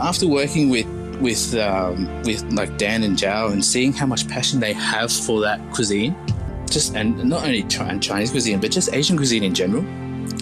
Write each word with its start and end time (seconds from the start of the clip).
after 0.00 0.26
working 0.26 0.68
with 0.68 0.86
with 1.20 1.54
um, 1.54 2.06
with 2.22 2.42
like 2.52 2.78
Dan 2.78 3.02
and 3.02 3.16
Zhao 3.16 3.52
and 3.52 3.64
seeing 3.64 3.92
how 3.92 4.06
much 4.06 4.26
passion 4.28 4.60
they 4.60 4.72
have 4.72 5.12
for 5.12 5.40
that 5.42 5.60
cuisine, 5.72 6.16
just 6.68 6.94
and 6.94 7.22
not 7.24 7.44
only 7.44 7.62
Chinese 7.64 8.30
cuisine 8.30 8.60
but 8.60 8.70
just 8.70 8.92
Asian 8.92 9.16
cuisine 9.16 9.44
in 9.44 9.54
general, 9.54 9.84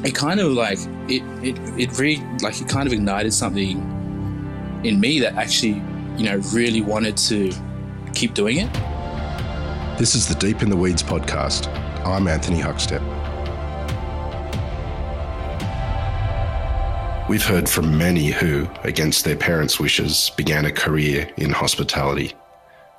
it 0.04 0.14
kind 0.14 0.40
of 0.40 0.52
like 0.52 0.78
it 1.08 1.22
it 1.42 1.58
it 1.78 1.98
really 1.98 2.22
like 2.42 2.60
it 2.60 2.68
kind 2.68 2.86
of 2.86 2.92
ignited 2.92 3.34
something 3.34 3.78
in 4.84 5.00
me 5.00 5.18
that 5.20 5.34
actually 5.34 5.82
you 6.16 6.24
know 6.24 6.36
really 6.52 6.80
wanted 6.80 7.16
to 7.16 7.52
keep 8.14 8.34
doing 8.34 8.58
it. 8.58 8.72
This 9.98 10.14
is 10.14 10.28
the 10.28 10.34
Deep 10.36 10.62
in 10.62 10.70
the 10.70 10.76
Weeds 10.76 11.02
podcast. 11.02 11.66
I'm 12.06 12.28
Anthony 12.28 12.60
Huckstep. 12.60 13.17
We've 17.28 17.44
heard 17.44 17.68
from 17.68 17.98
many 17.98 18.28
who, 18.28 18.66
against 18.84 19.26
their 19.26 19.36
parents' 19.36 19.78
wishes, 19.78 20.30
began 20.38 20.64
a 20.64 20.72
career 20.72 21.30
in 21.36 21.50
hospitality, 21.50 22.32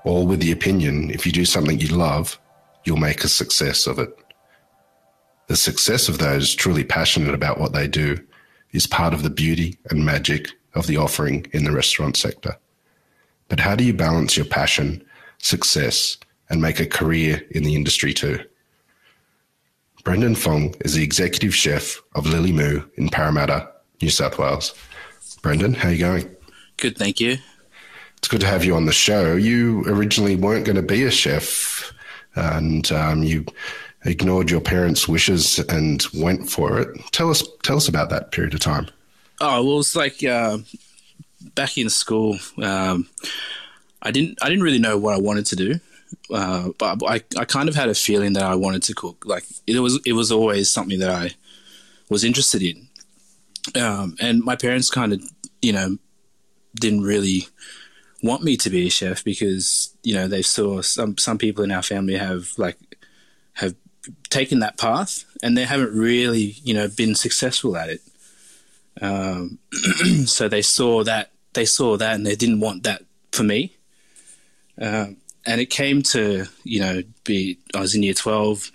all 0.03 0.27
with 0.27 0.39
the 0.39 0.51
opinion 0.51 1.09
if 1.09 1.25
you 1.25 1.31
do 1.31 1.45
something 1.45 1.79
you 1.79 1.87
love, 1.87 2.39
you'll 2.83 2.97
make 2.97 3.23
a 3.23 3.27
success 3.27 3.87
of 3.87 3.97
it. 3.97 4.15
The 5.47 5.55
success 5.55 6.09
of 6.09 6.19
those 6.19 6.53
truly 6.53 6.83
passionate 6.83 7.33
about 7.33 7.59
what 7.59 7.73
they 7.73 7.87
do 7.87 8.23
is 8.71 8.85
part 8.85 9.15
of 9.15 9.23
the 9.23 9.31
beauty 9.31 9.79
and 9.89 10.05
magic 10.05 10.49
of 10.75 10.85
the 10.85 10.97
offering 10.97 11.47
in 11.51 11.63
the 11.63 11.71
restaurant 11.71 12.15
sector. 12.15 12.55
But 13.47 13.59
how 13.59 13.75
do 13.75 13.83
you 13.83 13.95
balance 13.95 14.37
your 14.37 14.45
passion, 14.45 15.03
success, 15.39 16.17
and 16.51 16.61
make 16.61 16.79
a 16.79 16.85
career 16.85 17.41
in 17.49 17.63
the 17.63 17.73
industry 17.73 18.13
too? 18.13 18.41
Brendan 20.03 20.35
Fong 20.35 20.75
is 20.81 20.93
the 20.93 21.03
executive 21.03 21.55
chef 21.55 21.99
of 22.13 22.25
Lilymu 22.25 22.87
in 22.93 23.09
Parramatta 23.09 23.71
New 24.01 24.09
South 24.09 24.37
Wales. 24.37 24.73
Brendan, 25.41 25.73
how 25.73 25.89
are 25.89 25.91
you 25.91 25.99
going? 25.99 26.35
Good, 26.77 26.97
thank 26.97 27.19
you. 27.19 27.37
It's 28.17 28.27
good 28.27 28.41
to 28.41 28.47
have 28.47 28.65
you 28.65 28.75
on 28.75 28.85
the 28.85 28.91
show. 28.91 29.35
You 29.35 29.83
originally 29.85 30.35
weren't 30.35 30.65
going 30.65 30.75
to 30.75 30.81
be 30.81 31.03
a 31.03 31.11
chef, 31.11 31.93
and 32.35 32.91
um, 32.91 33.23
you 33.23 33.45
ignored 34.03 34.51
your 34.51 34.61
parents' 34.61 35.07
wishes 35.07 35.59
and 35.59 36.05
went 36.13 36.49
for 36.49 36.79
it. 36.79 36.99
Tell 37.11 37.29
us, 37.29 37.43
tell 37.63 37.77
us 37.77 37.87
about 37.87 38.09
that 38.09 38.31
period 38.31 38.53
of 38.53 38.59
time. 38.59 38.87
Oh 39.41 39.63
well, 39.63 39.79
it's 39.79 39.95
like 39.95 40.23
uh, 40.23 40.57
back 41.55 41.77
in 41.77 41.89
school. 41.89 42.37
Um, 42.61 43.07
I 44.01 44.11
didn't, 44.11 44.37
I 44.41 44.49
didn't 44.49 44.63
really 44.63 44.79
know 44.79 44.97
what 44.97 45.15
I 45.15 45.19
wanted 45.19 45.45
to 45.47 45.55
do. 45.55 45.79
Uh, 46.33 46.69
but 46.77 47.01
I, 47.03 47.21
I 47.37 47.45
kind 47.45 47.69
of 47.69 47.75
had 47.75 47.89
a 47.89 47.95
feeling 47.95 48.33
that 48.33 48.43
I 48.43 48.55
wanted 48.55 48.83
to 48.83 48.95
cook. 48.95 49.23
Like 49.25 49.45
it 49.67 49.79
was, 49.79 49.99
it 50.05 50.13
was 50.13 50.31
always 50.31 50.69
something 50.69 50.99
that 50.99 51.09
I 51.09 51.31
was 52.09 52.23
interested 52.23 52.61
in. 52.61 52.88
Um, 53.75 54.15
and 54.19 54.43
my 54.43 54.55
parents 54.55 54.89
kind 54.89 55.13
of, 55.13 55.21
you 55.61 55.73
know, 55.73 55.97
didn't 56.75 57.01
really 57.01 57.47
want 58.21 58.43
me 58.43 58.57
to 58.57 58.69
be 58.69 58.87
a 58.87 58.89
chef 58.89 59.23
because 59.23 59.95
you 60.03 60.13
know 60.13 60.27
they 60.27 60.41
saw 60.41 60.81
some 60.81 61.17
some 61.17 61.37
people 61.37 61.63
in 61.63 61.71
our 61.71 61.81
family 61.81 62.15
have 62.15 62.51
like 62.57 62.77
have 63.53 63.75
taken 64.29 64.59
that 64.59 64.77
path 64.77 65.25
and 65.41 65.57
they 65.57 65.65
haven't 65.65 65.93
really 65.93 66.55
you 66.63 66.73
know 66.73 66.87
been 66.87 67.15
successful 67.15 67.77
at 67.77 67.89
it. 67.89 68.01
Um, 69.01 69.59
so 70.25 70.49
they 70.49 70.61
saw 70.61 71.03
that 71.03 71.31
they 71.53 71.65
saw 71.65 71.97
that 71.97 72.15
and 72.15 72.25
they 72.25 72.35
didn't 72.35 72.59
want 72.59 72.83
that 72.83 73.03
for 73.31 73.43
me. 73.43 73.75
Um, 74.79 75.17
and 75.45 75.59
it 75.61 75.69
came 75.69 76.01
to 76.03 76.45
you 76.63 76.79
know 76.79 77.03
be 77.23 77.57
I 77.75 77.79
was 77.79 77.95
in 77.95 78.03
year 78.03 78.13
twelve, 78.13 78.71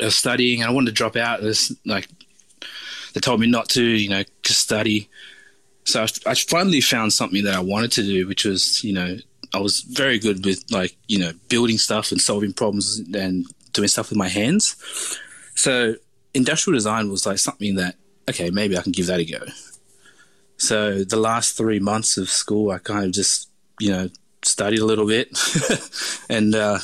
I 0.00 0.06
was 0.06 0.16
studying 0.16 0.60
and 0.60 0.70
I 0.70 0.72
wanted 0.72 0.86
to 0.90 0.92
drop 0.92 1.16
out. 1.16 1.40
It 1.40 1.46
was 1.46 1.76
like 1.84 2.08
they 3.14 3.20
told 3.20 3.40
me 3.40 3.46
not 3.46 3.68
to, 3.70 3.82
you 3.82 4.08
know, 4.08 4.24
just 4.42 4.60
study. 4.60 5.08
So 5.84 6.02
I, 6.02 6.08
I 6.30 6.34
finally 6.34 6.80
found 6.80 7.12
something 7.12 7.44
that 7.44 7.54
I 7.54 7.60
wanted 7.60 7.92
to 7.92 8.02
do, 8.02 8.26
which 8.28 8.44
was, 8.44 8.84
you 8.84 8.92
know, 8.92 9.16
I 9.54 9.58
was 9.58 9.80
very 9.80 10.18
good 10.18 10.44
with 10.44 10.64
like, 10.70 10.96
you 11.06 11.18
know, 11.18 11.32
building 11.48 11.78
stuff 11.78 12.12
and 12.12 12.20
solving 12.20 12.52
problems 12.52 12.98
and 13.14 13.46
doing 13.72 13.88
stuff 13.88 14.10
with 14.10 14.18
my 14.18 14.28
hands. 14.28 14.76
So 15.54 15.94
industrial 16.34 16.76
design 16.76 17.10
was 17.10 17.26
like 17.26 17.38
something 17.38 17.76
that, 17.76 17.96
okay, 18.28 18.50
maybe 18.50 18.76
I 18.76 18.82
can 18.82 18.92
give 18.92 19.06
that 19.06 19.20
a 19.20 19.24
go. 19.24 19.44
So 20.58 21.04
the 21.04 21.16
last 21.16 21.56
three 21.56 21.78
months 21.78 22.16
of 22.18 22.28
school, 22.28 22.70
I 22.70 22.78
kind 22.78 23.04
of 23.04 23.12
just, 23.12 23.48
you 23.80 23.90
know, 23.90 24.08
studied 24.44 24.80
a 24.80 24.84
little 24.84 25.06
bit 25.06 25.36
and, 26.28 26.54
uh, 26.54 26.78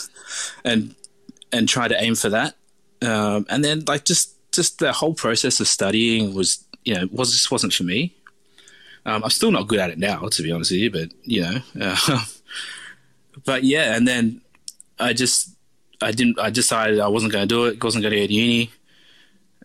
and, 0.65 0.95
and 1.53 1.69
tried 1.69 1.89
to 1.89 2.03
aim 2.03 2.15
for 2.15 2.31
that. 2.31 2.55
Um, 3.03 3.47
and 3.51 3.63
then 3.63 3.85
like 3.87 4.05
just 4.05 4.34
just 4.55 4.79
the 4.79 4.93
whole 4.93 5.15
process 5.15 5.61
of 5.61 5.69
studying 5.69 6.35
was, 6.35 6.65
you 6.85 6.95
know, 6.95 7.09
was 7.11 7.33
just 7.33 7.51
wasn't 7.51 7.73
for 7.73 7.85
me. 7.85 8.15
Um, 9.07 9.23
I'm 9.23 9.31
still 9.31 9.51
not 9.51 9.69
good 9.69 9.81
at 9.81 9.91
it 9.91 9.99
now, 9.99 10.21
to 10.29 10.43
be 10.43 10.51
honest 10.51 10.71
with 10.71 10.81
you, 10.81 10.91
but 10.91 11.13
you 11.25 11.43
know, 11.43 11.59
uh, 11.81 12.25
but 13.45 13.65
yeah, 13.65 13.95
and 13.95 14.09
then 14.09 14.41
I 14.99 15.13
just, 15.13 15.51
I 16.01 16.11
didn't, 16.11 16.39
I 16.39 16.51
decided 16.51 17.01
I 17.01 17.09
wasn't 17.09 17.33
going 17.33 17.47
to 17.47 17.55
do 17.55 17.67
it, 17.67 17.83
wasn't 17.83 18.03
going 18.03 18.13
to 18.13 18.21
go 18.21 18.27
to 18.27 18.33
uni, 18.33 18.71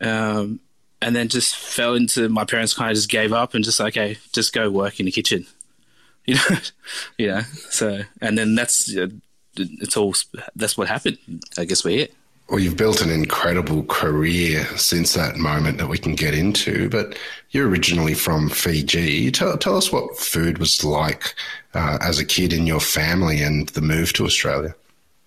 um, 0.01 0.59
and 1.01 1.15
then 1.15 1.29
just 1.29 1.55
fell 1.55 1.95
into 1.95 2.27
my 2.27 2.43
parents 2.43 2.73
kind 2.73 2.91
of 2.91 2.95
just 2.95 3.09
gave 3.09 3.31
up 3.31 3.53
and 3.53 3.63
just 3.63 3.79
like, 3.79 3.95
okay, 3.95 4.17
just 4.33 4.53
go 4.53 4.69
work 4.69 4.99
in 4.99 5.05
the 5.05 5.11
kitchen, 5.11 5.47
you 6.25 6.35
know, 6.35 6.57
you 7.17 7.27
know. 7.27 7.41
So, 7.69 8.01
and 8.21 8.37
then 8.37 8.55
that's 8.55 8.95
uh, 8.95 9.07
it's 9.55 9.95
all 9.95 10.13
that's 10.55 10.77
what 10.77 10.89
happened. 10.89 11.17
I 11.57 11.63
guess 11.63 11.85
we're 11.85 11.97
here. 11.97 12.07
Well, 12.49 12.59
you've 12.59 12.77
built 12.77 13.01
an 13.01 13.11
incredible 13.11 13.83
career 13.83 14.65
since 14.75 15.13
that 15.13 15.37
moment 15.37 15.77
that 15.77 15.87
we 15.87 15.99
can 15.99 16.15
get 16.15 16.33
into, 16.33 16.89
but 16.89 17.15
you're 17.51 17.69
originally 17.69 18.15
from 18.15 18.49
Fiji. 18.49 19.29
Tell, 19.29 19.55
tell 19.57 19.77
us 19.77 19.91
what 19.91 20.17
food 20.17 20.57
was 20.57 20.83
like 20.83 21.35
uh, 21.75 21.99
as 22.01 22.17
a 22.17 22.25
kid 22.25 22.51
in 22.51 22.65
your 22.65 22.79
family 22.79 23.41
and 23.43 23.69
the 23.69 23.81
move 23.81 24.13
to 24.13 24.25
Australia. 24.25 24.73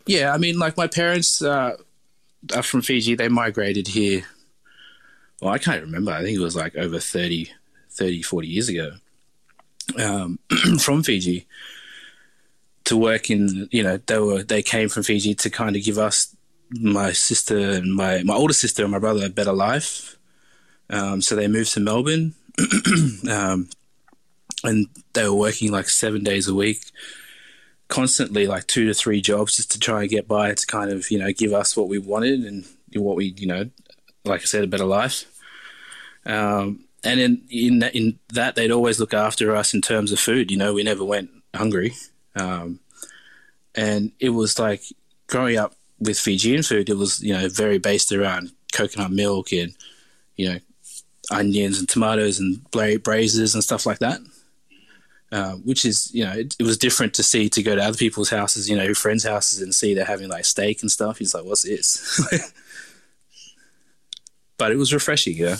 Yeah, 0.04 0.32
I 0.32 0.38
mean, 0.38 0.58
like 0.58 0.76
my 0.76 0.88
parents 0.88 1.40
uh, 1.40 1.76
are 2.56 2.62
from 2.62 2.82
Fiji. 2.82 3.14
They 3.14 3.28
migrated 3.28 3.86
here. 3.86 4.24
Well, 5.40 5.54
I 5.54 5.58
can't 5.58 5.82
remember. 5.82 6.10
I 6.10 6.22
think 6.22 6.36
it 6.36 6.42
was 6.42 6.56
like 6.56 6.74
over 6.74 6.98
30, 6.98 7.52
30 7.90 8.22
40 8.22 8.48
years 8.48 8.68
ago 8.68 8.92
um, 9.96 10.40
from 10.80 11.04
Fiji 11.04 11.46
to 12.84 12.96
work 12.96 13.30
in, 13.30 13.68
you 13.70 13.84
know, 13.84 13.98
they 13.98 14.18
were, 14.18 14.42
they 14.42 14.62
came 14.62 14.88
from 14.88 15.04
Fiji 15.04 15.36
to 15.36 15.50
kind 15.50 15.76
of 15.76 15.84
give 15.84 15.98
us 15.98 16.34
my 16.72 17.12
sister 17.12 17.58
and 17.58 17.94
my 17.94 18.22
my 18.22 18.34
older 18.34 18.54
sister 18.54 18.82
and 18.82 18.92
my 18.92 18.98
brother 18.98 19.26
a 19.26 19.30
better 19.30 19.52
life. 19.52 20.16
Um, 20.90 21.22
so 21.22 21.34
they 21.34 21.48
moved 21.48 21.72
to 21.72 21.80
Melbourne, 21.80 22.34
um, 23.30 23.70
and 24.64 24.86
they 25.14 25.24
were 25.24 25.34
working 25.34 25.72
like 25.72 25.88
seven 25.88 26.22
days 26.22 26.48
a 26.48 26.54
week, 26.54 26.82
constantly 27.88 28.46
like 28.46 28.66
two 28.66 28.86
to 28.86 28.94
three 28.94 29.20
jobs 29.20 29.56
just 29.56 29.70
to 29.72 29.78
try 29.78 30.02
and 30.02 30.10
get 30.10 30.28
by 30.28 30.52
to 30.52 30.66
kind 30.66 30.90
of 30.90 31.10
you 31.10 31.18
know 31.18 31.32
give 31.32 31.52
us 31.52 31.76
what 31.76 31.88
we 31.88 31.98
wanted 31.98 32.40
and 32.40 32.66
what 32.94 33.16
we 33.16 33.34
you 33.36 33.46
know, 33.46 33.70
like 34.24 34.42
I 34.42 34.44
said, 34.44 34.64
a 34.64 34.68
better 34.68 34.84
life. 34.84 35.24
Um, 36.26 36.84
and 37.04 37.20
in 37.20 37.42
in 37.50 37.78
that, 37.80 37.94
in 37.94 38.18
that 38.32 38.54
they'd 38.54 38.70
always 38.70 39.00
look 39.00 39.14
after 39.14 39.56
us 39.56 39.74
in 39.74 39.80
terms 39.80 40.12
of 40.12 40.20
food. 40.20 40.50
You 40.50 40.56
know, 40.56 40.74
we 40.74 40.82
never 40.82 41.04
went 41.04 41.30
hungry, 41.54 41.94
um, 42.36 42.80
and 43.74 44.12
it 44.20 44.30
was 44.30 44.58
like 44.58 44.82
growing 45.26 45.56
up 45.56 45.74
with 46.02 46.18
Fijian 46.18 46.62
food, 46.62 46.88
it 46.88 46.96
was 46.96 47.22
you 47.22 47.32
know 47.32 47.48
very 47.48 47.78
based 47.78 48.12
around 48.12 48.52
coconut 48.72 49.10
milk 49.10 49.52
and 49.52 49.74
you 50.36 50.50
know 50.50 50.58
onions 51.30 51.78
and 51.78 51.88
tomatoes 51.88 52.38
and 52.38 52.60
braises 53.02 53.54
and 53.54 53.62
stuff 53.62 53.86
like 53.86 53.98
that. 54.00 54.20
Uh, 55.30 55.52
which 55.64 55.86
is 55.86 56.14
you 56.14 56.22
know 56.22 56.32
it, 56.32 56.54
it, 56.58 56.62
was 56.62 56.76
different 56.76 57.14
to 57.14 57.22
see 57.22 57.48
to 57.48 57.62
go 57.62 57.74
to 57.74 57.82
other 57.82 57.96
people's 57.96 58.28
houses, 58.28 58.68
you 58.68 58.76
know, 58.76 58.92
friends' 58.92 59.24
houses 59.24 59.62
and 59.62 59.74
see 59.74 59.94
they're 59.94 60.04
having 60.04 60.28
like 60.28 60.44
steak 60.44 60.82
and 60.82 60.90
stuff. 60.90 61.16
He's 61.16 61.34
like, 61.34 61.44
"What's 61.44 61.62
this?" 61.62 62.20
but 64.58 64.72
it 64.72 64.76
was 64.76 64.92
refreshing, 64.92 65.36
yeah. 65.38 65.56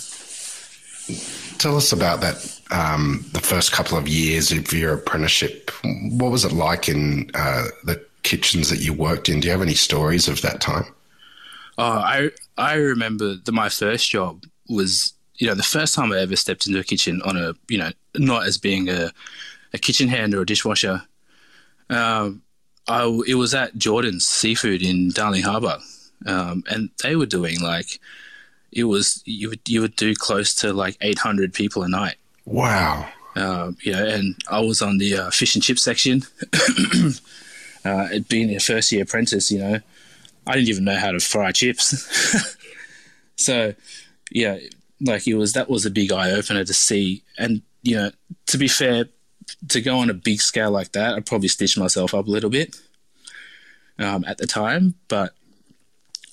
Tell 1.57 1.77
us 1.77 1.91
about 1.93 2.21
that. 2.21 2.61
Um, 2.71 3.25
the 3.33 3.41
first 3.41 3.73
couple 3.73 3.97
of 3.97 4.07
years 4.07 4.53
of 4.53 4.73
your 4.75 4.95
apprenticeship. 4.95 5.71
What 6.11 6.31
was 6.31 6.45
it 6.45 6.53
like 6.53 6.91
in 6.91 7.31
uh, 7.35 7.65
the 7.85 8.05
kitchens 8.23 8.71
that 8.71 8.81
you 8.81 8.93
worked 8.93 9.29
in. 9.29 9.41
Do 9.41 9.47
you 9.47 9.53
have 9.53 9.63
any 9.63 9.75
stories 9.75 10.29
of 10.29 10.43
that 10.43 10.61
time? 10.61 10.85
Oh, 11.79 11.85
I 11.85 12.31
I 12.59 12.75
remember 12.75 13.37
that 13.37 13.53
my 13.53 13.69
first 13.69 14.11
job 14.11 14.45
was 14.69 15.13
you 15.37 15.47
know 15.47 15.55
the 15.55 15.63
first 15.63 15.95
time 15.95 16.13
I 16.13 16.19
ever 16.19 16.37
stepped 16.37 16.67
into 16.67 16.79
a 16.79 16.85
kitchen 16.85 17.23
on 17.23 17.37
a 17.37 17.55
you 17.69 17.79
know 17.79 17.91
not 18.17 18.47
as 18.47 18.59
being 18.59 18.89
a 18.89 19.11
a 19.73 19.79
kitchen 19.79 20.09
hand 20.09 20.35
or 20.35 20.43
a 20.43 20.47
dishwasher. 20.47 21.03
Um, 21.89 22.43
I 22.89 23.05
it 23.27 23.35
was 23.35 23.55
at 23.55 23.77
Jordan's 23.77 24.27
Seafood 24.27 24.83
in 24.83 25.11
Darling 25.11 25.43
Harbour, 25.43 25.79
um, 26.27 26.65
and 26.71 26.91
they 27.03 27.17
were 27.17 27.27
doing 27.27 27.61
like 27.61 28.01
it 28.71 28.85
was 28.85 29.23
you 29.25 29.49
would 29.51 29.61
you 29.67 29.81
would 29.81 29.97
do 29.97 30.15
close 30.15 30.55
to 30.57 30.73
like 30.73 30.97
eight 31.01 31.19
hundred 31.19 31.55
people 31.55 31.83
a 31.83 31.89
night. 31.89 32.17
Wow. 32.45 33.09
Um, 33.35 33.79
know, 33.87 34.07
and 34.07 34.35
I 34.51 34.61
was 34.61 34.83
on 34.83 34.99
the 34.99 35.17
uh, 35.17 35.31
fish 35.31 35.55
and 35.55 35.65
chip 35.65 35.79
section. 35.79 36.23
uh, 37.85 38.09
being 38.29 38.55
a 38.55 38.61
first 38.61 38.93
year 38.93 39.03
apprentice, 39.03 39.51
you 39.51 39.59
know, 39.59 39.81
I 40.47 40.55
didn't 40.55 40.69
even 40.69 40.85
know 40.85 40.97
how 40.97 41.13
to 41.13 41.21
fry 41.21 41.53
chips. 41.53 42.57
so, 43.37 43.75
yeah, 44.31 44.59
like 45.01 45.27
it 45.27 45.35
was 45.35 45.53
that 45.53 45.69
was 45.69 45.85
a 45.85 45.91
big 45.91 46.13
eye 46.13 46.31
opener 46.31 46.65
to 46.65 46.75
see. 46.75 47.23
And 47.39 47.63
you 47.83 47.97
know, 47.97 48.11
to 48.47 48.59
be 48.59 48.69
fair, 48.69 49.07
to 49.69 49.81
go 49.81 49.99
on 49.99 50.11
a 50.11 50.15
big 50.15 50.41
scale 50.41 50.71
like 50.71 50.93
that, 50.93 51.15
I 51.15 51.21
probably 51.21 51.49
stitched 51.49 51.79
myself 51.79 52.15
up 52.15 52.27
a 52.27 52.31
little 52.31 52.51
bit 52.51 52.77
um, 53.99 54.25
at 54.27 54.39
the 54.39 54.47
time. 54.47 54.95
But 55.09 55.35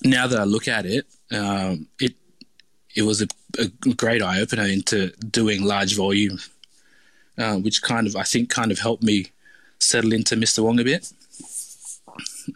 now 0.02 0.26
that 0.26 0.38
I 0.38 0.44
look 0.44 0.68
at 0.68 0.86
it, 0.86 1.06
um, 1.32 1.88
it 2.00 2.14
it 2.94 3.02
was 3.02 3.22
a, 3.22 3.26
a 3.58 3.68
great 3.94 4.22
eye 4.22 4.40
opener 4.40 4.64
into 4.64 5.10
doing 5.30 5.62
large 5.62 5.96
volume, 5.96 6.38
uh, 7.38 7.56
which 7.56 7.82
kind 7.82 8.06
of 8.06 8.16
I 8.16 8.22
think 8.22 8.50
kind 8.50 8.72
of 8.72 8.78
helped 8.78 9.02
me 9.02 9.26
settle 9.78 10.12
into 10.12 10.36
Mr. 10.36 10.62
Wong 10.62 10.80
a 10.80 10.84
bit. 10.84 11.12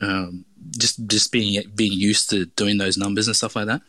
Um, 0.00 0.44
just 0.76 1.06
just 1.06 1.32
being 1.32 1.62
being 1.74 1.92
used 1.92 2.30
to 2.30 2.46
doing 2.46 2.78
those 2.78 2.96
numbers 2.96 3.26
and 3.26 3.36
stuff 3.36 3.56
like 3.56 3.66
that. 3.66 3.82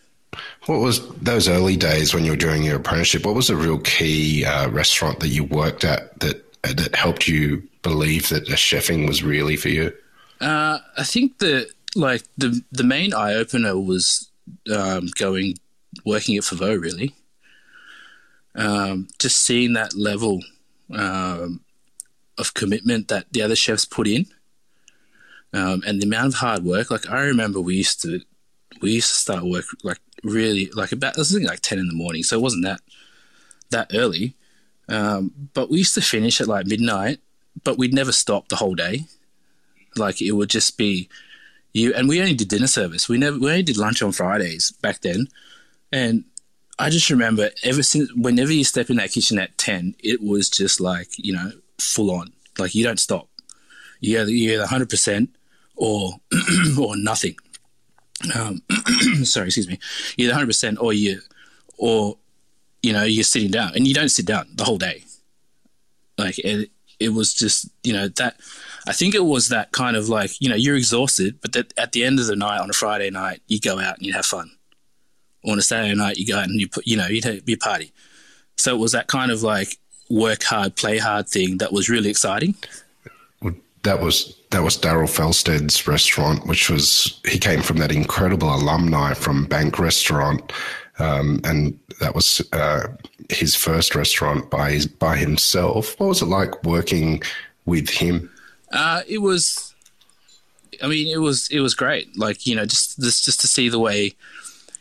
What 0.65 0.79
was 0.79 1.07
those 1.15 1.47
early 1.47 1.77
days 1.77 2.13
when 2.13 2.25
you 2.25 2.31
were 2.31 2.37
doing 2.37 2.63
your 2.63 2.77
apprenticeship? 2.77 3.25
What 3.25 3.35
was 3.35 3.49
a 3.49 3.55
real 3.55 3.79
key 3.79 4.43
uh, 4.45 4.69
restaurant 4.69 5.19
that 5.21 5.29
you 5.29 5.43
worked 5.43 5.83
at 5.83 6.19
that 6.19 6.43
that 6.63 6.95
helped 6.95 7.27
you 7.27 7.63
believe 7.81 8.29
that 8.29 8.49
a 8.49 8.53
chefing 8.53 9.07
was 9.07 9.23
really 9.23 9.55
for 9.55 9.69
you? 9.69 9.93
Uh, 10.41 10.79
I 10.97 11.03
think 11.03 11.37
that 11.39 11.69
like 11.95 12.23
the 12.37 12.61
the 12.71 12.83
main 12.83 13.13
eye 13.13 13.33
opener 13.33 13.79
was 13.79 14.29
um, 14.73 15.07
going 15.15 15.55
working 16.05 16.35
at 16.35 16.43
Favot 16.43 16.81
really. 16.81 17.15
Um, 18.55 19.07
just 19.19 19.37
seeing 19.37 19.73
that 19.73 19.95
level 19.95 20.41
um, 20.93 21.61
of 22.37 22.53
commitment 22.53 23.09
that 23.09 23.25
the 23.31 23.41
other 23.41 23.55
chefs 23.55 23.85
put 23.85 24.07
in, 24.07 24.27
um, 25.53 25.83
and 25.85 26.01
the 26.01 26.05
amount 26.05 26.27
of 26.27 26.33
hard 26.35 26.63
work. 26.63 26.91
Like 26.91 27.09
I 27.09 27.21
remember, 27.21 27.61
we 27.61 27.75
used 27.75 28.01
to 28.03 28.21
we 28.81 28.91
used 28.91 29.09
to 29.09 29.15
start 29.15 29.43
work 29.43 29.65
like 29.83 29.99
really 30.23 30.69
like 30.73 30.91
about 30.91 31.15
this 31.15 31.31
is 31.31 31.43
like 31.43 31.61
ten 31.61 31.79
in 31.79 31.87
the 31.87 31.93
morning, 31.93 32.23
so 32.23 32.37
it 32.37 32.41
wasn't 32.41 32.65
that 32.65 32.81
that 33.71 33.91
early. 33.93 34.35
Um, 34.87 35.31
but 35.53 35.69
we 35.69 35.79
used 35.79 35.95
to 35.95 36.01
finish 36.01 36.39
at 36.41 36.47
like 36.47 36.67
midnight, 36.67 37.19
but 37.63 37.77
we'd 37.77 37.93
never 37.93 38.11
stop 38.11 38.49
the 38.49 38.57
whole 38.57 38.75
day. 38.75 39.05
Like 39.95 40.21
it 40.21 40.33
would 40.33 40.49
just 40.49 40.77
be 40.77 41.09
you, 41.73 41.93
and 41.93 42.07
we 42.07 42.19
only 42.19 42.33
did 42.33 42.49
dinner 42.49 42.67
service. 42.67 43.09
We 43.09 43.17
never 43.17 43.37
we 43.39 43.49
only 43.49 43.63
did 43.63 43.77
lunch 43.77 44.01
on 44.01 44.11
Fridays 44.11 44.71
back 44.71 45.01
then, 45.01 45.27
and 45.91 46.25
I 46.77 46.89
just 46.89 47.09
remember 47.09 47.51
ever 47.63 47.83
since 47.83 48.11
whenever 48.13 48.51
you 48.51 48.63
step 48.63 48.89
in 48.89 48.97
that 48.97 49.11
kitchen 49.11 49.39
at 49.39 49.57
ten, 49.57 49.95
it 49.99 50.21
was 50.21 50.49
just 50.49 50.81
like 50.81 51.09
you 51.17 51.33
know 51.33 51.51
full 51.79 52.11
on. 52.11 52.33
Like 52.57 52.75
you 52.75 52.83
don't 52.83 52.99
stop. 52.99 53.29
You 54.05 54.19
either 54.21 54.31
you're 54.31 54.53
either 54.53 54.67
hundred 54.67 54.89
percent 54.89 55.35
or 55.75 56.13
or 56.79 56.95
nothing. 56.95 57.35
Um, 58.33 58.61
sorry, 59.23 59.47
excuse 59.47 59.67
me. 59.67 59.79
You're 60.17 60.33
hundred 60.33 60.47
percent 60.47 60.77
or 60.79 60.93
you 60.93 61.21
or 61.77 62.17
you 62.83 62.93
know 62.93 63.03
you're 63.03 63.23
sitting 63.23 63.51
down, 63.51 63.73
and 63.75 63.87
you 63.87 63.93
don't 63.93 64.09
sit 64.09 64.25
down 64.25 64.47
the 64.55 64.63
whole 64.63 64.77
day. 64.77 65.03
Like 66.17 66.37
it, 66.39 66.69
it 66.99 67.09
was 67.09 67.33
just 67.33 67.69
you 67.83 67.93
know 67.93 68.07
that. 68.09 68.39
I 68.87 68.93
think 68.93 69.15
it 69.15 69.25
was 69.25 69.49
that 69.49 69.71
kind 69.71 69.97
of 69.97 70.09
like 70.09 70.39
you 70.39 70.49
know 70.49 70.55
you're 70.55 70.75
exhausted, 70.75 71.39
but 71.41 71.53
that 71.53 71.73
at 71.77 71.91
the 71.91 72.03
end 72.03 72.19
of 72.19 72.27
the 72.27 72.35
night 72.35 72.61
on 72.61 72.69
a 72.69 72.73
Friday 72.73 73.09
night 73.09 73.41
you 73.47 73.59
go 73.59 73.79
out 73.79 73.97
and 73.97 74.05
you 74.05 74.13
have 74.13 74.25
fun. 74.25 74.51
On 75.43 75.57
a 75.57 75.61
Saturday 75.61 75.95
night 75.95 76.17
you 76.17 76.27
go 76.27 76.37
out 76.37 76.45
and 76.45 76.59
you 76.59 76.69
put 76.69 76.85
you 76.85 76.95
know 76.95 77.07
you 77.07 77.21
you 77.45 77.57
party. 77.57 77.91
So 78.57 78.75
it 78.75 78.79
was 78.79 78.91
that 78.91 79.07
kind 79.07 79.31
of 79.31 79.41
like 79.41 79.79
work 80.09 80.43
hard, 80.43 80.75
play 80.75 80.99
hard 80.99 81.27
thing 81.27 81.57
that 81.57 81.73
was 81.73 81.89
really 81.89 82.09
exciting. 82.09 82.55
That 83.85 84.01
was 84.01 84.35
that 84.49 84.63
was 84.63 84.77
Daryl 84.77 85.07
Felsted's 85.07 85.87
restaurant, 85.87 86.47
which 86.47 86.69
was 86.69 87.19
he 87.27 87.37
came 87.37 87.61
from 87.61 87.77
that 87.77 87.91
incredible 87.91 88.53
alumni 88.53 89.13
from 89.13 89.45
Bank 89.45 89.77
Restaurant, 89.77 90.51
um, 90.97 91.39
and 91.43 91.79
that 91.99 92.15
was 92.15 92.41
uh, 92.51 92.87
his 93.29 93.55
first 93.55 93.93
restaurant 93.93 94.49
by 94.49 94.71
his, 94.71 94.87
by 94.87 95.17
himself. 95.17 95.99
What 95.99 96.07
was 96.07 96.21
it 96.21 96.27
like 96.27 96.63
working 96.63 97.21
with 97.65 97.89
him? 97.89 98.31
Uh, 98.71 99.01
it 99.07 99.19
was, 99.19 99.75
I 100.81 100.87
mean, 100.87 101.07
it 101.07 101.19
was 101.19 101.47
it 101.51 101.59
was 101.59 101.75
great. 101.75 102.17
Like 102.17 102.47
you 102.47 102.55
know, 102.55 102.65
just 102.65 102.99
just 102.99 103.23
just 103.23 103.39
to 103.41 103.47
see 103.47 103.69
the 103.69 103.79
way 103.79 104.13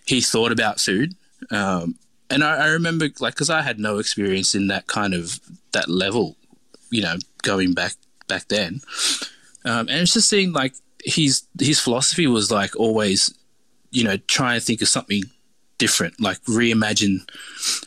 he 0.07 0.21
thought 0.21 0.51
about 0.53 0.81
food. 0.81 1.15
Um, 1.51 1.97
and 2.31 2.43
I, 2.43 2.57
I 2.57 2.67
remember 2.69 3.09
like 3.21 3.35
because 3.35 3.51
I 3.51 3.61
had 3.61 3.79
no 3.79 3.99
experience 3.99 4.55
in 4.55 4.69
that 4.69 4.87
kind 4.87 5.13
of 5.13 5.41
that 5.73 5.89
level, 5.89 6.37
you 6.91 7.03
know, 7.03 7.17
going 7.43 7.75
back 7.75 7.93
back 8.27 8.49
then, 8.49 8.81
um, 9.65 9.89
and 9.89 10.03
it's 10.03 10.15
just 10.15 10.29
seeing 10.29 10.53
like 10.53 10.75
his 11.05 11.43
his 11.61 11.81
philosophy 11.81 12.27
was 12.27 12.51
like 12.51 12.75
always, 12.77 13.35
you 13.91 14.05
know, 14.05 14.17
try 14.17 14.55
and 14.55 14.63
think 14.63 14.83
of 14.83 14.89
something 14.89 15.25
different, 15.79 16.21
like 16.21 16.43
reimagine 16.45 17.29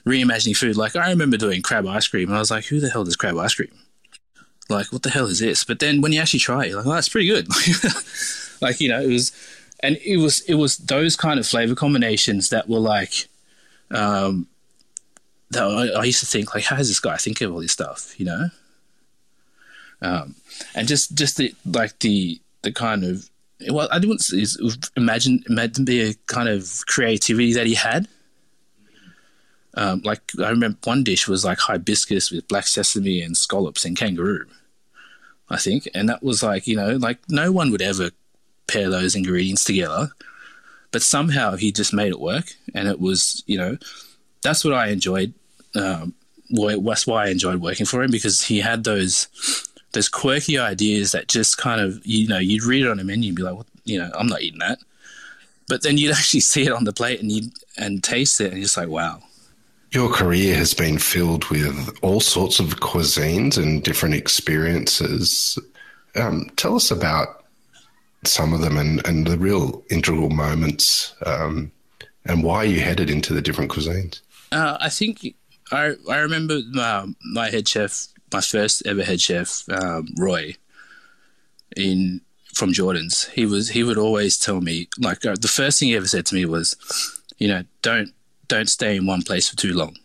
reimagining 0.06 0.56
food. 0.56 0.78
Like 0.78 0.96
I 0.96 1.10
remember 1.10 1.38
doing 1.38 1.62
crab 1.62 1.88
ice 1.88 2.08
cream, 2.08 2.30
and 2.30 2.36
I 2.36 2.40
was 2.40 2.52
like, 2.52 2.66
who 2.66 2.80
the 2.80 2.90
hell 2.90 3.04
does 3.04 3.16
crab 3.16 3.38
ice 3.38 3.56
cream? 3.56 3.72
Like 4.70 4.92
what 4.92 5.04
the 5.04 5.10
hell 5.10 5.28
is 5.28 5.40
this? 5.40 5.64
But 5.64 5.80
then 5.80 6.02
when 6.02 6.12
you 6.12 6.22
actually 6.22 6.42
try 6.42 6.66
it, 6.66 6.76
like, 6.76 6.86
oh, 6.86 6.94
that's 6.94 7.10
pretty 7.10 7.28
good. 7.28 7.48
like 8.62 8.80
you 8.80 8.90
know, 8.90 9.02
it 9.02 9.08
was, 9.08 9.32
and 9.82 9.98
it 9.98 10.18
was 10.18 10.42
it 10.42 10.56
was 10.56 10.78
those 10.78 11.16
kind 11.16 11.40
of 11.40 11.48
flavor 11.48 11.76
combinations 11.76 12.50
that 12.50 12.68
were 12.68 12.80
like 12.80 13.28
um, 13.92 14.48
that 15.52 15.64
I, 15.64 16.00
I, 16.00 16.04
used 16.04 16.20
to 16.20 16.26
think 16.26 16.54
like, 16.54 16.66
how 16.66 16.76
does 16.76 16.90
this 16.90 17.00
guy 17.00 17.16
think 17.18 17.40
of 17.42 17.54
all 17.54 17.62
this 17.62 17.72
stuff? 17.72 18.20
You 18.20 18.26
know, 18.26 18.50
um, 20.02 20.36
and 20.76 20.88
just 20.88 21.16
just 21.16 21.38
the 21.38 21.54
like 21.66 22.00
the 22.00 22.40
the 22.62 22.72
kind 22.72 23.04
of 23.04 23.30
well, 23.70 23.90
I 23.92 24.00
didn't 24.00 24.22
imagine 24.96 25.44
imagine 25.48 25.86
the 25.86 26.16
kind 26.28 26.50
of 26.50 26.86
creativity 26.88 27.54
that 27.54 27.68
he 27.68 27.76
had. 27.76 28.08
Um, 29.74 30.02
like 30.04 30.22
I 30.40 30.50
remember 30.50 30.78
one 30.84 31.04
dish 31.04 31.28
was 31.28 31.46
like 31.46 31.60
hibiscus 31.60 32.32
with 32.32 32.48
black 32.48 32.66
sesame 32.66 33.22
and 33.22 33.38
scallops 33.38 33.86
and 33.86 33.96
kangaroo, 33.96 34.46
I 35.50 35.58
think, 35.58 35.88
and 35.94 36.10
that 36.10 36.24
was 36.24 36.42
like 36.42 36.68
you 36.68 36.76
know 36.76 36.96
like 36.98 37.20
no 37.30 37.52
one 37.52 37.72
would 37.72 37.82
ever 37.82 38.12
pair 38.68 38.90
those 38.90 39.16
ingredients 39.16 39.64
together 39.64 40.10
but 40.92 41.02
somehow 41.02 41.56
he 41.56 41.72
just 41.72 41.94
made 41.94 42.10
it 42.10 42.20
work, 42.20 42.54
and 42.74 42.88
it 42.88 43.00
was 43.00 43.44
you 43.46 43.58
know 43.58 43.78
that's 44.42 44.64
what 44.64 44.74
I 44.74 44.88
enjoyed. 44.88 45.34
Um, 45.76 46.14
that's 46.50 47.06
why 47.06 47.26
I 47.26 47.30
enjoyed 47.30 47.62
working 47.62 47.86
for 47.86 48.02
him 48.02 48.12
because 48.12 48.44
he 48.44 48.62
had 48.62 48.84
those 48.84 49.28
those 49.94 50.10
quirky 50.10 50.58
ideas 50.58 51.12
that 51.12 51.28
just 51.28 51.58
kind 51.58 51.82
of 51.82 52.06
you 52.06 52.28
know 52.28 52.40
you'd 52.40 52.64
read 52.64 52.86
it 52.86 52.90
on 52.90 53.00
a 53.00 53.04
menu 53.04 53.30
and 53.30 53.38
be 53.38 53.44
like, 53.44 53.56
well, 53.56 53.66
you 53.86 54.00
know, 54.00 54.12
I'm 54.18 54.28
not 54.28 54.42
eating 54.42 54.60
that, 54.60 54.80
but 55.68 55.84
then 55.84 55.98
you'd 55.98 56.12
actually 56.16 56.42
see 56.42 56.64
it 56.64 56.72
on 56.72 56.84
the 56.84 56.94
plate 56.94 57.20
and 57.20 57.32
you 57.32 57.50
and 57.78 58.04
taste 58.04 58.42
it 58.42 58.48
and 58.48 58.58
you're 58.58 58.64
just 58.64 58.78
like, 58.78 58.90
wow. 58.90 59.22
Your 59.92 60.12
career 60.12 60.56
has 60.56 60.74
been 60.74 60.98
filled 60.98 61.46
with 61.46 61.98
all 62.02 62.20
sorts 62.20 62.60
of 62.60 62.82
cuisines 62.82 63.58
and 63.58 63.82
different 63.82 64.16
experiences. 64.16 65.58
Um, 66.16 66.52
tell 66.58 66.76
us 66.76 66.92
about 66.92 67.46
some 68.26 68.54
of 68.54 68.60
them 68.60 68.78
and, 68.78 69.06
and 69.08 69.26
the 69.26 69.38
real 69.38 69.82
integral 69.90 70.30
moments 70.30 71.16
um, 71.26 71.72
and 72.28 72.44
why 72.44 72.64
you 72.64 72.80
headed 72.80 73.10
into 73.10 73.34
the 73.34 73.42
different 73.42 73.72
cuisines? 73.72 74.22
Uh, 74.52 74.78
I 74.80 74.90
think 74.90 75.36
I 75.72 75.94
I 76.10 76.18
remember 76.18 76.60
um, 76.82 77.16
my 77.34 77.50
head 77.50 77.68
chef, 77.68 78.08
my 78.32 78.42
first 78.42 78.86
ever 78.86 79.04
head 79.04 79.22
chef, 79.22 79.64
um, 79.70 80.08
Roy, 80.18 80.56
in 81.76 82.22
from 82.54 82.74
Jordan's. 82.74 83.26
He 83.30 83.46
was 83.46 83.70
he 83.70 83.84
would 83.84 83.98
always 83.98 84.38
tell 84.38 84.62
me 84.62 84.88
like 85.00 85.26
uh, 85.26 85.36
the 85.40 85.48
first 85.48 85.80
thing 85.80 85.90
he 85.90 85.96
ever 85.96 86.08
said 86.08 86.26
to 86.28 86.36
me 86.36 86.46
was, 86.46 86.76
you 87.38 87.48
know, 87.48 87.64
don't 87.82 88.14
don't 88.48 88.70
stay 88.70 88.96
in 88.96 89.06
one 89.06 89.22
place 89.22 89.50
for 89.50 89.56
too 89.56 89.74
long. 89.74 89.96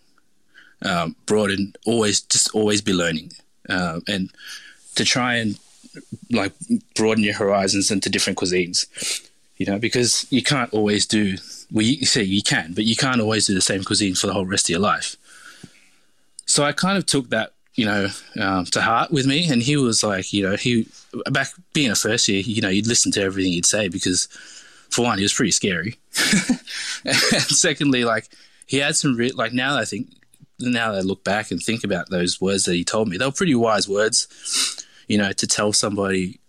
Um, 0.85 1.17
broaden, 1.27 1.75
always 1.87 2.21
just 2.21 2.51
always 2.55 2.81
be 2.81 2.93
learning, 2.93 3.33
uh, 3.69 4.01
and 4.09 4.31
to 4.97 5.05
try 5.05 5.37
and 5.37 5.59
like 6.31 6.53
broaden 6.95 7.25
your 7.25 7.35
horizons 7.35 7.91
into 7.91 8.11
different 8.11 8.39
cuisines. 8.39 8.87
You 9.57 9.67
know, 9.67 9.79
because 9.79 10.27
you 10.31 10.43
can't 10.43 10.73
always 10.73 11.07
do 11.07 11.37
well. 11.71 11.85
You 11.85 12.05
say 12.05 12.23
you 12.25 12.43
can, 12.43 12.73
but 12.73 12.85
you 12.85 12.97
can't 12.97 13.21
always 13.21 13.47
do 13.47 13.55
the 13.55 13.61
same 13.61 13.85
cuisine 13.85 14.15
for 14.15 14.27
the 14.27 14.33
whole 14.33 14.47
rest 14.47 14.67
of 14.67 14.71
your 14.71 14.81
life. 14.81 15.17
So 16.47 16.65
I 16.65 16.73
kind 16.73 16.99
of 16.99 17.07
took 17.07 17.31
that, 17.31 17.53
you 17.75 17.87
know, 17.87 18.09
um, 18.41 18.65
to 18.67 18.81
heart 18.81 19.11
with 19.11 19.27
me. 19.27 19.49
And 19.51 19.63
he 19.63 19.77
was 19.77 20.03
like, 20.03 20.33
you 20.33 20.43
know, 20.43 20.57
he 20.57 20.87
back 21.31 21.49
being 21.73 21.91
a 21.91 21.97
first 21.97 22.29
year, 22.29 22.41
you 22.41 22.61
know, 22.61 22.69
you'd 22.69 22.87
listen 22.87 23.13
to 23.13 23.23
everything 23.23 23.53
he'd 23.53 23.67
say 23.67 23.89
because, 23.89 24.27
for 24.91 25.05
one, 25.05 25.19
he 25.19 25.25
was 25.25 25.33
pretty 25.33 25.53
scary, 25.53 25.99
and 27.05 27.17
secondly, 27.17 28.05
like 28.05 28.29
he 28.67 28.79
had 28.79 28.97
some 28.97 29.17
re- 29.17 29.33
like 29.33 29.53
now 29.53 29.77
I 29.79 29.85
think 29.85 30.09
now 30.61 30.93
that 30.93 30.99
I 30.99 31.01
look 31.01 31.25
back 31.25 31.51
and 31.51 31.61
think 31.61 31.83
about 31.83 32.11
those 32.11 32.41
words 32.41 32.65
that 32.65 32.75
he 32.75 32.85
told 32.85 33.09
me, 33.09 33.17
they 33.17 33.25
were 33.25 33.33
pretty 33.33 33.55
wise 33.55 33.89
words 33.89 34.29
you 35.13 35.19
know, 35.19 35.31
to 35.31 35.47
tell 35.47 35.75
somebody, 35.75 36.41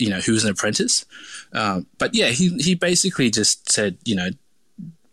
you 0.00 0.10
know, 0.10 0.18
who's 0.18 0.44
an 0.44 0.50
apprentice. 0.50 1.04
Um, 1.52 1.86
but 1.98 2.12
yeah, 2.12 2.28
he 2.28 2.48
he 2.58 2.74
basically 2.74 3.30
just 3.30 3.70
said, 3.70 3.98
you 4.04 4.16
know, 4.16 4.30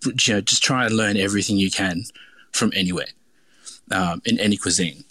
you 0.03 0.33
know, 0.33 0.41
just 0.41 0.63
try 0.63 0.87
and 0.87 0.95
learn 0.95 1.15
everything 1.15 1.57
you 1.57 1.69
can 1.69 2.05
from 2.51 2.71
anywhere, 2.75 3.09
um, 3.91 4.21
in 4.25 4.39
any 4.39 4.57
cuisine. 4.57 5.03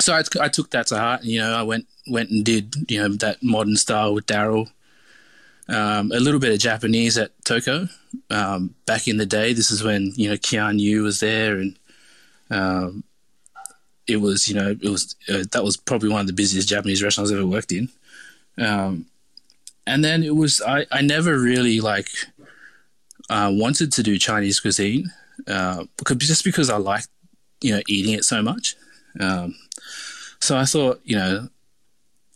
So 0.00 0.12
I, 0.14 0.22
I 0.40 0.48
took 0.48 0.70
that 0.70 0.88
to 0.88 0.98
heart. 0.98 1.24
You 1.24 1.40
know, 1.40 1.54
I 1.54 1.62
went 1.62 1.86
went 2.06 2.30
and 2.30 2.44
did 2.44 2.90
you 2.90 3.00
know 3.00 3.08
that 3.16 3.42
modern 3.42 3.76
style 3.76 4.14
with 4.14 4.26
Daryl. 4.26 4.70
Um, 5.66 6.12
a 6.12 6.20
little 6.20 6.40
bit 6.40 6.52
of 6.52 6.58
Japanese 6.58 7.16
at 7.16 7.32
Toko. 7.44 7.88
Um, 8.28 8.74
back 8.84 9.08
in 9.08 9.16
the 9.16 9.26
day, 9.26 9.52
this 9.54 9.70
is 9.70 9.82
when 9.82 10.12
you 10.16 10.28
know 10.28 10.36
Kian 10.36 10.78
Yu 10.78 11.02
was 11.02 11.20
there, 11.20 11.56
and 11.56 11.78
um, 12.50 13.04
it 14.06 14.16
was 14.16 14.48
you 14.48 14.54
know 14.54 14.70
it 14.70 14.88
was 14.88 15.16
uh, 15.28 15.44
that 15.52 15.64
was 15.64 15.76
probably 15.76 16.10
one 16.10 16.20
of 16.20 16.26
the 16.26 16.32
busiest 16.32 16.68
Japanese 16.68 17.02
restaurants 17.02 17.30
I've 17.30 17.38
ever 17.38 17.46
worked 17.46 17.72
in. 17.72 17.88
Um, 18.58 19.06
and 19.86 20.04
then 20.04 20.22
it 20.22 20.36
was 20.36 20.60
I, 20.60 20.86
I 20.92 21.02
never 21.02 21.38
really 21.38 21.80
like 21.80 22.08
uh, 23.30 23.50
wanted 23.52 23.92
to 23.92 24.02
do 24.02 24.18
Chinese 24.18 24.60
cuisine 24.60 25.10
uh, 25.46 25.84
because 25.96 26.16
just 26.18 26.44
because 26.44 26.70
I 26.70 26.76
liked 26.76 27.08
you 27.60 27.74
know 27.74 27.82
eating 27.88 28.14
it 28.14 28.24
so 28.24 28.42
much. 28.42 28.76
Um, 29.20 29.54
so 30.44 30.56
I 30.56 30.64
thought 30.64 31.00
you 31.04 31.16
know 31.16 31.48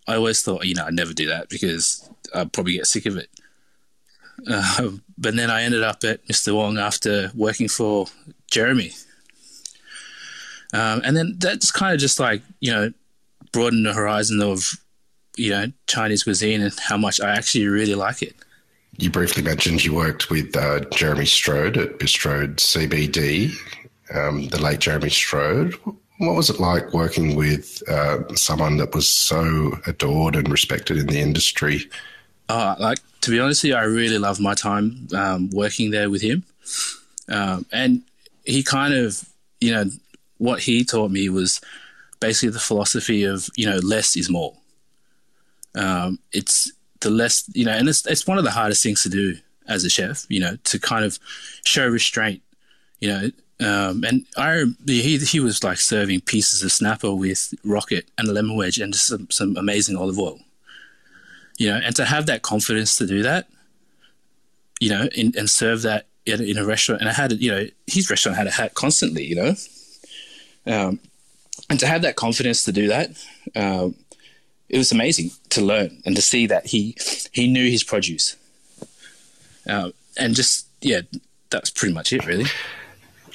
I 0.06 0.16
always 0.16 0.40
thought 0.42 0.64
you 0.64 0.74
know 0.74 0.86
I'd 0.86 0.94
never 0.94 1.12
do 1.12 1.26
that 1.26 1.48
because 1.48 2.08
I'd 2.34 2.52
probably 2.52 2.74
get 2.74 2.86
sick 2.86 3.06
of 3.06 3.16
it. 3.16 3.28
Uh, 4.46 4.90
but 5.16 5.34
then 5.34 5.50
I 5.50 5.62
ended 5.62 5.82
up 5.82 6.04
at 6.04 6.24
Mr. 6.26 6.54
Wong 6.54 6.78
after 6.78 7.30
working 7.34 7.68
for 7.68 8.06
Jeremy. 8.50 8.92
Um, 10.72 11.00
and 11.04 11.16
then 11.16 11.34
that's 11.38 11.70
kind 11.70 11.94
of 11.94 12.00
just 12.00 12.20
like, 12.20 12.42
you 12.60 12.70
know, 12.70 12.92
broadened 13.52 13.86
the 13.86 13.94
horizon 13.94 14.40
of, 14.42 14.78
you 15.36 15.50
know, 15.50 15.66
Chinese 15.86 16.24
cuisine 16.24 16.60
and 16.60 16.72
how 16.78 16.96
much 16.96 17.20
I 17.20 17.30
actually 17.30 17.66
really 17.66 17.94
like 17.94 18.22
it. 18.22 18.36
You 18.98 19.10
briefly 19.10 19.42
mentioned 19.42 19.84
you 19.84 19.94
worked 19.94 20.30
with 20.30 20.56
uh, 20.56 20.80
Jeremy 20.92 21.24
Strode 21.24 21.76
at 21.76 21.98
Bistrode 21.98 22.56
CBD, 22.56 23.52
um, 24.14 24.48
the 24.48 24.60
late 24.60 24.80
Jeremy 24.80 25.10
Strode. 25.10 25.74
What 26.18 26.34
was 26.34 26.50
it 26.50 26.60
like 26.60 26.92
working 26.92 27.36
with 27.36 27.82
uh, 27.88 28.34
someone 28.34 28.76
that 28.78 28.94
was 28.94 29.08
so 29.08 29.78
adored 29.86 30.34
and 30.36 30.50
respected 30.50 30.96
in 30.96 31.06
the 31.06 31.20
industry? 31.20 31.88
Uh, 32.48 32.74
like 32.78 32.98
to 33.20 33.30
be 33.30 33.40
honest 33.40 33.64
I 33.64 33.82
really 33.82 34.18
loved 34.18 34.40
my 34.40 34.54
time 34.54 35.08
um, 35.14 35.50
working 35.50 35.90
there 35.90 36.10
with 36.10 36.22
him, 36.22 36.44
um, 37.28 37.66
and 37.72 38.02
he 38.44 38.62
kind 38.62 38.94
of, 38.94 39.28
you 39.60 39.72
know, 39.72 39.84
what 40.38 40.60
he 40.60 40.84
taught 40.84 41.10
me 41.10 41.28
was 41.28 41.60
basically 42.20 42.50
the 42.50 42.58
philosophy 42.58 43.24
of 43.24 43.48
you 43.56 43.68
know 43.68 43.78
less 43.78 44.16
is 44.16 44.30
more. 44.30 44.54
Um, 45.74 46.18
it's 46.32 46.72
the 47.00 47.10
less 47.10 47.44
you 47.54 47.64
know, 47.64 47.72
and 47.72 47.88
it's 47.88 48.06
it's 48.06 48.26
one 48.26 48.38
of 48.38 48.44
the 48.44 48.50
hardest 48.50 48.82
things 48.82 49.02
to 49.02 49.08
do 49.08 49.36
as 49.68 49.84
a 49.84 49.90
chef, 49.90 50.26
you 50.28 50.40
know, 50.40 50.56
to 50.64 50.78
kind 50.78 51.04
of 51.04 51.18
show 51.64 51.86
restraint, 51.86 52.42
you 53.00 53.08
know. 53.08 53.30
Um, 53.60 54.04
and 54.04 54.24
I 54.36 54.64
he 54.86 55.18
he 55.18 55.40
was 55.40 55.64
like 55.64 55.78
serving 55.78 56.20
pieces 56.20 56.62
of 56.62 56.70
snapper 56.70 57.12
with 57.12 57.54
rocket 57.64 58.08
and 58.16 58.28
a 58.28 58.32
lemon 58.32 58.56
wedge 58.56 58.78
and 58.78 58.94
some, 58.94 59.28
some 59.30 59.56
amazing 59.56 59.96
olive 59.96 60.18
oil, 60.18 60.38
you 61.56 61.68
know, 61.68 61.80
and 61.82 61.94
to 61.96 62.04
have 62.04 62.26
that 62.26 62.42
confidence 62.42 62.96
to 62.96 63.06
do 63.06 63.22
that, 63.22 63.48
you 64.78 64.90
know, 64.90 65.08
in, 65.14 65.32
and 65.36 65.50
serve 65.50 65.82
that 65.82 66.06
in, 66.24 66.40
in, 66.40 66.56
a 66.56 66.64
restaurant. 66.64 67.00
And 67.00 67.10
I 67.10 67.12
had, 67.12 67.32
you 67.32 67.50
know, 67.50 67.66
his 67.88 68.08
restaurant 68.08 68.38
had 68.38 68.46
a 68.46 68.52
hat 68.52 68.74
constantly, 68.74 69.24
you 69.24 69.34
know, 69.34 69.54
um, 70.66 71.00
and 71.68 71.80
to 71.80 71.86
have 71.86 72.02
that 72.02 72.14
confidence 72.14 72.62
to 72.64 72.72
do 72.72 72.86
that, 72.86 73.10
um, 73.56 73.96
it 74.68 74.78
was 74.78 74.92
amazing 74.92 75.30
to 75.50 75.62
learn 75.62 76.00
and 76.04 76.14
to 76.14 76.22
see 76.22 76.46
that 76.46 76.66
he 76.66 76.96
he 77.32 77.48
knew 77.48 77.68
his 77.68 77.82
produce, 77.82 78.36
uh, 79.68 79.90
and 80.16 80.36
just 80.36 80.66
yeah, 80.80 81.00
that's 81.50 81.70
pretty 81.70 81.94
much 81.94 82.12
it, 82.12 82.24
really. 82.24 82.44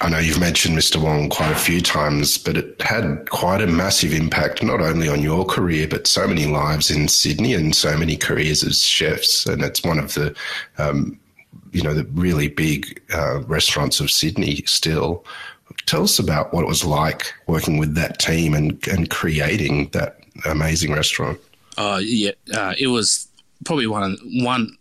I 0.04 0.10
know 0.10 0.18
you've 0.18 0.38
mentioned 0.38 0.76
Mr. 0.76 1.00
Wong 1.00 1.30
quite 1.30 1.50
a 1.50 1.54
few 1.54 1.80
times, 1.80 2.36
but 2.36 2.58
it 2.58 2.82
had 2.82 3.30
quite 3.30 3.62
a 3.62 3.66
massive 3.66 4.12
impact 4.12 4.62
not 4.62 4.82
only 4.82 5.08
on 5.08 5.22
your 5.22 5.46
career, 5.46 5.88
but 5.88 6.06
so 6.06 6.28
many 6.28 6.44
lives 6.44 6.90
in 6.90 7.08
Sydney 7.08 7.54
and 7.54 7.74
so 7.74 7.96
many 7.96 8.14
careers 8.14 8.62
as 8.62 8.82
chefs. 8.82 9.46
And 9.46 9.62
it's 9.62 9.82
one 9.82 9.98
of 9.98 10.12
the, 10.12 10.36
um, 10.76 11.18
you 11.72 11.80
know, 11.80 11.94
the 11.94 12.04
really 12.12 12.48
big 12.48 13.00
uh, 13.14 13.40
restaurants 13.44 13.98
of 13.98 14.10
Sydney 14.10 14.56
still. 14.66 15.24
Tell 15.86 16.02
us 16.02 16.18
about 16.18 16.52
what 16.52 16.64
it 16.64 16.68
was 16.68 16.84
like 16.84 17.32
working 17.46 17.78
with 17.78 17.94
that 17.94 18.18
team 18.18 18.52
and, 18.52 18.86
and 18.88 19.08
creating 19.08 19.88
that 19.92 20.20
amazing 20.44 20.92
restaurant. 20.92 21.40
Uh, 21.78 22.00
yeah, 22.02 22.32
uh, 22.52 22.74
it 22.78 22.88
was 22.88 23.26
probably 23.64 23.86
one 23.86 24.18
one 24.34 24.76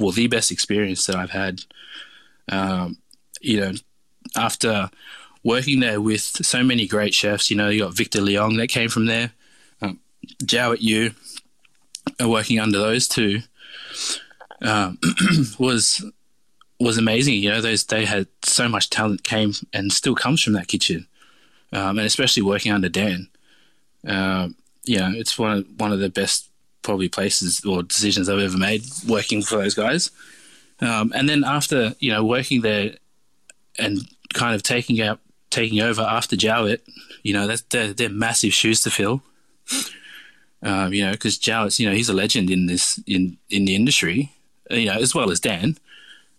well 0.00 0.10
the 0.10 0.26
best 0.26 0.50
experience 0.50 1.06
that 1.06 1.14
I've 1.14 1.30
had. 1.30 1.60
Um, 2.48 2.98
you 3.40 3.60
know, 3.60 3.72
after 4.36 4.90
working 5.42 5.80
there 5.80 6.00
with 6.00 6.20
so 6.20 6.62
many 6.62 6.86
great 6.86 7.14
chefs, 7.14 7.50
you 7.50 7.56
know, 7.56 7.68
you 7.68 7.82
got 7.82 7.96
Victor 7.96 8.20
Liong 8.20 8.56
that 8.58 8.68
came 8.68 8.88
from 8.88 9.06
there, 9.06 9.32
um, 9.80 9.98
Jowett 10.44 10.82
Yu, 10.82 11.12
uh, 12.20 12.28
working 12.28 12.58
under 12.58 12.78
those 12.78 13.08
two 13.08 13.40
um, 14.62 14.98
was 15.58 16.04
was 16.78 16.98
amazing. 16.98 17.34
You 17.34 17.50
know, 17.50 17.60
those 17.60 17.84
they 17.84 18.04
had 18.04 18.26
so 18.42 18.68
much 18.68 18.90
talent 18.90 19.22
came 19.22 19.52
and 19.72 19.92
still 19.92 20.14
comes 20.14 20.42
from 20.42 20.54
that 20.54 20.68
kitchen, 20.68 21.06
um, 21.72 21.98
and 21.98 22.06
especially 22.06 22.42
working 22.42 22.72
under 22.72 22.88
Dan. 22.88 23.28
Um, 24.06 24.56
you 24.84 24.98
know, 24.98 25.12
it's 25.14 25.38
one 25.38 25.58
of 25.58 25.66
one 25.78 25.92
of 25.92 26.00
the 26.00 26.08
best 26.08 26.48
probably 26.82 27.08
places 27.08 27.64
or 27.64 27.82
decisions 27.82 28.28
I've 28.28 28.38
ever 28.38 28.56
made 28.56 28.82
working 29.06 29.42
for 29.42 29.56
those 29.56 29.74
guys. 29.74 30.10
Um, 30.80 31.12
and 31.14 31.28
then 31.28 31.44
after 31.44 31.94
you 31.98 32.10
know 32.10 32.24
working 32.24 32.62
there 32.62 32.96
and 33.78 33.98
kind 34.32 34.54
of 34.54 34.62
taking 34.62 35.00
out 35.00 35.20
taking 35.50 35.80
over 35.80 36.02
after 36.02 36.36
Jowett, 36.36 36.86
you 37.22 37.32
know, 37.32 37.46
that's 37.46 37.62
they're, 37.62 37.92
they're 37.92 38.08
massive 38.08 38.52
shoes 38.52 38.80
to 38.82 38.90
fill. 38.90 39.22
Um, 40.62 40.92
you 40.92 41.04
know, 41.04 41.12
because 41.12 41.38
Jowett's, 41.38 41.80
you 41.80 41.88
know, 41.88 41.94
he's 41.94 42.08
a 42.08 42.14
legend 42.14 42.50
in 42.50 42.66
this 42.66 43.02
in 43.06 43.38
in 43.48 43.64
the 43.64 43.74
industry, 43.74 44.32
you 44.70 44.86
know, 44.86 44.98
as 44.98 45.14
well 45.14 45.30
as 45.30 45.40
Dan. 45.40 45.76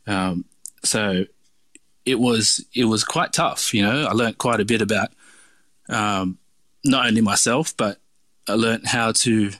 Um, 0.08 0.46
so 0.84 1.26
it 2.06 2.20
was 2.20 2.66
it 2.74 2.86
was 2.86 3.04
quite 3.04 3.34
tough. 3.34 3.74
You 3.74 3.84
know, 3.84 4.06
I 4.06 4.12
learned 4.14 4.38
quite 4.38 4.60
a 4.60 4.66
bit 4.66 4.82
about 4.82 5.10
um, 5.90 6.38
not 6.84 7.08
only 7.08 7.22
myself, 7.22 7.76
but 7.76 8.00
I 8.48 8.54
learned 8.54 8.88
how 8.88 9.12
to, 9.12 9.52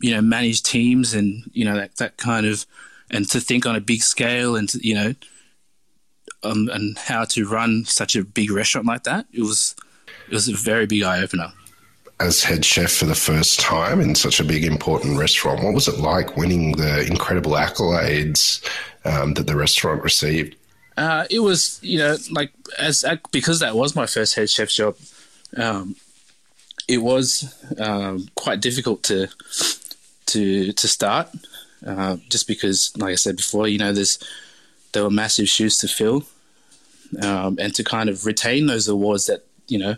you 0.00 0.14
know, 0.14 0.20
manage 0.20 0.62
teams 0.62 1.14
and 1.14 1.42
you 1.52 1.64
know 1.64 1.76
that 1.76 1.96
that 1.96 2.16
kind 2.16 2.46
of 2.46 2.66
and 3.10 3.28
to 3.30 3.40
think 3.40 3.64
on 3.64 3.76
a 3.76 3.80
big 3.80 4.02
scale 4.02 4.56
and 4.56 4.68
to, 4.68 4.86
you 4.86 4.94
know 4.94 5.14
um, 6.42 6.68
and 6.72 6.98
how 6.98 7.24
to 7.24 7.48
run 7.48 7.84
such 7.84 8.16
a 8.16 8.24
big 8.24 8.50
restaurant 8.50 8.86
like 8.86 9.04
that. 9.04 9.26
It 9.32 9.42
was 9.42 9.74
it 10.26 10.32
was 10.32 10.48
a 10.48 10.54
very 10.54 10.86
big 10.86 11.02
eye 11.02 11.22
opener. 11.22 11.52
As 12.20 12.42
head 12.42 12.64
chef 12.64 12.90
for 12.90 13.04
the 13.04 13.14
first 13.14 13.60
time 13.60 14.00
in 14.00 14.14
such 14.14 14.40
a 14.40 14.44
big 14.44 14.64
important 14.64 15.18
restaurant, 15.18 15.62
what 15.62 15.74
was 15.74 15.86
it 15.86 15.98
like 16.00 16.36
winning 16.36 16.72
the 16.72 17.06
incredible 17.06 17.52
accolades 17.52 18.60
um, 19.04 19.34
that 19.34 19.46
the 19.46 19.56
restaurant 19.56 20.02
received? 20.02 20.56
Uh, 20.96 21.26
it 21.30 21.38
was 21.38 21.78
you 21.82 21.98
know 21.98 22.16
like 22.32 22.52
as 22.78 23.04
because 23.30 23.60
that 23.60 23.76
was 23.76 23.94
my 23.94 24.06
first 24.06 24.34
head 24.34 24.50
chef 24.50 24.68
job. 24.68 24.96
Um, 25.56 25.96
it 26.88 26.98
was 26.98 27.54
um, 27.78 28.28
quite 28.34 28.60
difficult 28.60 29.02
to 29.04 29.28
to 30.26 30.72
to 30.72 30.88
start, 30.88 31.28
uh, 31.86 32.16
just 32.28 32.48
because, 32.48 32.92
like 32.96 33.12
I 33.12 33.16
said 33.16 33.36
before, 33.36 33.68
you 33.68 33.78
know, 33.78 33.92
there's 33.92 34.18
there 34.92 35.02
were 35.02 35.10
massive 35.10 35.48
shoes 35.48 35.78
to 35.78 35.88
fill, 35.88 36.24
um, 37.22 37.58
and 37.60 37.74
to 37.74 37.84
kind 37.84 38.08
of 38.08 38.26
retain 38.26 38.66
those 38.66 38.88
awards 38.88 39.26
that 39.26 39.44
you 39.66 39.78
know 39.78 39.96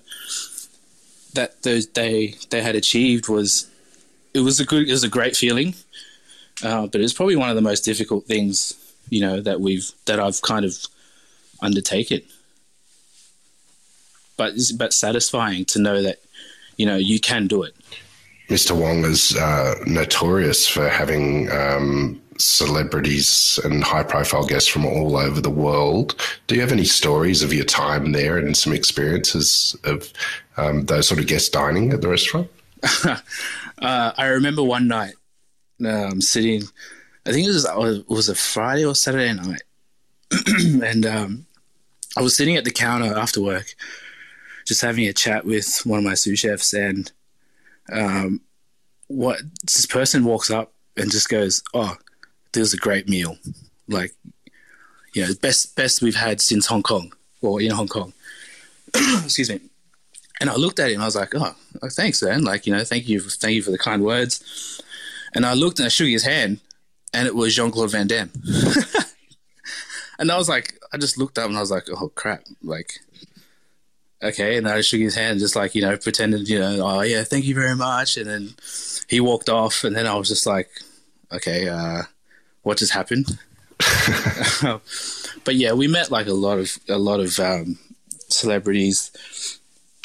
that 1.34 1.62
those 1.62 1.86
they 1.88 2.34
they 2.50 2.62
had 2.62 2.74
achieved 2.74 3.28
was 3.28 3.70
it 4.34 4.40
was 4.40 4.60
a 4.60 4.64
good 4.64 4.88
it 4.88 4.92
was 4.92 5.04
a 5.04 5.08
great 5.08 5.36
feeling, 5.36 5.74
uh, 6.62 6.86
but 6.86 7.00
it's 7.00 7.12
probably 7.12 7.36
one 7.36 7.50
of 7.50 7.56
the 7.56 7.62
most 7.62 7.84
difficult 7.84 8.26
things 8.26 8.74
you 9.08 9.20
know 9.20 9.40
that 9.40 9.60
we've 9.60 9.90
that 10.06 10.20
I've 10.20 10.42
kind 10.42 10.64
of 10.64 10.76
undertaken. 11.62 12.22
But 14.36 14.54
but 14.76 14.92
satisfying 14.92 15.64
to 15.66 15.78
know 15.78 16.02
that 16.02 16.18
you 16.76 16.86
know 16.86 16.96
you 16.96 17.20
can 17.20 17.46
do 17.46 17.62
it. 17.62 17.74
Mr. 18.48 18.72
Wong 18.72 19.04
is 19.04 19.36
uh, 19.36 19.76
notorious 19.86 20.66
for 20.66 20.88
having 20.88 21.48
um, 21.52 22.20
celebrities 22.40 23.58
and 23.64 23.84
high 23.84 24.02
profile 24.02 24.46
guests 24.46 24.68
from 24.68 24.86
all 24.86 25.16
over 25.16 25.40
the 25.40 25.50
world. 25.50 26.14
Do 26.46 26.54
you 26.54 26.60
have 26.60 26.72
any 26.72 26.84
stories 26.84 27.42
of 27.42 27.52
your 27.52 27.64
time 27.64 28.12
there 28.12 28.38
and 28.38 28.56
some 28.56 28.72
experiences 28.72 29.76
of 29.84 30.12
um, 30.56 30.86
those 30.86 31.08
sort 31.08 31.20
of 31.20 31.26
guest 31.26 31.52
dining 31.52 31.92
at 31.92 32.00
the 32.00 32.08
restaurant? 32.08 32.48
uh, 33.04 33.18
I 33.82 34.26
remember 34.26 34.62
one 34.62 34.88
night 34.88 35.14
um, 35.86 36.20
sitting, 36.20 36.62
I 37.26 37.32
think 37.32 37.46
it 37.46 37.50
was, 37.50 37.64
it 37.64 38.08
was 38.08 38.28
a 38.28 38.34
Friday 38.34 38.84
or 38.84 38.94
Saturday 38.94 39.32
night. 39.32 39.62
and 40.84 41.04
um, 41.06 41.46
I 42.16 42.22
was 42.22 42.36
sitting 42.36 42.56
at 42.56 42.64
the 42.64 42.70
counter 42.70 43.16
after 43.16 43.40
work, 43.40 43.74
just 44.66 44.80
having 44.80 45.06
a 45.06 45.12
chat 45.12 45.44
with 45.44 45.80
one 45.84 45.98
of 45.98 46.04
my 46.04 46.14
sous 46.14 46.38
chefs. 46.38 46.72
And 46.72 47.10
um, 47.92 48.40
what 49.08 49.40
this 49.62 49.86
person 49.86 50.24
walks 50.24 50.50
up 50.50 50.72
and 50.96 51.10
just 51.10 51.28
goes, 51.28 51.62
Oh, 51.74 51.96
this 52.52 52.60
was 52.60 52.74
a 52.74 52.78
great 52.78 53.08
meal. 53.08 53.36
Like, 53.88 54.12
you 55.14 55.26
know, 55.26 55.32
best 55.40 55.76
best 55.76 56.02
we've 56.02 56.16
had 56.16 56.40
since 56.40 56.66
Hong 56.66 56.82
Kong 56.82 57.12
or 57.40 57.60
in 57.60 57.70
Hong 57.70 57.88
Kong. 57.88 58.12
Excuse 58.94 59.50
me. 59.50 59.60
And 60.40 60.48
I 60.48 60.54
looked 60.54 60.78
at 60.78 60.90
him. 60.90 61.02
I 61.02 61.04
was 61.04 61.16
like, 61.16 61.34
oh, 61.34 61.54
oh, 61.82 61.88
thanks, 61.90 62.22
man. 62.22 62.44
Like, 62.44 62.66
you 62.66 62.74
know, 62.74 62.82
thank 62.82 63.08
you, 63.08 63.20
thank 63.20 63.54
you 63.54 63.62
for 63.62 63.70
the 63.70 63.78
kind 63.78 64.02
words. 64.02 64.80
And 65.34 65.44
I 65.44 65.54
looked 65.54 65.78
and 65.78 65.86
I 65.86 65.90
shook 65.90 66.08
his 66.08 66.24
hand, 66.24 66.60
and 67.12 67.26
it 67.26 67.34
was 67.34 67.54
Jean 67.54 67.70
Claude 67.70 67.90
Van 67.90 68.06
Damme. 68.06 68.30
and 70.18 70.32
I 70.32 70.36
was 70.36 70.48
like, 70.48 70.74
I 70.92 70.96
just 70.96 71.18
looked 71.18 71.38
up 71.38 71.48
and 71.48 71.56
I 71.56 71.60
was 71.60 71.70
like, 71.70 71.84
oh 71.90 72.08
crap, 72.08 72.42
like, 72.62 73.00
okay. 74.22 74.56
And 74.56 74.66
I 74.66 74.80
shook 74.80 75.00
his 75.00 75.14
hand, 75.14 75.40
just 75.40 75.56
like, 75.56 75.74
you 75.74 75.82
know, 75.82 75.96
pretended, 75.96 76.48
you 76.48 76.58
know, 76.58 76.80
oh, 76.82 77.00
yeah, 77.02 77.22
thank 77.22 77.44
you 77.44 77.54
very 77.54 77.76
much. 77.76 78.16
And 78.16 78.26
then 78.26 78.54
he 79.08 79.20
walked 79.20 79.48
off. 79.48 79.84
And 79.84 79.94
then 79.94 80.06
I 80.06 80.14
was 80.14 80.28
just 80.28 80.46
like, 80.46 80.70
okay, 81.32 81.68
uh, 81.68 82.02
what 82.62 82.78
just 82.78 82.92
happened? 82.92 83.38
but 85.44 85.54
yeah, 85.54 85.72
we 85.72 85.88
met 85.88 86.10
like 86.10 86.26
a 86.26 86.32
lot 86.32 86.58
of, 86.58 86.78
a 86.88 86.98
lot 86.98 87.20
of, 87.20 87.38
um, 87.38 87.78
celebrities 88.28 89.10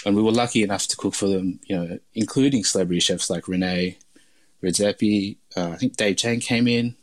and 0.05 0.15
we 0.15 0.21
were 0.21 0.31
lucky 0.31 0.63
enough 0.63 0.87
to 0.87 0.95
cook 0.95 1.15
for 1.15 1.27
them, 1.27 1.59
you 1.65 1.75
know, 1.75 1.99
including 2.13 2.63
celebrity 2.63 2.99
chefs 2.99 3.29
like 3.29 3.47
Rene 3.47 3.97
Redzepi. 4.63 5.37
Uh, 5.57 5.69
I 5.69 5.75
think 5.77 5.97
Dave 5.97 6.17
Chang 6.17 6.39
came 6.39 6.67
in. 6.67 6.95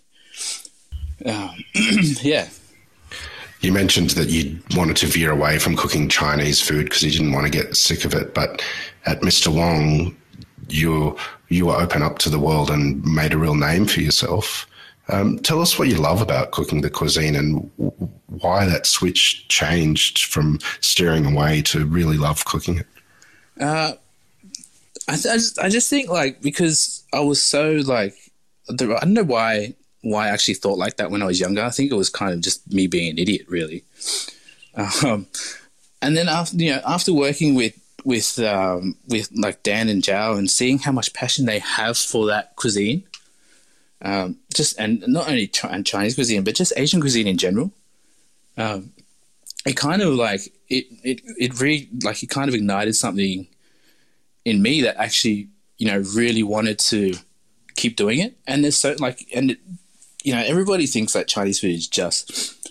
Um, 1.27 1.57
yeah, 2.23 2.49
you 3.61 3.73
mentioned 3.73 4.11
that 4.11 4.29
you 4.29 4.59
wanted 4.77 4.97
to 4.99 5.07
veer 5.07 5.31
away 5.31 5.59
from 5.59 5.77
cooking 5.77 6.09
Chinese 6.09 6.61
food 6.61 6.85
because 6.85 7.03
you 7.03 7.11
didn't 7.11 7.33
want 7.33 7.47
to 7.47 7.53
get 7.53 7.77
sick 7.77 8.05
of 8.05 8.15
it. 8.15 8.35
But 8.35 8.63
at 9.07 9.21
Mr. 9.21 9.49
Wong, 9.49 10.17
you 10.69 11.17
you 11.49 11.67
were 11.67 11.77
open 11.77 12.03
up 12.03 12.19
to 12.19 12.31
the 12.31 12.39
world 12.39 12.71
and 12.71 13.05
made 13.05 13.33
a 13.33 13.39
real 13.39 13.55
name 13.55 13.87
for 13.87 14.01
yourself. 14.01 14.67
Um, 15.09 15.39
tell 15.41 15.61
us 15.61 15.79
what 15.79 15.89
you 15.89 15.97
love 15.97 16.23
about 16.23 16.53
cooking 16.53 16.81
the 16.81 16.91
cuisine 16.91 17.35
and 17.35 17.71
why 18.29 18.65
that 18.67 18.87
switch 18.87 19.49
changed 19.49 20.25
from 20.25 20.59
steering 20.81 21.27
away 21.27 21.63
to 21.63 21.85
really 21.85 22.17
love 22.17 22.45
cooking 22.45 22.79
it. 22.79 22.87
Uh, 23.61 23.95
I, 25.09 25.13
I 25.13 25.17
just 25.17 25.59
I 25.59 25.69
just 25.69 25.91
think 25.91 26.09
like 26.09 26.41
because 26.41 27.05
I 27.13 27.21
was 27.21 27.43
so 27.43 27.83
like 27.85 28.15
I 28.71 28.75
don't 28.75 29.13
know 29.13 29.25
why 29.25 29.75
why 30.03 30.27
I 30.27 30.31
actually 30.31 30.55
thought 30.55 30.79
like 30.79 30.97
that 30.97 31.11
when 31.11 31.23
I 31.23 31.27
was 31.27 31.41
younger. 31.41 31.63
I 31.63 31.71
think 31.71 31.91
it 31.91 31.97
was 31.97 32.11
kind 32.11 32.33
of 32.33 32.41
just 32.41 32.73
me 32.73 32.87
being 32.87 33.11
an 33.11 33.19
idiot, 33.19 33.47
really. 33.49 33.85
Um, 34.75 35.27
and 36.01 36.17
then 36.17 36.29
after 36.29 36.57
you 36.57 36.71
know 36.71 36.81
after 36.87 37.13
working 37.13 37.55
with 37.55 37.79
with 38.05 38.39
um, 38.39 38.97
with 39.09 39.31
like 39.33 39.63
Dan 39.63 39.89
and 39.89 40.03
Zhao 40.03 40.39
and 40.39 40.51
seeing 40.51 40.79
how 40.79 40.93
much 40.93 41.13
passion 41.13 41.47
they 41.47 41.61
have 41.61 41.97
for 41.97 42.27
that 42.27 42.57
cuisine, 42.57 43.05
um, 44.03 44.39
just 44.55 44.79
and 44.79 45.05
not 45.07 45.29
only 45.29 45.51
and 45.65 45.87
Chinese 45.87 46.15
cuisine 46.15 46.45
but 46.45 46.55
just 46.55 46.73
Asian 46.77 47.01
cuisine 47.01 47.27
in 47.27 47.39
general, 47.39 47.73
um, 48.57 48.93
it 49.65 49.77
kind 49.77 50.03
of 50.03 50.15
like 50.15 50.53
it 50.69 50.87
it 51.03 51.23
it 51.39 51.61
really 51.61 51.89
like 52.03 52.23
it 52.23 52.29
kind 52.29 52.49
of 52.49 52.55
ignited 52.55 52.97
something 52.97 53.47
in 54.45 54.63
me 54.63 54.83
that 54.83 54.97
actually 54.97 55.49
you 55.79 55.87
know 55.87 56.03
really 56.15 56.43
wanted 56.43 56.79
to 56.79 57.15
keep 57.77 57.97
doing 57.97 58.19
it. 58.19 58.37
And 58.47 58.65
there's 58.65 58.77
so 58.77 58.95
like 58.99 59.27
and 59.35 59.53
it, 59.53 59.59
you 60.25 60.35
know, 60.35 60.43
everybody 60.43 60.87
thinks 60.87 61.13
that 61.13 61.29
Chinese 61.29 61.61
food 61.61 61.75
is 61.75 61.89
just, 61.89 62.71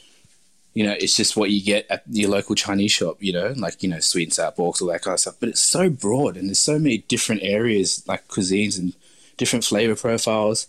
you 0.74 0.86
know, 0.86 0.96
it's 0.98 1.16
just 1.16 1.36
what 1.36 1.52
you 1.52 1.62
get 1.62 1.86
at 1.90 2.04
your 2.10 2.30
local 2.30 2.56
Chinese 2.56 2.92
shop, 2.92 3.18
you 3.20 3.34
know, 3.34 3.54
like, 3.58 3.84
you 3.84 3.90
know, 3.90 4.00
sweet 4.00 4.24
and 4.24 4.34
sour 4.34 4.52
porks, 4.52 4.82
all 4.82 4.88
that 4.88 5.02
kind 5.02 5.14
of 5.14 5.20
stuff. 5.20 5.36
But 5.40 5.50
it's 5.50 5.62
so 5.62 5.90
broad 5.90 6.38
and 6.38 6.48
there's 6.48 6.60
so 6.60 6.80
many 6.80 7.00
different 7.00 7.44
areas, 7.44 8.04
like 8.08 8.28
cuisines 8.28 8.80
and 8.80 8.94
different 9.38 9.66
flavor 9.66 9.96
profiles, 9.96 10.68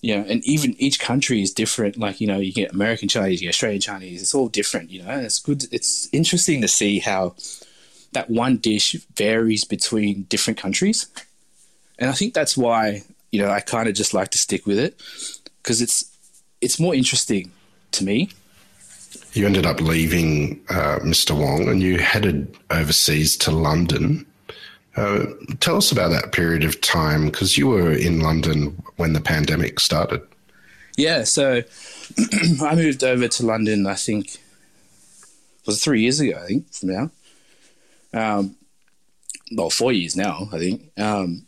you 0.00 0.16
know, 0.16 0.24
and 0.28 0.44
even 0.44 0.74
each 0.78 1.00
country 1.00 1.42
is 1.42 1.52
different. 1.52 1.96
Like, 1.96 2.20
you 2.20 2.26
know, 2.26 2.38
you 2.38 2.52
get 2.52 2.72
American 2.72 3.08
Chinese, 3.08 3.40
you 3.40 3.48
get 3.48 3.54
Australian 3.54 3.80
Chinese, 3.80 4.22
it's 4.22 4.34
all 4.34 4.48
different, 4.48 4.90
you 4.90 5.02
know, 5.02 5.10
and 5.10 5.24
it's 5.24 5.40
good. 5.40 5.64
It's 5.72 6.08
interesting 6.12 6.60
to 6.62 6.68
see 6.68 7.00
how 7.00 7.34
that 8.12 8.30
one 8.30 8.58
dish 8.58 8.92
varies 9.16 9.64
between 9.64 10.22
different 10.24 10.58
countries. 10.58 11.06
And 11.98 12.08
I 12.08 12.12
think 12.12 12.32
that's 12.32 12.56
why, 12.56 13.02
you 13.32 13.42
know, 13.42 13.50
I 13.50 13.60
kind 13.60 13.88
of 13.88 13.94
just 13.94 14.14
like 14.14 14.30
to 14.30 14.38
stick 14.38 14.66
with 14.66 14.78
it 14.78 15.00
because 15.62 15.82
it's 15.82 16.04
it's 16.60 16.78
more 16.78 16.94
interesting 16.94 17.50
to 17.92 18.04
me. 18.04 18.30
You 19.32 19.46
ended 19.46 19.66
up 19.66 19.80
leaving 19.80 20.60
uh, 20.70 20.98
Mr. 21.00 21.36
Wong 21.36 21.68
and 21.68 21.82
you 21.82 21.98
headed 21.98 22.56
overseas 22.70 23.36
to 23.38 23.50
London. 23.50 24.26
Uh, 24.98 25.26
tell 25.60 25.76
us 25.76 25.92
about 25.92 26.08
that 26.08 26.32
period 26.32 26.64
of 26.64 26.80
time 26.80 27.26
because 27.26 27.56
you 27.56 27.68
were 27.68 27.92
in 27.92 28.18
London 28.18 28.82
when 28.96 29.12
the 29.12 29.20
pandemic 29.20 29.78
started. 29.78 30.20
Yeah, 30.96 31.22
so 31.22 31.62
I 32.62 32.74
moved 32.74 33.04
over 33.04 33.28
to 33.28 33.46
London. 33.46 33.86
I 33.86 33.94
think 33.94 34.34
it 34.34 35.66
was 35.66 35.84
three 35.84 36.02
years 36.02 36.18
ago. 36.18 36.40
I 36.42 36.46
think 36.46 36.72
from 36.72 36.88
now. 36.88 37.10
Um, 38.12 38.56
well, 39.52 39.70
four 39.70 39.92
years 39.92 40.16
now. 40.16 40.48
I 40.52 40.58
think. 40.58 40.90
Um, 40.98 41.46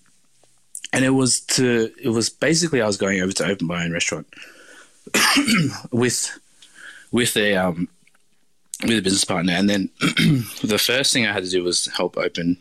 and 0.93 1.05
it 1.05 1.11
was 1.11 1.41
to 1.41 1.91
it 2.01 2.11
was 2.11 2.31
basically 2.31 2.81
I 2.81 2.87
was 2.87 2.97
going 2.97 3.21
over 3.21 3.33
to 3.33 3.47
open 3.47 3.67
my 3.67 3.85
own 3.85 3.93
restaurant 3.93 4.29
with 5.91 6.39
with 7.11 7.37
a 7.37 7.57
um, 7.57 7.89
with 8.83 8.99
a 8.99 9.03
business 9.03 9.25
partner, 9.25 9.55
and 9.55 9.69
then 9.69 9.91
the 10.63 10.81
first 10.81 11.13
thing 11.13 11.27
I 11.27 11.33
had 11.33 11.43
to 11.43 11.51
do 11.51 11.65
was 11.65 11.87
help 11.87 12.17
open 12.17 12.59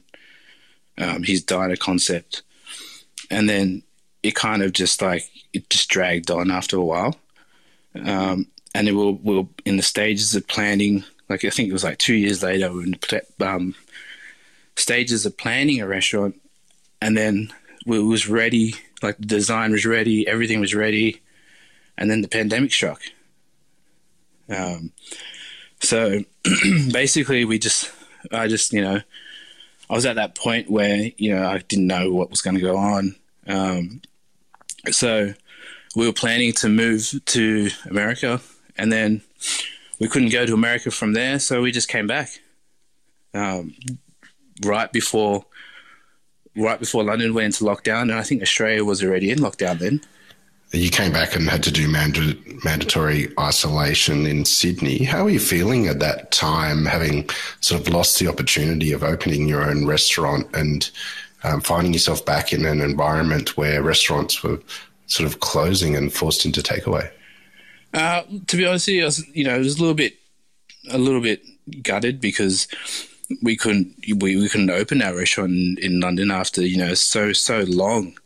um, 1.00 1.24
his 1.24 1.44
diner 1.44 1.76
concept, 1.76 2.44
and 3.32 3.50
then 3.50 3.84
it 4.22 4.36
kind 4.36 4.62
of 4.62 4.74
just 4.74 5.02
like 5.02 5.30
it 5.54 5.70
just 5.70 5.90
dragged 5.90 6.30
on 6.30 6.52
after 6.52 6.78
a 6.78 6.84
while, 6.84 7.16
um, 8.06 8.48
and 8.76 8.88
it 8.88 8.92
will 8.92 9.14
we 9.16 9.38
were 9.38 9.48
in 9.66 9.78
the 9.78 9.84
stages 9.84 10.36
of 10.36 10.48
planning. 10.48 11.04
Like 11.30 11.46
I 11.46 11.50
think 11.50 11.70
it 11.70 11.74
was 11.74 11.84
like 11.84 11.98
two 11.98 12.16
years 12.16 12.44
later, 12.44 12.72
we 12.72 12.78
were 12.78 12.84
in 12.84 12.92
the 12.92 13.24
um, 13.48 13.76
stages 14.76 15.26
of 15.26 15.38
planning 15.38 15.82
a 15.82 15.88
restaurant, 15.88 16.40
and 17.02 17.18
then 17.18 17.54
it 17.86 18.00
was 18.00 18.28
ready, 18.28 18.76
like 19.02 19.18
the 19.18 19.26
design 19.26 19.72
was 19.72 19.86
ready, 19.86 20.28
everything 20.28 20.60
was 20.60 20.76
ready, 20.76 21.22
and 21.98 22.10
then 22.10 22.22
the 22.22 22.28
pandemic 22.28 22.74
struck. 22.74 23.02
Um, 24.50 24.92
so 25.80 26.24
basically, 26.92 27.46
we 27.46 27.60
just, 27.60 27.92
I 28.32 28.48
just, 28.48 28.74
you 28.74 28.82
know, 28.82 29.02
I 29.90 29.94
was 29.96 30.06
at 30.06 30.16
that 30.16 30.36
point 30.36 30.70
where 30.70 31.10
you 31.18 31.36
know 31.36 31.48
I 31.48 31.60
didn't 31.60 31.88
know 31.88 32.12
what 32.12 32.30
was 32.30 32.42
going 32.42 32.56
to 32.56 32.62
go 32.62 32.78
on. 32.78 33.16
Um, 33.48 34.02
so 34.92 35.34
we 35.96 36.06
were 36.06 36.14
planning 36.14 36.54
to 36.54 36.70
move 36.70 37.20
to 37.26 37.70
America, 37.90 38.42
and 38.78 38.92
then 38.92 39.22
we 40.00 40.08
couldn't 40.08 40.30
go 40.30 40.46
to 40.46 40.54
America 40.54 40.92
from 40.92 41.14
there, 41.14 41.40
so 41.40 41.62
we 41.62 41.72
just 41.72 41.90
came 41.90 42.08
back. 42.08 42.40
Um, 43.34 43.76
right 44.64 44.92
before 44.92 45.46
right 46.56 46.80
before 46.80 47.04
London 47.04 47.34
went 47.34 47.46
into 47.46 47.64
lockdown, 47.64 48.04
and 48.04 48.14
I 48.14 48.24
think 48.24 48.42
Australia 48.42 48.84
was 48.84 49.04
already 49.04 49.32
in 49.32 49.40
lockdown 49.40 49.80
then. 49.80 50.02
You 50.72 50.90
came 50.92 51.12
back 51.12 51.36
and 51.36 51.50
had 51.50 51.64
to 51.64 51.72
do 51.72 51.88
manda- 51.88 52.38
mandatory 52.64 53.34
isolation 53.40 54.28
in 54.28 54.46
Sydney. 54.46 55.04
How 55.04 55.26
are 55.26 55.30
you 55.30 55.40
feeling 55.40 55.88
at 55.88 56.00
that 56.00 56.32
time, 56.32 56.86
having 56.86 57.28
sort 57.60 57.82
of 57.82 57.92
lost 57.92 58.20
the 58.20 58.28
opportunity 58.28 58.92
of 58.92 59.04
opening 59.04 59.48
your 59.48 59.68
own 59.68 59.88
restaurant 59.88 60.48
and 60.54 60.90
um, 61.44 61.62
finding 61.62 61.94
yourself 61.94 62.24
back 62.24 62.54
in 62.54 62.66
an 62.66 62.82
environment 62.82 63.58
where 63.58 63.82
restaurants 63.82 64.44
were 64.44 64.60
sort 65.08 65.28
of 65.28 65.40
closing 65.40 65.96
and 65.96 66.14
forced 66.14 66.46
into 66.46 66.62
takeaway? 66.62 67.10
Uh, 67.94 68.22
to 68.46 68.56
be 68.56 68.66
honest, 68.66 68.88
you, 68.88 69.04
was, 69.04 69.26
you 69.36 69.44
know, 69.44 69.56
it 69.56 69.60
was 69.60 69.78
a 69.78 69.80
little 69.80 69.96
bit, 69.96 70.18
a 70.92 71.00
little 71.00 71.22
bit 71.22 71.42
gutted 71.82 72.22
because 72.22 72.68
we 73.42 73.56
couldn't 73.56 73.94
we, 74.20 74.36
we 74.36 74.50
couldn't 74.50 74.70
open 74.70 75.02
our 75.02 75.16
restaurant 75.16 75.52
in, 75.52 75.78
in 75.82 76.00
London 76.00 76.32
after 76.32 76.66
you 76.66 76.78
know 76.78 76.94
so 76.94 77.32
so 77.34 77.62
long, 77.68 78.18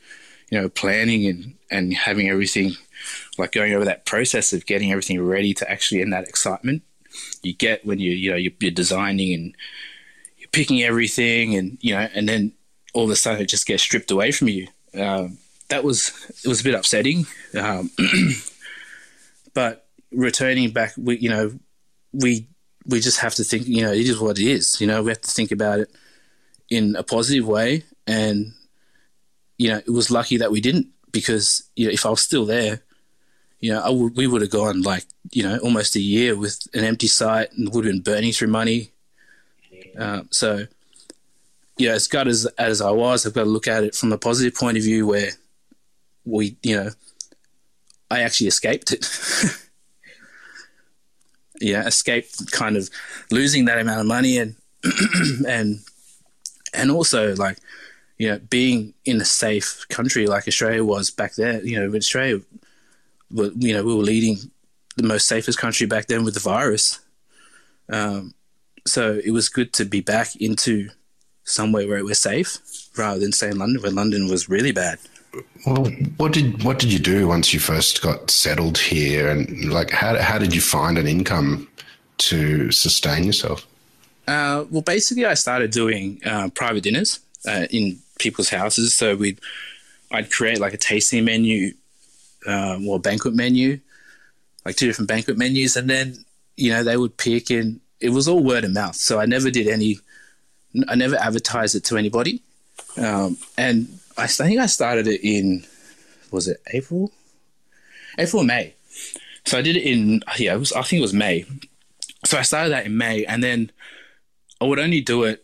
you 0.49 0.59
know, 0.59 0.69
planning 0.69 1.25
and 1.27 1.53
and 1.73 1.93
having 1.93 2.29
everything 2.29 2.71
like 3.37 3.51
going 3.51 3.73
over 3.73 3.85
that 3.85 4.05
process 4.05 4.53
of 4.53 4.65
getting 4.65 4.91
everything 4.91 5.21
ready 5.21 5.53
to 5.53 5.69
actually 5.69 6.01
end 6.01 6.13
that 6.13 6.27
excitement 6.27 6.83
you 7.41 7.53
get 7.53 7.85
when 7.85 7.99
you 7.99 8.11
you 8.11 8.31
know 8.31 8.37
you're, 8.37 8.53
you're 8.59 8.71
designing 8.71 9.33
and 9.33 9.55
you're 10.37 10.49
picking 10.51 10.81
everything 10.83 11.55
and 11.55 11.77
you 11.81 11.93
know 11.93 12.07
and 12.13 12.29
then 12.29 12.53
all 12.93 13.05
of 13.05 13.09
a 13.09 13.15
sudden 13.15 13.41
it 13.41 13.49
just 13.49 13.65
gets 13.65 13.83
stripped 13.83 14.11
away 14.11 14.31
from 14.31 14.47
you. 14.47 14.67
Um, 14.93 15.37
that 15.69 15.83
was 15.83 16.11
it 16.43 16.47
was 16.47 16.61
a 16.61 16.63
bit 16.63 16.75
upsetting, 16.75 17.25
um, 17.59 17.89
but 19.53 19.87
returning 20.11 20.71
back, 20.71 20.93
we 20.97 21.17
you 21.17 21.29
know 21.29 21.51
we 22.13 22.47
we 22.85 22.99
just 22.99 23.19
have 23.19 23.33
to 23.35 23.43
think, 23.43 23.65
you 23.65 23.81
know, 23.81 23.91
it 23.91 24.07
is 24.07 24.19
what 24.19 24.37
it 24.37 24.45
is. 24.45 24.79
You 24.79 24.87
know, 24.87 25.01
we 25.01 25.09
have 25.09 25.21
to 25.21 25.31
think 25.31 25.51
about 25.51 25.79
it 25.79 25.89
in 26.69 26.95
a 26.95 27.03
positive 27.03 27.47
way. 27.47 27.83
And, 28.05 28.51
you 29.57 29.69
know, 29.69 29.77
it 29.77 29.89
was 29.89 30.11
lucky 30.11 30.37
that 30.37 30.51
we 30.51 30.59
didn't 30.59 30.87
because, 31.13 31.63
you 31.77 31.85
know, 31.85 31.93
if 31.93 32.05
I 32.05 32.09
was 32.09 32.21
still 32.21 32.45
there, 32.45 32.81
you 33.61 33.71
know, 33.71 34.11
we 34.13 34.27
would 34.27 34.41
have 34.41 34.51
gone 34.51 34.81
like, 34.81 35.05
you 35.31 35.43
know, 35.43 35.57
almost 35.59 35.95
a 35.95 36.01
year 36.01 36.35
with 36.35 36.59
an 36.73 36.83
empty 36.83 37.07
site 37.07 37.53
and 37.53 37.73
would 37.73 37.85
have 37.85 37.93
been 37.93 38.01
burning 38.01 38.33
through 38.33 38.49
money. 38.49 38.91
Uh, 39.97 40.23
so, 40.31 40.65
yeah, 41.77 41.91
as 41.91 42.09
good 42.09 42.27
as, 42.27 42.45
as 42.57 42.81
I 42.81 42.91
was, 42.91 43.25
I've 43.25 43.33
got 43.33 43.45
to 43.45 43.49
look 43.49 43.67
at 43.69 43.85
it 43.85 43.95
from 43.95 44.11
a 44.11 44.17
positive 44.17 44.53
point 44.53 44.75
of 44.75 44.83
view 44.83 45.07
where 45.07 45.29
we, 46.25 46.57
you 46.61 46.75
know, 46.75 46.89
I 48.11 48.21
actually 48.21 48.47
escaped 48.47 48.91
it. 48.91 49.07
yeah, 51.61 51.87
escape 51.87 52.27
kind 52.51 52.75
of 52.75 52.89
losing 53.31 53.65
that 53.65 53.79
amount 53.79 54.01
of 54.01 54.07
money 54.07 54.37
and 54.37 54.55
and 55.47 55.79
and 56.73 56.91
also 56.91 57.33
like 57.35 57.57
you 58.23 58.29
know 58.29 58.39
being 58.49 58.93
in 59.03 59.19
a 59.19 59.25
safe 59.25 59.85
country 59.89 60.27
like 60.27 60.47
Australia 60.47 60.81
was 60.81 61.11
back 61.11 61.35
there. 61.35 61.61
You 61.61 61.77
know, 61.77 61.93
Australia, 61.93 62.39
you 63.31 63.73
know, 63.73 63.83
we 63.83 63.93
were 63.93 64.09
leading 64.13 64.37
the 64.95 65.03
most 65.03 65.27
safest 65.27 65.59
country 65.59 65.87
back 65.87 66.07
then 66.07 66.23
with 66.23 66.35
the 66.35 66.39
virus. 66.39 67.01
Um, 67.89 68.33
so 68.87 69.19
it 69.25 69.31
was 69.31 69.49
good 69.49 69.73
to 69.73 69.83
be 69.83 69.99
back 69.99 70.37
into 70.37 70.89
somewhere 71.43 71.85
where 71.85 72.05
we're 72.05 72.13
safe 72.13 72.59
rather 72.97 73.19
than 73.19 73.33
stay 73.33 73.49
in 73.49 73.57
London, 73.57 73.81
where 73.81 73.91
London 73.91 74.29
was 74.29 74.47
really 74.47 74.71
bad. 74.71 74.99
Well, 75.65 75.83
what 76.15 76.31
did 76.31 76.63
what 76.63 76.79
did 76.79 76.93
you 76.93 76.99
do 76.99 77.27
once 77.27 77.53
you 77.53 77.59
first 77.59 78.01
got 78.01 78.31
settled 78.31 78.77
here, 78.77 79.29
and 79.29 79.73
like 79.73 79.91
how 79.91 80.17
how 80.17 80.37
did 80.37 80.55
you 80.55 80.61
find 80.61 80.97
an 80.97 81.07
income 81.07 81.67
to 82.19 82.71
sustain 82.71 83.25
yourself? 83.25 83.67
Uh, 84.25 84.63
well, 84.71 84.81
basically, 84.81 85.25
I 85.25 85.33
started 85.33 85.71
doing 85.71 86.21
uh, 86.25 86.47
private 86.55 86.83
dinners 86.83 87.19
uh, 87.45 87.67
in 87.69 87.99
people's 88.19 88.49
houses. 88.49 88.93
So 88.93 89.15
we'd 89.15 89.39
I'd 90.11 90.31
create 90.31 90.59
like 90.59 90.73
a 90.73 90.77
tasting 90.77 91.25
menu 91.25 91.73
um, 92.47 92.87
or 92.87 92.99
banquet 92.99 93.33
menu, 93.33 93.79
like 94.65 94.75
two 94.75 94.87
different 94.87 95.09
banquet 95.09 95.37
menus, 95.37 95.75
and 95.75 95.89
then 95.89 96.15
you 96.55 96.71
know 96.71 96.83
they 96.83 96.97
would 96.97 97.17
pick 97.17 97.49
and 97.49 97.79
it 97.99 98.09
was 98.09 98.27
all 98.27 98.43
word 98.43 98.63
of 98.63 98.71
mouth. 98.71 98.95
So 98.95 99.19
I 99.19 99.25
never 99.25 99.49
did 99.49 99.67
any, 99.67 99.99
I 100.87 100.95
never 100.95 101.15
advertised 101.15 101.75
it 101.75 101.85
to 101.85 101.97
anybody, 101.97 102.41
um, 102.97 103.37
and 103.57 103.87
I 104.17 104.27
think 104.27 104.59
I 104.59 104.67
started 104.67 105.07
it 105.07 105.21
in 105.23 105.65
was 106.31 106.47
it 106.47 106.61
April, 106.73 107.11
April 108.17 108.43
May. 108.43 108.73
So 109.45 109.57
I 109.57 109.61
did 109.61 109.75
it 109.75 109.83
in 109.83 110.21
yeah, 110.37 110.53
it 110.53 110.59
was 110.59 110.73
I 110.73 110.81
think 110.83 110.99
it 110.99 111.03
was 111.03 111.13
May. 111.13 111.45
So 112.25 112.37
I 112.37 112.43
started 112.43 112.69
that 112.71 112.85
in 112.85 112.97
May, 112.97 113.25
and 113.25 113.43
then 113.43 113.71
I 114.61 114.65
would 114.65 114.79
only 114.79 115.01
do 115.01 115.23
it 115.23 115.43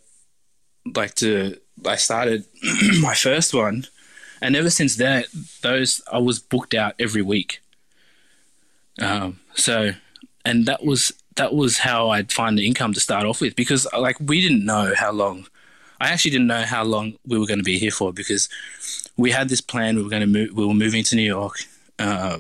like 0.96 1.16
to. 1.16 1.58
I 1.86 1.96
started 1.96 2.46
my 3.02 3.14
first 3.14 3.54
one, 3.54 3.86
and 4.42 4.56
ever 4.56 4.70
since 4.70 4.96
then, 4.96 5.26
those 5.62 6.02
I 6.12 6.20
was 6.20 6.40
booked 6.40 6.74
out 6.74 6.96
every 7.00 7.22
week. 7.22 7.62
Um, 9.02 9.40
so, 9.56 9.92
and 10.46 10.66
that 10.66 10.84
was 10.84 11.14
that 11.36 11.54
was 11.54 11.80
how 11.80 12.10
I'd 12.10 12.32
find 12.32 12.58
the 12.58 12.68
income 12.68 12.94
to 12.94 13.00
start 13.00 13.26
off 13.26 13.42
with 13.42 13.56
because 13.56 13.88
like 13.98 14.18
we 14.20 14.42
didn't 14.42 14.66
know 14.66 14.94
how 14.96 15.12
long. 15.12 15.48
I 16.02 16.10
actually 16.10 16.32
didn't 16.32 16.48
know 16.48 16.62
how 16.62 16.84
long 16.86 17.16
we 17.28 17.38
were 17.38 17.46
going 17.46 17.60
to 17.60 17.64
be 17.64 17.78
here 17.78 17.92
for 17.92 18.14
because 18.14 18.48
we 19.18 19.32
had 19.32 19.50
this 19.50 19.60
plan. 19.60 19.98
We 19.98 20.04
were 20.04 20.10
going 20.10 20.22
to 20.22 20.28
move. 20.28 20.54
We 20.54 20.66
were 20.66 20.74
moving 20.74 21.04
to 21.04 21.16
New 21.16 21.24
York, 21.24 21.58
uh, 21.98 22.40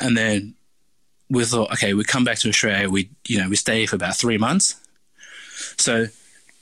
and 0.00 0.16
then 0.16 0.54
we 1.30 1.44
thought, 1.44 1.72
okay, 1.72 1.94
we 1.94 2.04
come 2.04 2.24
back 2.24 2.38
to 2.40 2.48
Australia. 2.48 2.90
We 2.90 3.10
you 3.26 3.38
know 3.38 3.48
we 3.48 3.56
stay 3.56 3.78
here 3.78 3.88
for 3.88 3.96
about 3.96 4.16
three 4.16 4.38
months. 4.38 4.76
So 5.78 6.06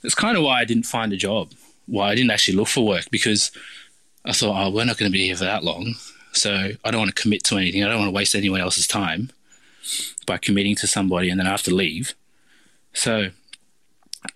it's 0.03 0.15
kind 0.15 0.37
of 0.37 0.43
why 0.43 0.61
I 0.61 0.65
didn't 0.65 0.85
find 0.85 1.11
a 1.13 1.17
job. 1.17 1.51
Why 1.91 2.09
I 2.09 2.15
didn't 2.15 2.31
actually 2.31 2.55
look 2.55 2.69
for 2.69 2.85
work 2.85 3.11
because 3.11 3.51
I 4.23 4.31
thought, 4.31 4.55
oh, 4.55 4.69
we're 4.69 4.85
not 4.85 4.97
going 4.97 5.11
to 5.11 5.17
be 5.17 5.25
here 5.25 5.35
for 5.35 5.43
that 5.43 5.63
long. 5.63 5.95
So 6.31 6.71
I 6.85 6.91
don't 6.91 7.01
want 7.01 7.13
to 7.13 7.21
commit 7.21 7.43
to 7.45 7.57
anything. 7.57 7.83
I 7.83 7.89
don't 7.89 7.99
want 7.99 8.07
to 8.07 8.15
waste 8.15 8.33
anyone 8.33 8.61
else's 8.61 8.87
time 8.87 9.29
by 10.25 10.37
committing 10.37 10.75
to 10.77 10.87
somebody 10.87 11.29
and 11.29 11.37
then 11.37 11.47
I 11.47 11.51
have 11.51 11.63
to 11.63 11.75
leave. 11.75 12.13
So 12.93 13.31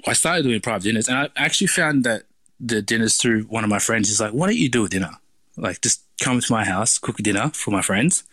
I 0.06 0.14
started 0.14 0.44
doing 0.44 0.60
private 0.60 0.84
dinners 0.84 1.08
and 1.08 1.18
I 1.18 1.30
actually 1.38 1.68
found 1.68 2.04
that 2.04 2.24
the 2.60 2.82
dinners 2.82 3.16
through 3.16 3.44
one 3.44 3.64
of 3.64 3.70
my 3.70 3.80
friends 3.80 4.10
is 4.10 4.20
like, 4.20 4.32
why 4.32 4.48
don't 4.48 4.58
you 4.58 4.70
do 4.70 4.86
a 4.86 4.90
dinner? 4.90 5.12
Like 5.56 5.82
just 5.82 6.02
come 6.20 6.42
to 6.42 6.52
my 6.52 6.66
house, 6.66 6.98
cook 6.98 7.20
a 7.20 7.24
dinner 7.24 7.52
for 7.54 7.72
my 7.72 7.82
friends. 7.82 8.24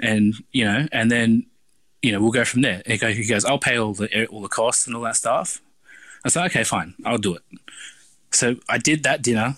And, 0.00 0.34
you 0.50 0.64
know, 0.64 0.88
and 0.90 1.12
then, 1.12 1.46
you 2.02 2.10
know, 2.10 2.20
we'll 2.20 2.32
go 2.32 2.44
from 2.44 2.62
there. 2.62 2.82
He 2.86 3.26
goes, 3.26 3.44
I'll 3.44 3.58
pay 3.58 3.78
all 3.78 3.92
the, 3.92 4.26
all 4.26 4.40
the 4.40 4.48
costs 4.48 4.86
and 4.86 4.96
all 4.96 5.02
that 5.02 5.16
stuff. 5.16 5.60
I 6.24 6.28
said, 6.28 6.46
okay, 6.46 6.64
fine, 6.64 6.94
I'll 7.04 7.18
do 7.18 7.34
it. 7.34 7.42
So 8.32 8.56
I 8.68 8.78
did 8.78 9.02
that 9.02 9.22
dinner 9.22 9.56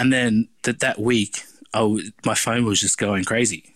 and 0.00 0.12
then 0.12 0.48
that 0.62 0.80
that 0.80 0.98
week, 0.98 1.44
oh, 1.74 2.00
my 2.24 2.34
phone 2.34 2.64
was 2.64 2.80
just 2.80 2.96
going 2.96 3.24
crazy 3.24 3.74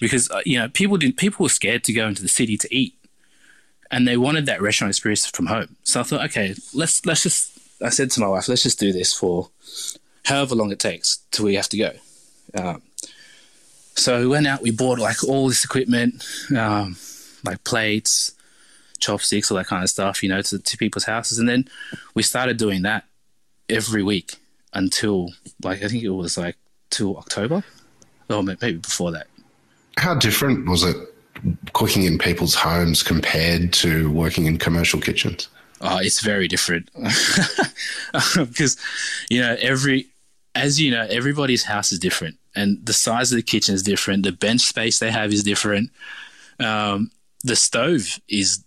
because 0.00 0.30
uh, 0.30 0.40
you 0.44 0.58
know 0.58 0.68
people 0.68 0.96
didn't 0.96 1.16
people 1.18 1.44
were 1.44 1.50
scared 1.50 1.84
to 1.84 1.92
go 1.92 2.08
into 2.08 2.22
the 2.22 2.28
city 2.28 2.56
to 2.56 2.74
eat, 2.74 2.94
and 3.90 4.08
they 4.08 4.16
wanted 4.16 4.46
that 4.46 4.62
restaurant 4.62 4.90
experience 4.90 5.26
from 5.26 5.46
home. 5.46 5.76
So 5.82 6.00
I 6.00 6.02
thought, 6.02 6.24
okay, 6.26 6.54
let's 6.72 7.04
let's 7.04 7.22
just. 7.22 7.58
I 7.82 7.90
said 7.90 8.10
to 8.12 8.20
my 8.20 8.28
wife, 8.28 8.48
let's 8.48 8.62
just 8.62 8.78
do 8.78 8.92
this 8.92 9.12
for 9.12 9.50
however 10.24 10.54
long 10.54 10.72
it 10.72 10.78
takes 10.78 11.18
till 11.30 11.44
we 11.44 11.56
have 11.56 11.68
to 11.68 11.76
go. 11.76 11.90
Um, 12.54 12.82
so 13.96 14.20
we 14.20 14.26
went 14.26 14.46
out, 14.46 14.62
we 14.62 14.70
bought 14.70 14.98
like 14.98 15.22
all 15.24 15.48
this 15.48 15.64
equipment, 15.64 16.24
um, 16.56 16.96
like 17.44 17.62
plates, 17.64 18.32
chopsticks, 19.00 19.50
all 19.50 19.56
that 19.56 19.66
kind 19.66 19.82
of 19.82 19.90
stuff, 19.90 20.22
you 20.22 20.28
know, 20.28 20.42
to, 20.42 20.58
to 20.58 20.76
people's 20.76 21.04
houses. 21.04 21.38
And 21.38 21.48
then 21.48 21.68
we 22.14 22.22
started 22.22 22.56
doing 22.56 22.82
that 22.82 23.04
every 23.68 24.02
week 24.02 24.36
until 24.72 25.30
like 25.62 25.82
I 25.82 25.88
think 25.88 26.02
it 26.02 26.10
was 26.10 26.36
like 26.36 26.56
till 26.90 27.16
October, 27.16 27.64
or 28.28 28.42
maybe 28.42 28.74
before 28.74 29.12
that. 29.12 29.26
How 29.96 30.14
different 30.14 30.68
was 30.68 30.82
it 30.82 30.96
cooking 31.72 32.04
in 32.04 32.18
people's 32.18 32.54
homes 32.54 33.02
compared 33.02 33.72
to 33.74 34.10
working 34.10 34.46
in 34.46 34.58
commercial 34.58 35.00
kitchens? 35.00 35.48
Oh, 35.80 35.98
it's 35.98 36.20
very 36.20 36.48
different 36.48 36.88
because 38.36 38.78
you 39.28 39.40
know 39.40 39.56
every 39.60 40.06
as 40.54 40.80
you 40.80 40.90
know 40.90 41.06
everybody's 41.10 41.64
house 41.64 41.92
is 41.92 41.98
different 41.98 42.38
and 42.54 42.84
the 42.84 42.92
size 42.92 43.32
of 43.32 43.36
the 43.36 43.42
kitchen 43.42 43.74
is 43.74 43.82
different. 43.82 44.22
The 44.22 44.32
bench 44.32 44.62
space 44.62 44.98
they 44.98 45.10
have 45.10 45.32
is 45.32 45.42
different. 45.42 45.90
Um, 46.60 47.10
the 47.42 47.56
stove 47.56 48.20
is 48.28 48.64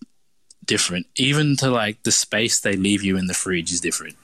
different. 0.67 1.07
Even 1.15 1.55
to 1.57 1.71
like 1.71 2.03
the 2.03 2.11
space 2.11 2.59
they 2.59 2.75
leave 2.75 3.01
you 3.01 3.17
in 3.17 3.25
the 3.27 3.33
fridge 3.33 3.71
is 3.71 3.81
different. 3.81 4.15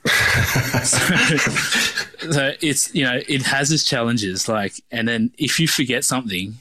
so, 0.83 0.97
so, 2.31 2.53
it's 2.61 2.93
you 2.93 3.03
know 3.03 3.19
it 3.27 3.41
has 3.43 3.71
its 3.71 3.83
challenges. 3.83 4.47
Like, 4.47 4.73
and 4.91 5.07
then 5.07 5.31
if 5.37 5.59
you 5.59 5.67
forget 5.67 6.03
something, 6.03 6.55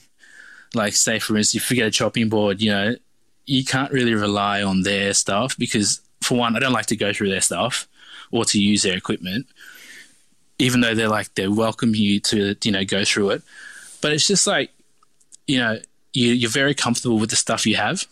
like 0.73 0.93
say 0.93 1.19
for 1.19 1.37
instance, 1.37 1.55
you 1.55 1.59
forget 1.61 1.87
a 1.87 1.91
chopping 1.91 2.29
board, 2.29 2.61
you 2.61 2.71
know, 2.71 2.95
you 3.45 3.63
can't 3.63 3.91
really 3.91 4.15
rely 4.15 4.63
on 4.63 4.81
their 4.81 5.13
stuff 5.13 5.55
because 5.57 6.01
for 6.23 6.37
one, 6.37 6.55
I 6.55 6.59
don't 6.59 6.73
like 6.73 6.87
to 6.87 6.95
go 6.95 7.13
through 7.13 7.29
their 7.29 7.41
stuff 7.41 7.87
or 8.31 8.45
to 8.45 8.59
use 8.59 8.81
their 8.83 8.97
equipment, 8.97 9.45
even 10.57 10.81
though 10.81 10.95
they're 10.95 11.09
like 11.09 11.35
they 11.35 11.47
welcome 11.47 11.93
you 11.93 12.19
to 12.21 12.55
you 12.63 12.71
know 12.71 12.85
go 12.85 13.03
through 13.03 13.31
it. 13.31 13.43
But 14.01 14.13
it's 14.13 14.27
just 14.27 14.47
like 14.47 14.71
you 15.45 15.59
know 15.59 15.79
you, 16.13 16.29
you're 16.29 16.49
very 16.49 16.73
comfortable 16.73 17.19
with 17.19 17.29
the 17.29 17.35
stuff 17.35 17.67
you 17.67 17.75
have 17.75 18.07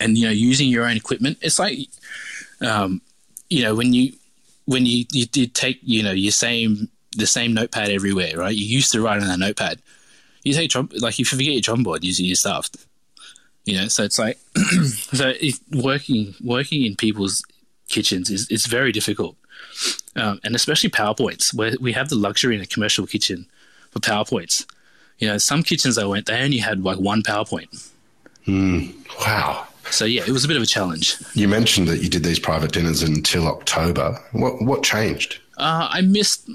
and 0.00 0.18
you 0.18 0.24
know 0.24 0.32
using 0.32 0.68
your 0.68 0.86
own 0.86 0.96
equipment 0.96 1.38
it's 1.40 1.58
like 1.58 1.78
um, 2.60 3.00
you 3.48 3.62
know 3.62 3.74
when 3.74 3.92
you 3.92 4.12
when 4.64 4.86
you 4.86 5.04
you 5.12 5.26
did 5.26 5.54
take 5.54 5.78
you 5.82 6.02
know 6.02 6.12
your 6.12 6.32
same 6.32 6.88
the 7.16 7.26
same 7.26 7.54
notepad 7.54 7.88
everywhere 7.88 8.36
right? 8.36 8.54
You 8.54 8.66
used 8.66 8.92
to 8.92 9.02
write 9.02 9.20
on 9.20 9.28
that 9.28 9.38
notepad. 9.38 9.80
You 10.44 10.54
take 10.54 10.74
like 10.74 11.14
if 11.14 11.18
you 11.18 11.24
forget 11.24 11.52
your 11.52 11.60
drum 11.60 11.82
board 11.82 12.04
using 12.04 12.26
your 12.26 12.36
stuff 12.36 12.70
you 13.64 13.76
know 13.76 13.88
so 13.88 14.02
it's 14.02 14.18
like 14.18 14.38
so 15.12 15.32
working 15.72 16.34
working 16.42 16.84
in 16.84 16.96
people's 16.96 17.44
kitchens 17.88 18.30
is 18.30 18.46
it's 18.50 18.66
very 18.66 18.92
difficult. 18.92 19.36
Um, 20.16 20.40
and 20.42 20.54
especially 20.54 20.90
powerpoints 20.90 21.54
where 21.54 21.72
we 21.80 21.92
have 21.92 22.08
the 22.08 22.16
luxury 22.16 22.56
in 22.56 22.62
a 22.62 22.66
commercial 22.66 23.06
kitchen 23.06 23.46
for 23.90 24.00
powerpoints. 24.00 24.66
You 25.18 25.28
know 25.28 25.38
some 25.38 25.62
kitchens 25.62 25.98
i 25.98 26.04
went 26.04 26.26
they 26.26 26.40
only 26.40 26.58
had 26.58 26.82
like 26.82 26.98
one 26.98 27.22
powerpoint. 27.22 27.90
Mm, 28.46 28.94
wow 29.20 29.66
so 29.92 30.04
yeah, 30.04 30.22
it 30.26 30.32
was 30.32 30.44
a 30.44 30.48
bit 30.48 30.56
of 30.56 30.62
a 30.62 30.66
challenge. 30.66 31.16
You 31.34 31.48
mentioned 31.48 31.88
that 31.88 32.02
you 32.02 32.08
did 32.08 32.24
these 32.24 32.38
private 32.38 32.72
dinners 32.72 33.02
until 33.02 33.46
October. 33.46 34.18
What 34.32 34.62
what 34.62 34.82
changed? 34.82 35.40
Uh, 35.58 35.88
I 35.90 36.00
missed, 36.00 36.48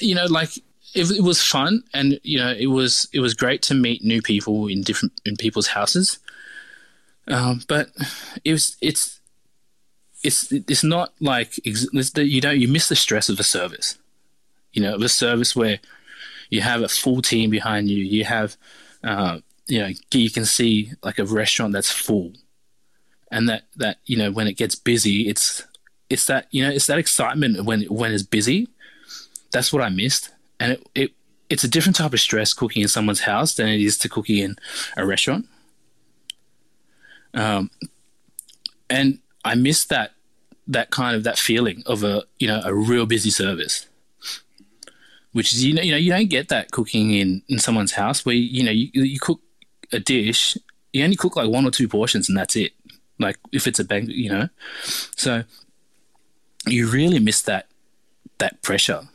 you 0.00 0.14
know, 0.14 0.26
like 0.26 0.56
it, 0.94 1.10
it, 1.10 1.22
was 1.22 1.42
fun, 1.42 1.82
and 1.94 2.18
you 2.22 2.38
know, 2.38 2.52
it 2.52 2.66
was 2.66 3.08
it 3.12 3.20
was 3.20 3.34
great 3.34 3.62
to 3.62 3.74
meet 3.74 4.02
new 4.02 4.22
people 4.22 4.66
in 4.66 4.82
different 4.82 5.12
in 5.24 5.36
people's 5.36 5.68
houses. 5.68 6.18
Um, 7.28 7.62
but 7.68 7.90
it 8.44 8.52
was 8.52 8.76
it's 8.80 9.20
it's 10.22 10.50
it's 10.50 10.84
not 10.84 11.12
like 11.20 11.58
you 11.64 12.40
know 12.40 12.50
you 12.50 12.68
miss 12.68 12.88
the 12.88 12.96
stress 12.96 13.28
of 13.28 13.38
a 13.38 13.44
service. 13.44 13.98
You 14.72 14.82
know, 14.82 14.94
of 14.94 15.02
a 15.02 15.08
service 15.08 15.56
where 15.56 15.80
you 16.50 16.60
have 16.60 16.82
a 16.82 16.88
full 16.88 17.22
team 17.22 17.50
behind 17.50 17.88
you. 17.88 18.02
You 18.02 18.24
have, 18.24 18.56
uh, 19.02 19.38
you 19.66 19.80
know, 19.80 19.90
you 20.12 20.30
can 20.30 20.44
see 20.44 20.92
like 21.02 21.18
a 21.18 21.24
restaurant 21.24 21.72
that's 21.72 21.90
full 21.90 22.32
and 23.30 23.48
that 23.48 23.62
that 23.76 23.98
you 24.06 24.16
know 24.16 24.30
when 24.30 24.46
it 24.46 24.56
gets 24.56 24.74
busy, 24.74 25.28
it's 25.28 25.64
it's 26.10 26.26
that 26.26 26.46
you 26.50 26.62
know 26.62 26.70
it's 26.70 26.86
that 26.86 26.98
excitement 26.98 27.64
when 27.64 27.82
when 27.84 28.12
it's 28.12 28.22
busy. 28.22 28.68
That's 29.50 29.72
what 29.72 29.82
I 29.82 29.88
missed, 29.88 30.30
and 30.60 30.72
it, 30.72 30.86
it 30.94 31.12
it's 31.48 31.64
a 31.64 31.68
different 31.68 31.96
type 31.96 32.12
of 32.12 32.20
stress 32.20 32.52
cooking 32.52 32.82
in 32.82 32.88
someone's 32.88 33.20
house 33.20 33.54
than 33.54 33.68
it 33.68 33.80
is 33.80 33.96
to 33.98 34.08
cooking 34.08 34.38
in 34.38 34.56
a 34.96 35.06
restaurant. 35.06 35.46
Um, 37.34 37.70
and 38.90 39.18
I 39.44 39.54
miss 39.54 39.84
that 39.86 40.12
that 40.66 40.90
kind 40.90 41.16
of 41.16 41.24
that 41.24 41.38
feeling 41.38 41.82
of 41.86 42.02
a 42.02 42.24
you 42.38 42.48
know 42.48 42.60
a 42.64 42.74
real 42.74 43.06
busy 43.06 43.30
service, 43.30 43.86
which 45.32 45.52
is 45.52 45.64
you 45.64 45.74
know 45.74 45.82
you 45.82 45.92
know 45.92 45.98
you 45.98 46.10
don't 46.10 46.30
get 46.30 46.48
that 46.48 46.70
cooking 46.70 47.12
in 47.12 47.42
in 47.48 47.58
someone's 47.58 47.92
house 47.92 48.24
where 48.24 48.34
you 48.34 48.62
know 48.62 48.70
you 48.72 48.90
you 48.92 49.18
cook 49.18 49.40
a 49.92 49.98
dish 49.98 50.58
you 50.92 51.04
only 51.04 51.16
cook 51.16 51.36
like 51.36 51.48
one 51.48 51.66
or 51.66 51.70
two 51.70 51.88
portions 51.88 52.28
and 52.28 52.36
that's 52.36 52.56
it 52.56 52.72
like 53.18 53.36
if 53.52 53.66
it's 53.66 53.78
a 53.78 53.84
bank, 53.84 54.08
you 54.10 54.30
know. 54.30 54.48
So 55.16 55.44
you 56.66 56.88
really 56.88 57.18
miss 57.18 57.42
that 57.42 57.66
that 58.38 58.62
pressure, 58.62 59.08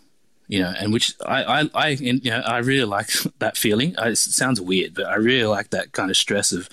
you 0.48 0.60
know, 0.60 0.74
and 0.80 0.92
which 0.94 1.13
I 1.26 1.44
I, 1.44 1.70
I 1.74 1.88
you 1.89 2.32
know 2.32 2.39
I 2.39 2.58
really 2.60 2.86
like 2.86 3.10
that 3.39 3.58
feeling. 3.58 3.96
it 3.98 4.18
sounds 4.18 4.60
weird, 4.62 4.94
but 4.96 5.06
I 5.06 5.16
really 5.16 5.46
like 5.46 5.70
that 5.72 5.92
kind 5.92 6.10
of 6.10 6.18
stress 6.18 6.52
of 6.52 6.70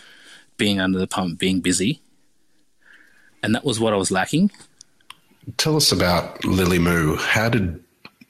being 0.56 0.80
under 0.80 0.98
the 0.98 1.06
pump, 1.06 1.38
being 1.38 1.60
busy. 1.60 2.02
and 3.42 3.54
that 3.54 3.64
was 3.64 3.80
what 3.80 3.92
I 3.92 3.96
was 3.96 4.10
lacking. 4.10 4.50
Tell 5.56 5.76
us 5.76 5.90
about 5.92 6.42
Lilymu. 6.42 7.18
How 7.18 7.48
did 7.48 7.82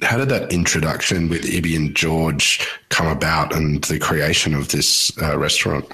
how 0.02 0.16
did 0.16 0.28
that 0.30 0.52
introduction 0.52 1.28
with 1.28 1.42
Ibby 1.42 1.76
and 1.76 1.94
George 1.94 2.66
come 2.88 3.06
about, 3.06 3.54
and 3.54 3.82
the 3.84 3.98
creation 3.98 4.54
of 4.54 4.68
this 4.68 5.10
uh, 5.20 5.36
restaurant? 5.36 5.86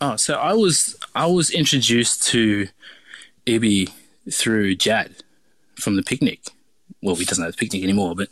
Oh, 0.00 0.16
so 0.16 0.34
I 0.34 0.52
was 0.52 0.96
I 1.14 1.26
was 1.26 1.50
introduced 1.50 2.22
to 2.28 2.68
Ibby 3.46 3.90
through 4.30 4.76
Jad 4.76 5.16
from 5.76 5.96
the 5.96 6.02
picnic. 6.02 6.40
Well, 7.02 7.16
he 7.16 7.24
doesn't 7.24 7.42
have 7.42 7.52
the 7.52 7.58
picnic 7.58 7.82
anymore, 7.82 8.14
but 8.14 8.28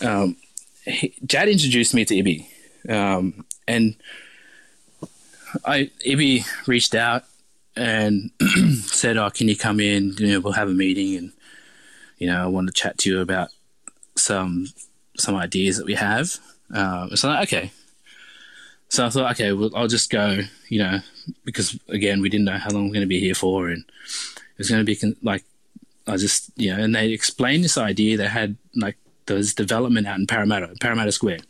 um, 0.00 0.36
he, 0.84 1.14
Jad 1.24 1.48
introduced 1.48 1.94
me 1.94 2.04
to 2.04 2.14
Ibby, 2.14 2.46
um, 2.88 3.44
and 3.66 3.96
I 5.64 5.90
Ibby 6.06 6.44
reached 6.66 6.94
out 6.94 7.24
and 7.76 8.30
said, 8.86 9.16
"Oh, 9.16 9.30
can 9.30 9.48
you 9.48 9.56
come 9.56 9.80
in? 9.80 10.14
You 10.18 10.28
know, 10.28 10.40
we'll 10.40 10.54
have 10.54 10.68
a 10.68 10.74
meeting, 10.74 11.16
and 11.16 11.32
you 12.18 12.26
know, 12.26 12.42
I 12.42 12.46
want 12.46 12.66
to 12.68 12.72
chat 12.72 12.98
to 12.98 13.10
you 13.10 13.20
about 13.20 13.50
some 14.16 14.68
some 15.16 15.36
ideas 15.36 15.76
that 15.76 15.86
we 15.86 15.94
have." 15.94 16.38
Uh, 16.74 17.14
so 17.14 17.28
like, 17.28 17.48
okay. 17.48 17.70
So 18.88 19.04
I 19.04 19.10
thought, 19.10 19.32
okay, 19.32 19.52
well, 19.52 19.70
I'll 19.74 19.88
just 19.88 20.10
go, 20.10 20.40
you 20.68 20.78
know, 20.78 21.00
because 21.44 21.78
again, 21.88 22.20
we 22.22 22.28
didn't 22.28 22.46
know 22.46 22.58
how 22.58 22.70
long 22.70 22.86
we're 22.86 22.94
going 22.94 23.02
to 23.02 23.06
be 23.06 23.20
here 23.20 23.34
for, 23.34 23.68
and 23.68 23.84
it 23.86 24.58
was 24.58 24.70
going 24.70 24.84
to 24.84 24.84
be 24.84 25.14
like, 25.22 25.44
I 26.06 26.16
just, 26.16 26.50
you 26.56 26.74
know, 26.74 26.82
and 26.82 26.94
they 26.94 27.10
explained 27.10 27.64
this 27.64 27.76
idea. 27.76 28.16
They 28.16 28.28
had 28.28 28.56
like 28.74 28.96
there's 29.26 29.52
development 29.52 30.06
out 30.06 30.18
in 30.18 30.26
Parramatta, 30.26 30.74
Parramatta 30.80 31.12
Square, 31.12 31.40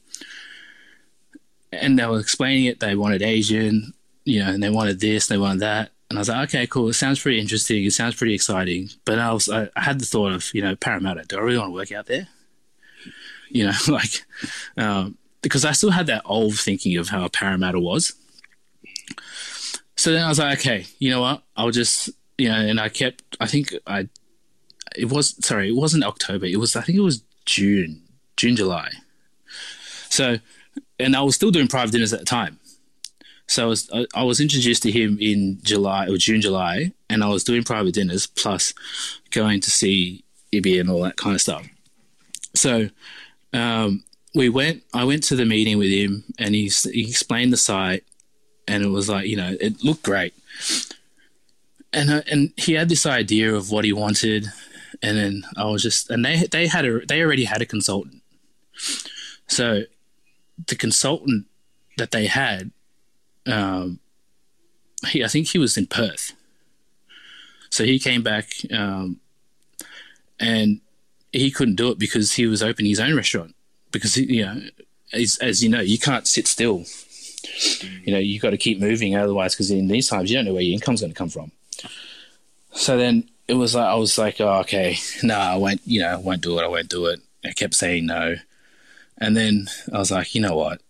and 1.72 1.98
they 1.98 2.06
were 2.06 2.18
explaining 2.18 2.64
it. 2.64 2.80
They 2.80 2.96
wanted 2.96 3.22
Asian, 3.22 3.94
you 4.24 4.40
know, 4.40 4.50
and 4.50 4.62
they 4.62 4.70
wanted 4.70 4.98
this, 4.98 5.28
they 5.28 5.38
wanted 5.38 5.60
that, 5.60 5.90
and 6.08 6.18
I 6.18 6.20
was 6.20 6.28
like, 6.28 6.48
okay, 6.48 6.66
cool. 6.66 6.88
It 6.88 6.94
sounds 6.94 7.20
pretty 7.20 7.38
interesting. 7.38 7.84
It 7.84 7.92
sounds 7.92 8.14
pretty 8.14 8.34
exciting. 8.34 8.88
But 9.04 9.18
I 9.18 9.32
was, 9.32 9.48
I, 9.48 9.68
I 9.76 9.82
had 9.82 10.00
the 10.00 10.06
thought 10.06 10.32
of, 10.32 10.52
you 10.54 10.62
know, 10.62 10.74
Parramatta. 10.74 11.24
Do 11.24 11.36
I 11.36 11.40
really 11.40 11.58
want 11.58 11.68
to 11.68 11.74
work 11.74 11.92
out 11.92 12.06
there? 12.06 12.28
You 13.50 13.66
know, 13.66 13.72
like, 13.88 14.24
um, 14.76 15.18
because 15.42 15.64
I 15.64 15.72
still 15.72 15.90
had 15.90 16.06
that 16.06 16.22
old 16.24 16.58
thinking 16.58 16.96
of 16.96 17.08
how 17.08 17.24
a 17.24 17.28
Parramatta 17.28 17.80
was. 17.80 18.14
So 19.96 20.12
then 20.12 20.24
I 20.24 20.28
was 20.28 20.38
like, 20.38 20.58
okay, 20.58 20.86
you 20.98 21.10
know 21.10 21.20
what? 21.20 21.42
I'll 21.56 21.70
just, 21.70 22.10
you 22.36 22.48
know, 22.48 22.54
and 22.54 22.80
I 22.80 22.88
kept, 22.88 23.22
I 23.40 23.46
think 23.46 23.74
I, 23.86 24.08
it 24.96 25.06
was, 25.06 25.44
sorry, 25.44 25.70
it 25.70 25.76
wasn't 25.76 26.04
October. 26.04 26.46
It 26.46 26.58
was, 26.58 26.76
I 26.76 26.82
think 26.82 26.98
it 26.98 27.02
was 27.02 27.22
June, 27.46 28.02
June, 28.36 28.56
July. 28.56 28.90
So, 30.08 30.36
and 30.98 31.16
I 31.16 31.22
was 31.22 31.34
still 31.34 31.50
doing 31.50 31.68
private 31.68 31.92
dinners 31.92 32.12
at 32.12 32.20
the 32.20 32.24
time. 32.24 32.58
So 33.46 33.64
I 33.64 33.66
was, 33.66 33.90
I 34.14 34.22
was 34.22 34.40
introduced 34.40 34.82
to 34.82 34.90
him 34.90 35.18
in 35.20 35.58
July 35.62 36.06
or 36.06 36.16
June, 36.16 36.40
July, 36.40 36.92
and 37.08 37.24
I 37.24 37.28
was 37.28 37.44
doing 37.44 37.64
private 37.64 37.94
dinners 37.94 38.26
plus 38.26 38.74
going 39.30 39.60
to 39.62 39.70
see 39.70 40.22
Ibby 40.52 40.80
and 40.80 40.90
all 40.90 41.02
that 41.02 41.16
kind 41.16 41.34
of 41.34 41.40
stuff. 41.40 41.66
So 42.54 42.90
um, 43.52 44.04
we 44.38 44.48
went. 44.48 44.84
I 44.94 45.02
went 45.02 45.24
to 45.24 45.36
the 45.36 45.44
meeting 45.44 45.78
with 45.78 45.90
him, 45.90 46.22
and 46.38 46.54
he 46.54 46.70
he 46.92 47.10
explained 47.10 47.52
the 47.52 47.56
site, 47.56 48.04
and 48.68 48.84
it 48.84 48.88
was 48.88 49.08
like 49.08 49.26
you 49.26 49.36
know 49.36 49.56
it 49.60 49.82
looked 49.82 50.04
great, 50.04 50.32
and 51.92 52.08
uh, 52.08 52.22
and 52.30 52.52
he 52.56 52.74
had 52.74 52.88
this 52.88 53.04
idea 53.04 53.52
of 53.52 53.72
what 53.72 53.84
he 53.84 53.92
wanted, 53.92 54.46
and 55.02 55.18
then 55.18 55.42
I 55.56 55.64
was 55.64 55.82
just 55.82 56.08
and 56.08 56.24
they 56.24 56.46
they 56.46 56.68
had 56.68 56.86
a 56.86 57.04
they 57.04 57.20
already 57.20 57.44
had 57.44 57.60
a 57.62 57.66
consultant, 57.66 58.22
so 59.48 59.82
the 60.68 60.76
consultant 60.76 61.46
that 61.96 62.12
they 62.12 62.26
had 62.26 62.70
um, 63.46 63.98
he, 65.08 65.24
I 65.24 65.28
think 65.28 65.48
he 65.48 65.58
was 65.58 65.76
in 65.76 65.88
Perth. 65.88 66.32
So 67.70 67.84
he 67.84 67.98
came 67.98 68.22
back 68.22 68.50
um, 68.72 69.18
and 70.38 70.80
he 71.32 71.50
couldn't 71.50 71.74
do 71.74 71.90
it 71.90 71.98
because 71.98 72.34
he 72.34 72.46
was 72.46 72.62
opening 72.62 72.90
his 72.90 73.00
own 73.00 73.16
restaurant. 73.16 73.54
Because, 73.90 74.16
you 74.16 74.44
know, 74.44 74.60
as, 75.12 75.38
as 75.40 75.62
you 75.62 75.68
know, 75.68 75.80
you 75.80 75.98
can't 75.98 76.26
sit 76.26 76.46
still. 76.46 76.84
You 78.04 78.12
know, 78.12 78.18
you've 78.18 78.42
got 78.42 78.50
to 78.50 78.58
keep 78.58 78.80
moving 78.80 79.16
otherwise, 79.16 79.54
because 79.54 79.70
in 79.70 79.88
these 79.88 80.08
times, 80.08 80.30
you 80.30 80.36
don't 80.36 80.44
know 80.44 80.52
where 80.52 80.62
your 80.62 80.74
income's 80.74 81.00
going 81.00 81.12
to 81.12 81.18
come 81.18 81.30
from. 81.30 81.52
So 82.72 82.98
then 82.98 83.28
it 83.46 83.54
was 83.54 83.74
like, 83.74 83.86
I 83.86 83.94
was 83.94 84.18
like, 84.18 84.40
oh, 84.40 84.60
okay, 84.60 84.98
no, 85.22 85.36
I 85.36 85.56
won't, 85.56 85.80
you 85.84 86.00
know, 86.00 86.08
I 86.08 86.16
won't 86.16 86.42
do 86.42 86.58
it. 86.58 86.64
I 86.64 86.68
won't 86.68 86.88
do 86.88 87.06
it. 87.06 87.20
I 87.44 87.52
kept 87.52 87.74
saying 87.74 88.06
no. 88.06 88.36
And 89.16 89.36
then 89.36 89.68
I 89.92 89.98
was 89.98 90.10
like, 90.10 90.34
you 90.34 90.40
know 90.40 90.56
what? 90.56 90.80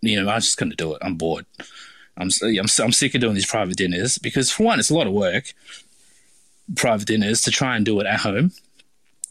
You 0.00 0.22
know, 0.22 0.30
I'm 0.30 0.40
just 0.40 0.58
going 0.58 0.70
to 0.70 0.76
do 0.76 0.94
it. 0.94 0.98
I'm 1.02 1.14
bored. 1.14 1.46
I'm, 2.16 2.28
I'm, 2.42 2.66
I'm 2.78 2.92
sick 2.92 3.14
of 3.14 3.20
doing 3.20 3.34
these 3.34 3.46
private 3.46 3.76
dinners 3.76 4.18
because, 4.18 4.50
for 4.50 4.64
one, 4.64 4.78
it's 4.78 4.90
a 4.90 4.94
lot 4.94 5.06
of 5.06 5.12
work, 5.12 5.54
private 6.76 7.06
dinners, 7.06 7.40
to 7.42 7.50
try 7.50 7.74
and 7.74 7.84
do 7.84 7.98
it 8.00 8.06
at 8.06 8.20
home. 8.20 8.52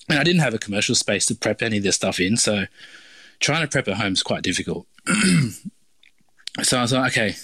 And 0.09 0.19
I 0.19 0.23
didn't 0.23 0.41
have 0.41 0.53
a 0.53 0.59
commercial 0.59 0.95
space 0.95 1.25
to 1.27 1.35
prep 1.35 1.61
any 1.61 1.77
of 1.77 1.83
this 1.83 1.95
stuff 1.95 2.19
in. 2.19 2.35
So 2.35 2.65
trying 3.43 3.61
to 3.61 3.67
prep 3.67 3.89
at 3.89 3.97
home 3.97 4.13
is 4.13 4.23
quite 4.23 4.41
difficult. 4.41 4.87
so 6.63 6.77
I 6.77 6.81
was 6.81 6.93
like, 6.93 7.11
okay, 7.11 7.35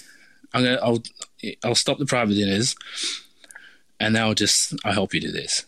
I'm 0.54 0.64
gonna, 0.64 0.78
I'll, 0.82 1.02
I'll 1.62 1.74
stop 1.74 1.98
the 1.98 2.06
private 2.06 2.34
dinners 2.34 2.74
and 4.00 4.16
then 4.16 4.22
I'll 4.22 4.34
just, 4.34 4.74
I'll 4.82 4.94
help 4.94 5.12
you 5.12 5.20
do 5.20 5.30
this. 5.30 5.66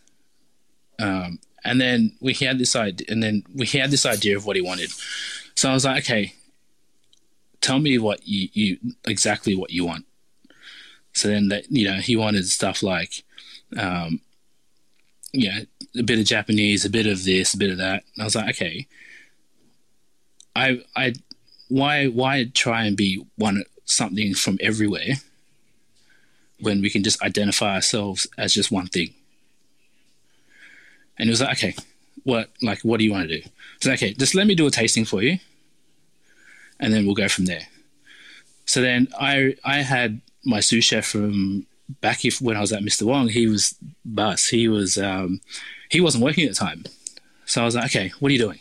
Um, 0.99 1.39
and 1.65 1.81
then 1.81 2.17
we 2.21 2.33
had 2.33 2.59
this 2.59 2.75
idea, 2.75 3.07
and 3.11 3.23
then 3.23 3.45
we 3.55 3.67
had 3.67 3.91
this 3.91 4.07
idea 4.07 4.37
of 4.37 4.47
what 4.47 4.57
he 4.57 4.63
wanted. 4.63 4.91
So 5.55 5.69
I 5.71 5.75
was 5.75 5.85
like, 5.85 6.05
okay, 6.05 6.33
tell 7.61 7.79
me 7.79 7.99
what 7.99 8.27
you, 8.27 8.49
you 8.53 8.79
exactly 9.05 9.55
what 9.55 9.71
you 9.71 9.85
want. 9.85 10.07
So 11.13 11.29
then 11.29 11.49
that 11.49 11.71
you 11.71 11.87
know 11.87 11.99
he 11.99 12.17
wanted 12.17 12.47
stuff 12.49 12.83
like, 12.83 13.23
um, 13.77 14.21
know, 15.35 15.61
a 16.01 16.03
bit 16.03 16.19
of 16.19 16.25
Japanese, 16.25 16.85
a 16.85 16.91
bit 16.91 17.07
of 17.07 17.25
this, 17.25 17.55
a 17.55 17.59
bit 17.59 17.71
of 17.71 17.79
that. 17.79 18.03
And 18.15 18.23
I 18.23 18.25
was 18.25 18.35
like, 18.35 18.49
okay, 18.57 18.89
I 20.55 20.83
I 20.97 21.15
why 21.69 22.07
why 22.07 22.51
try 22.55 22.85
and 22.85 22.97
be 22.97 23.25
one 23.37 23.65
something 23.85 24.35
from 24.35 24.59
everywhere 24.61 25.15
when 26.61 26.81
we 26.81 26.91
can 26.91 27.03
just 27.03 27.21
identify 27.23 27.75
ourselves 27.75 28.27
as 28.39 28.55
just 28.55 28.71
one 28.71 28.87
thing. 28.87 29.13
And 31.19 31.27
he 31.27 31.31
was 31.31 31.41
like, 31.41 31.59
okay, 31.59 31.75
what 32.25 32.51
like 32.63 32.81
what 32.81 32.99
do 32.99 33.05
you 33.05 33.13
want 33.13 33.29
to 33.29 33.41
do? 33.41 33.49
So 33.81 33.93
okay, 33.93 34.15
just 34.15 34.35
let 34.35 34.47
me 34.47 34.55
do 34.55 34.67
a 34.67 34.71
tasting 34.71 35.05
for 35.05 35.23
you 35.23 35.39
and 36.79 36.93
then 36.93 37.07
we'll 37.07 37.15
go 37.15 37.29
from 37.29 37.47
there. 37.47 37.69
So 38.67 38.81
then 38.83 39.09
I 39.19 39.57
I 39.65 39.79
had 39.79 40.21
my 40.45 40.61
sous 40.61 40.85
chef 40.85 41.07
from 41.07 41.67
back 42.01 42.25
if 42.25 42.41
when 42.41 42.57
I 42.57 42.61
was 42.61 42.73
at 42.73 42.83
Mr. 42.83 43.05
Wong, 43.05 43.29
he 43.29 43.47
was 43.47 43.75
bus. 44.05 44.49
He 44.49 44.69
was 44.69 44.99
um, 44.99 45.41
he 45.89 46.01
wasn't 46.01 46.25
working 46.25 46.45
at 46.45 46.51
the 46.51 46.57
time. 46.57 46.85
So 47.45 47.63
I 47.63 47.65
was 47.65 47.75
like, 47.75 47.87
okay, 47.87 48.13
what 48.19 48.31
are 48.31 48.33
you 48.33 48.39
doing? 48.39 48.61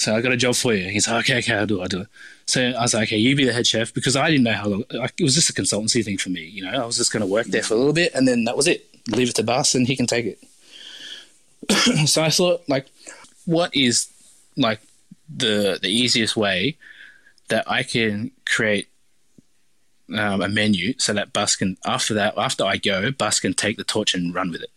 So 0.00 0.16
I 0.16 0.22
got 0.22 0.32
a 0.32 0.36
job 0.38 0.54
for 0.54 0.72
you. 0.72 0.88
He's 0.88 1.06
like, 1.06 1.26
okay, 1.26 1.40
okay, 1.40 1.52
I'll 1.56 1.66
do 1.66 1.78
it, 1.78 1.82
I'll 1.82 1.88
do 1.88 2.00
it. 2.00 2.06
So 2.46 2.70
I 2.70 2.80
was 2.80 2.94
like, 2.94 3.08
okay, 3.08 3.18
you 3.18 3.36
be 3.36 3.44
the 3.44 3.52
head 3.52 3.66
chef 3.66 3.92
because 3.92 4.16
I 4.16 4.30
didn't 4.30 4.44
know 4.44 4.54
how 4.54 4.66
long. 4.66 4.84
It 4.88 5.22
was 5.22 5.34
just 5.34 5.50
a 5.50 5.52
consultancy 5.52 6.02
thing 6.02 6.16
for 6.16 6.30
me. 6.30 6.40
You 6.40 6.64
know, 6.64 6.82
I 6.82 6.86
was 6.86 6.96
just 6.96 7.12
going 7.12 7.20
to 7.20 7.26
work 7.26 7.48
there 7.48 7.62
for 7.62 7.74
a 7.74 7.76
little 7.76 7.92
bit 7.92 8.14
and 8.14 8.26
then 8.26 8.44
that 8.44 8.56
was 8.56 8.66
it. 8.66 8.88
Leave 9.08 9.28
it 9.28 9.36
to 9.36 9.42
Bus 9.42 9.74
and 9.74 9.86
he 9.86 9.96
can 9.96 10.06
take 10.06 10.24
it. 10.24 12.08
so 12.08 12.22
I 12.22 12.30
thought, 12.30 12.66
like, 12.66 12.86
what 13.44 13.76
is 13.76 14.08
like 14.56 14.80
the 15.28 15.78
the 15.82 15.90
easiest 15.90 16.34
way 16.34 16.78
that 17.48 17.70
I 17.70 17.82
can 17.82 18.30
create 18.46 18.88
um, 20.16 20.40
a 20.40 20.48
menu 20.48 20.94
so 20.98 21.12
that 21.12 21.34
Bus 21.34 21.56
can 21.56 21.76
after 21.84 22.14
that 22.14 22.38
after 22.38 22.64
I 22.64 22.78
go, 22.78 23.10
Bus 23.10 23.38
can 23.38 23.52
take 23.52 23.76
the 23.76 23.84
torch 23.84 24.14
and 24.14 24.34
run 24.34 24.50
with 24.50 24.62
it. 24.62 24.70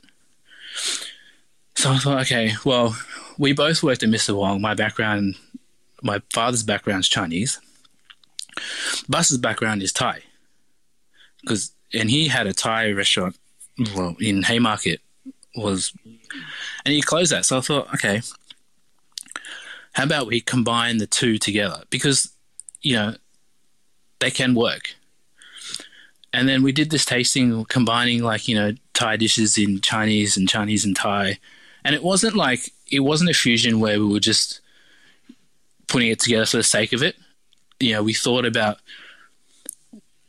So 1.75 1.91
I 1.91 1.97
thought, 1.97 2.21
okay, 2.23 2.55
well, 2.65 2.97
we 3.37 3.53
both 3.53 3.83
worked 3.83 4.03
at 4.03 4.09
Mr. 4.09 4.35
Wong. 4.35 4.61
My 4.61 4.73
background, 4.73 5.35
my 6.01 6.21
father's 6.33 6.63
background 6.63 7.01
is 7.01 7.09
Chinese. 7.09 7.59
Bus's 9.09 9.37
background 9.37 9.81
is 9.81 9.91
Thai, 9.91 10.21
because 11.41 11.71
and 11.93 12.09
he 12.09 12.27
had 12.27 12.47
a 12.47 12.53
Thai 12.53 12.91
restaurant, 12.91 13.37
well, 13.95 14.15
in 14.19 14.43
Haymarket 14.43 15.01
was, 15.55 15.93
and 16.85 16.93
he 16.93 17.01
closed 17.01 17.31
that. 17.31 17.45
So 17.45 17.57
I 17.57 17.61
thought, 17.61 17.93
okay, 17.93 18.21
how 19.93 20.03
about 20.03 20.27
we 20.27 20.41
combine 20.41 20.97
the 20.97 21.07
two 21.07 21.37
together? 21.37 21.83
Because, 21.89 22.33
you 22.81 22.95
know, 22.95 23.15
they 24.19 24.31
can 24.31 24.55
work. 24.55 24.95
And 26.31 26.49
then 26.49 26.63
we 26.63 26.71
did 26.71 26.89
this 26.89 27.05
tasting 27.05 27.63
combining 27.65 28.23
like, 28.23 28.47
you 28.47 28.55
know, 28.55 28.73
Thai 28.93 29.17
dishes 29.17 29.57
in 29.57 29.81
Chinese 29.81 30.35
and 30.35 30.49
Chinese 30.49 30.83
and 30.83 30.95
Thai. 30.95 31.37
And 31.85 31.95
it 31.95 32.03
wasn't 32.03 32.35
like, 32.35 32.71
it 32.91 33.01
wasn't 33.01 33.29
a 33.29 33.33
fusion 33.33 33.79
where 33.79 33.99
we 33.99 34.05
were 34.05 34.19
just 34.19 34.61
putting 35.87 36.09
it 36.09 36.19
together 36.19 36.45
for 36.45 36.57
the 36.57 36.63
sake 36.63 36.93
of 36.93 37.03
it. 37.03 37.15
You 37.79 37.93
know, 37.93 38.03
we 38.03 38.13
thought 38.13 38.45
about, 38.45 38.77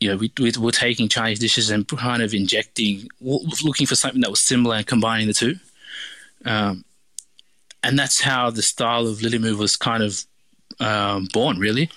you 0.01 0.11
know, 0.11 0.17
we, 0.17 0.33
we 0.39 0.53
were 0.59 0.73
taking 0.73 1.09
Chinese 1.09 1.39
dishes 1.39 1.71
and 1.71 1.87
kind 1.87 2.23
of 2.23 2.35
injecting, 2.35 3.09
looking 3.21 3.87
for 3.87 3.95
something 3.95 4.21
that 4.23 4.31
was 4.31 4.43
similar 4.43 4.77
and 4.77 4.87
combining 4.87 5.29
the 5.29 5.35
two. 5.35 5.57
Um, 6.45 6.85
and 7.83 7.99
that's 7.99 8.21
how 8.21 8.51
the 8.51 8.63
style 8.63 9.07
of 9.07 9.19
Lilymu 9.19 9.57
was 9.57 9.77
kind 9.77 10.03
of 10.03 10.25
um, 10.81 11.29
born, 11.33 11.59
really. 11.59 11.91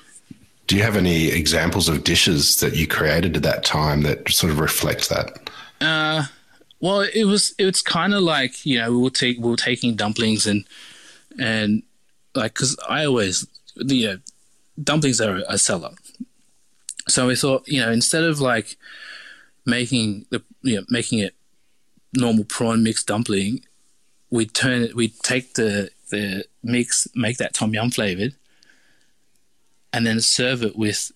Do 0.68 0.76
you 0.76 0.84
have 0.84 0.98
any 0.98 1.28
examples 1.30 1.88
of 1.88 2.04
dishes 2.04 2.58
that 2.60 2.76
you 2.76 2.88
created 2.88 3.38
at 3.38 3.44
that 3.44 3.64
time 3.64 4.02
that 4.04 4.30
sort 4.30 4.52
of 4.52 4.60
reflect 4.60 5.10
that? 5.10 5.50
Uh, 5.80 6.26
Well, 6.80 7.02
it 7.02 7.26
was 7.26 7.56
it's 7.58 7.82
kind 7.82 8.14
of 8.14 8.22
like 8.22 8.66
you 8.66 8.78
know 8.78 8.92
we 8.92 8.98
were 8.98 9.10
take 9.10 9.38
we 9.40 9.50
were 9.50 9.58
taking 9.58 9.96
dumplings 9.96 10.46
and 10.46 10.66
and 11.40 11.84
like 12.36 12.54
because 12.54 12.78
I 12.88 13.06
always 13.06 13.48
you 13.76 14.08
know 14.08 14.18
dumplings 14.82 15.20
are 15.20 15.42
a 15.48 15.58
seller, 15.58 15.92
so 17.08 17.28
we 17.28 17.36
thought 17.36 17.68
you 17.68 17.82
know 17.82 17.92
instead 17.92 18.24
of 18.24 18.40
like 18.40 18.78
making 19.66 20.26
the 20.30 20.44
you 20.62 20.78
know 20.78 20.86
making 20.90 21.20
it 21.20 21.34
normal 22.14 22.44
prawn 22.44 22.84
mixed 22.84 23.08
dumpling, 23.08 23.62
we 24.30 24.46
turn 24.46 24.84
it 24.84 24.96
we 24.96 25.08
take 25.10 25.56
the 25.56 25.90
the 26.12 26.46
mix 26.64 27.08
make 27.16 27.38
that 27.38 27.56
tom 27.56 27.74
yum 27.74 27.90
flavored, 27.90 28.36
and 29.92 30.06
then 30.06 30.22
serve 30.22 30.62
it 30.62 30.78
with 30.78 31.12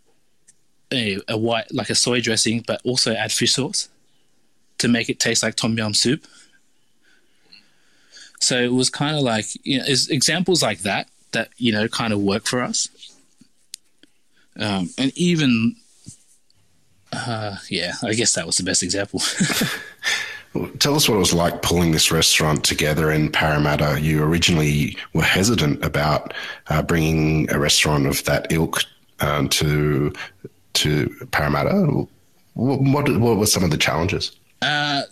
a, 0.91 1.19
a 1.27 1.37
white 1.37 1.71
like 1.71 1.91
a 1.91 1.95
soy 1.95 2.19
dressing, 2.19 2.63
but 2.65 2.81
also 2.83 3.13
add 3.13 3.31
fish 3.31 3.53
sauce 3.53 3.89
to 4.81 4.87
make 4.87 5.09
it 5.09 5.19
taste 5.19 5.43
like 5.43 5.55
tom 5.55 5.77
yum 5.77 5.93
soup. 5.93 6.25
So 8.39 8.57
it 8.57 8.73
was 8.73 8.89
kind 8.89 9.15
of 9.15 9.21
like 9.21 9.45
you 9.63 9.77
know, 9.77 9.85
examples 9.87 10.61
like 10.61 10.79
that 10.79 11.07
that 11.31 11.49
you 11.57 11.71
know 11.71 11.87
kind 11.87 12.11
of 12.11 12.19
work 12.19 12.45
for 12.45 12.61
us, 12.61 12.89
um, 14.59 14.89
and 14.97 15.15
even 15.15 15.75
uh, 17.13 17.57
yeah, 17.69 17.93
I 18.03 18.13
guess 18.13 18.33
that 18.33 18.45
was 18.45 18.57
the 18.57 18.63
best 18.63 18.83
example. 18.83 19.21
Tell 20.79 20.95
us 20.95 21.07
what 21.07 21.15
it 21.15 21.19
was 21.19 21.33
like 21.33 21.61
pulling 21.61 21.91
this 21.91 22.11
restaurant 22.11 22.65
together 22.65 23.09
in 23.09 23.31
Parramatta. 23.31 24.01
You 24.01 24.21
originally 24.23 24.97
were 25.13 25.21
hesitant 25.21 25.83
about 25.85 26.33
uh, 26.67 26.81
bringing 26.81 27.49
a 27.51 27.59
restaurant 27.59 28.05
of 28.05 28.23
that 28.25 28.51
ilk 28.51 28.83
um, 29.19 29.47
to 29.49 30.11
to 30.73 31.27
Parramatta. 31.31 32.07
What, 32.53 32.81
what, 32.81 33.17
what 33.17 33.37
were 33.37 33.45
some 33.45 33.63
of 33.63 33.71
the 33.71 33.77
challenges? 33.77 34.35
Uh, 34.61 35.03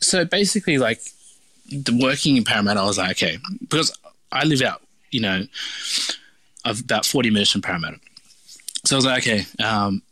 so 0.00 0.24
basically, 0.24 0.78
like 0.78 1.00
working 1.92 2.36
in 2.36 2.44
Parramatta, 2.44 2.80
I 2.80 2.84
was 2.84 2.98
like, 2.98 3.10
okay, 3.12 3.38
because 3.60 3.96
I 4.32 4.44
live 4.44 4.62
out, 4.62 4.82
you 5.10 5.20
know, 5.20 5.46
about 6.64 7.06
forty 7.06 7.30
minutes 7.30 7.52
from 7.52 7.62
Parramatta. 7.62 7.98
So 8.84 8.96
I 8.96 8.98
was 8.98 9.06
like, 9.06 9.22
okay, 9.26 9.46
um, 9.64 10.02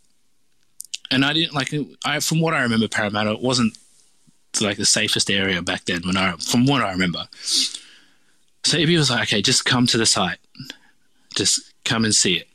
and 1.11 1.25
I 1.25 1.33
didn't 1.33 1.55
like. 1.55 1.73
I 2.05 2.21
from 2.21 2.41
what 2.41 2.55
I 2.55 2.63
remember, 2.63 2.89
Parramatta 2.89 3.37
wasn't 3.37 3.77
like 4.61 4.77
the 4.77 4.85
safest 4.85 5.31
area 5.31 5.61
back 5.63 5.85
then. 5.85 6.03
When 6.05 6.17
I, 6.17 6.33
from 6.37 6.67
what 6.67 6.83
I 6.83 6.93
remember, 6.93 7.27
so 8.65 8.79
he 8.79 8.97
was 8.97 9.11
like, 9.11 9.23
okay, 9.29 9.43
just 9.43 9.65
come 9.65 9.87
to 9.89 9.99
the 9.99 10.07
site, 10.07 10.39
just 11.35 11.73
come 11.85 12.05
and 12.05 12.15
see 12.15 12.37
it, 12.37 12.49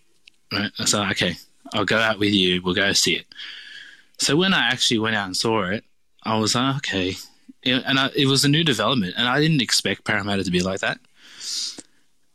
right? 0.51 0.71
I 0.79 0.85
said, 0.85 1.11
okay, 1.11 1.35
I'll 1.73 1.85
go 1.85 1.97
out 1.97 2.19
with 2.19 2.33
you. 2.33 2.61
We'll 2.61 2.75
go 2.75 2.91
see 2.93 3.15
it. 3.15 3.25
So 4.17 4.35
when 4.35 4.53
I 4.53 4.67
actually 4.67 4.99
went 4.99 5.15
out 5.15 5.27
and 5.27 5.37
saw 5.37 5.63
it, 5.65 5.83
I 6.23 6.37
was 6.37 6.55
like, 6.55 6.77
okay. 6.77 7.15
And 7.65 7.99
I, 7.99 8.09
it 8.15 8.27
was 8.27 8.45
a 8.45 8.49
new 8.49 8.63
development, 8.63 9.15
and 9.17 9.27
I 9.27 9.39
didn't 9.39 9.61
expect 9.61 10.05
Parramatta 10.05 10.43
to 10.43 10.51
be 10.51 10.61
like 10.61 10.79
that. 10.79 10.99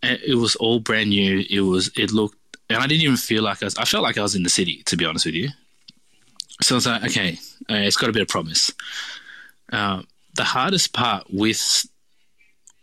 It 0.02 0.36
was 0.36 0.54
all 0.56 0.80
brand 0.80 1.10
new. 1.10 1.44
It 1.48 1.60
was, 1.60 1.90
it 1.96 2.12
looked, 2.12 2.36
and 2.68 2.78
I 2.78 2.86
didn't 2.86 3.02
even 3.02 3.16
feel 3.16 3.42
like 3.42 3.62
I 3.62 3.66
was, 3.66 3.76
I 3.78 3.84
felt 3.84 4.02
like 4.02 4.18
I 4.18 4.22
was 4.22 4.34
in 4.34 4.42
the 4.42 4.50
city, 4.50 4.82
to 4.84 4.96
be 4.96 5.06
honest 5.06 5.24
with 5.24 5.34
you. 5.34 5.48
So 6.60 6.74
I 6.74 6.76
was 6.76 6.86
like, 6.86 7.04
okay, 7.04 7.38
uh, 7.70 7.74
it's 7.74 7.96
got 7.96 8.10
a 8.10 8.12
bit 8.12 8.22
of 8.22 8.28
promise. 8.28 8.70
Uh, 9.72 10.02
the 10.34 10.44
hardest 10.44 10.92
part 10.92 11.24
with, 11.30 11.86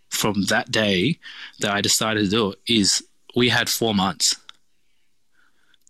from 0.09 0.45
that 0.45 0.71
day 0.71 1.19
that 1.59 1.71
I 1.71 1.81
decided 1.81 2.23
to 2.23 2.29
do 2.29 2.51
it 2.51 2.59
is 2.67 3.03
we 3.35 3.49
had 3.49 3.69
four 3.69 3.93
months 3.93 4.35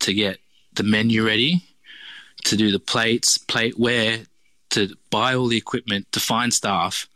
to 0.02 0.14
get 0.14 0.40
the 0.74 0.84
menu 0.84 1.26
ready, 1.26 1.64
to 2.44 2.58
do 2.58 2.72
the 2.72 2.80
plates, 2.80 3.38
plateware, 3.38 4.28
to 4.72 4.96
buy 5.10 5.36
all 5.36 5.48
the 5.48 5.58
equipment, 5.58 6.12
to 6.12 6.20
find 6.20 6.54
staff, 6.54 7.08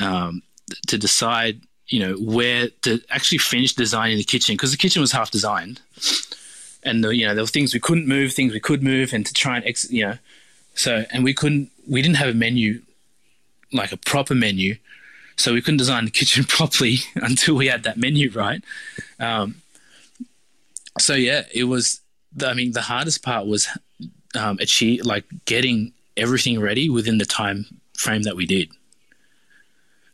um, 0.00 0.42
to 0.86 0.98
decide, 0.98 1.60
you 1.88 2.00
know, 2.00 2.14
where 2.16 2.68
to 2.82 3.00
actually 3.10 3.38
finish 3.38 3.74
designing 3.74 4.18
the 4.18 4.24
kitchen 4.24 4.54
because 4.54 4.70
the 4.70 4.76
kitchen 4.76 5.00
was 5.00 5.12
half 5.12 5.30
designed, 5.30 5.80
and 6.82 7.04
the, 7.04 7.14
you 7.14 7.26
know 7.26 7.34
there 7.34 7.42
were 7.42 7.48
things 7.48 7.72
we 7.72 7.80
couldn't 7.80 8.06
move, 8.06 8.32
things 8.32 8.52
we 8.52 8.60
could 8.60 8.82
move, 8.82 9.12
and 9.12 9.24
to 9.26 9.32
try 9.32 9.56
and 9.56 9.66
ex- 9.66 9.90
you 9.90 10.06
know, 10.06 10.18
so 10.74 11.04
and 11.10 11.24
we 11.24 11.34
couldn't, 11.34 11.70
we 11.88 12.02
didn't 12.02 12.16
have 12.16 12.28
a 12.28 12.34
menu, 12.34 12.82
like 13.72 13.92
a 13.92 13.96
proper 13.96 14.34
menu, 14.34 14.76
so 15.36 15.52
we 15.52 15.62
couldn't 15.62 15.78
design 15.78 16.04
the 16.04 16.10
kitchen 16.10 16.44
properly 16.48 16.98
until 17.16 17.54
we 17.54 17.66
had 17.66 17.84
that 17.84 17.96
menu 17.96 18.30
right. 18.30 18.62
Um, 19.18 19.62
so 20.98 21.14
yeah, 21.14 21.42
it 21.54 21.64
was. 21.64 22.00
I 22.44 22.54
mean, 22.54 22.72
the 22.72 22.82
hardest 22.82 23.22
part 23.22 23.46
was 23.46 23.66
um, 24.34 24.58
achieve 24.60 25.04
like 25.04 25.24
getting 25.44 25.92
everything 26.18 26.60
ready 26.60 26.90
within 26.90 27.18
the 27.18 27.24
time 27.24 27.66
frame 27.96 28.22
that 28.22 28.36
we 28.36 28.46
did. 28.46 28.70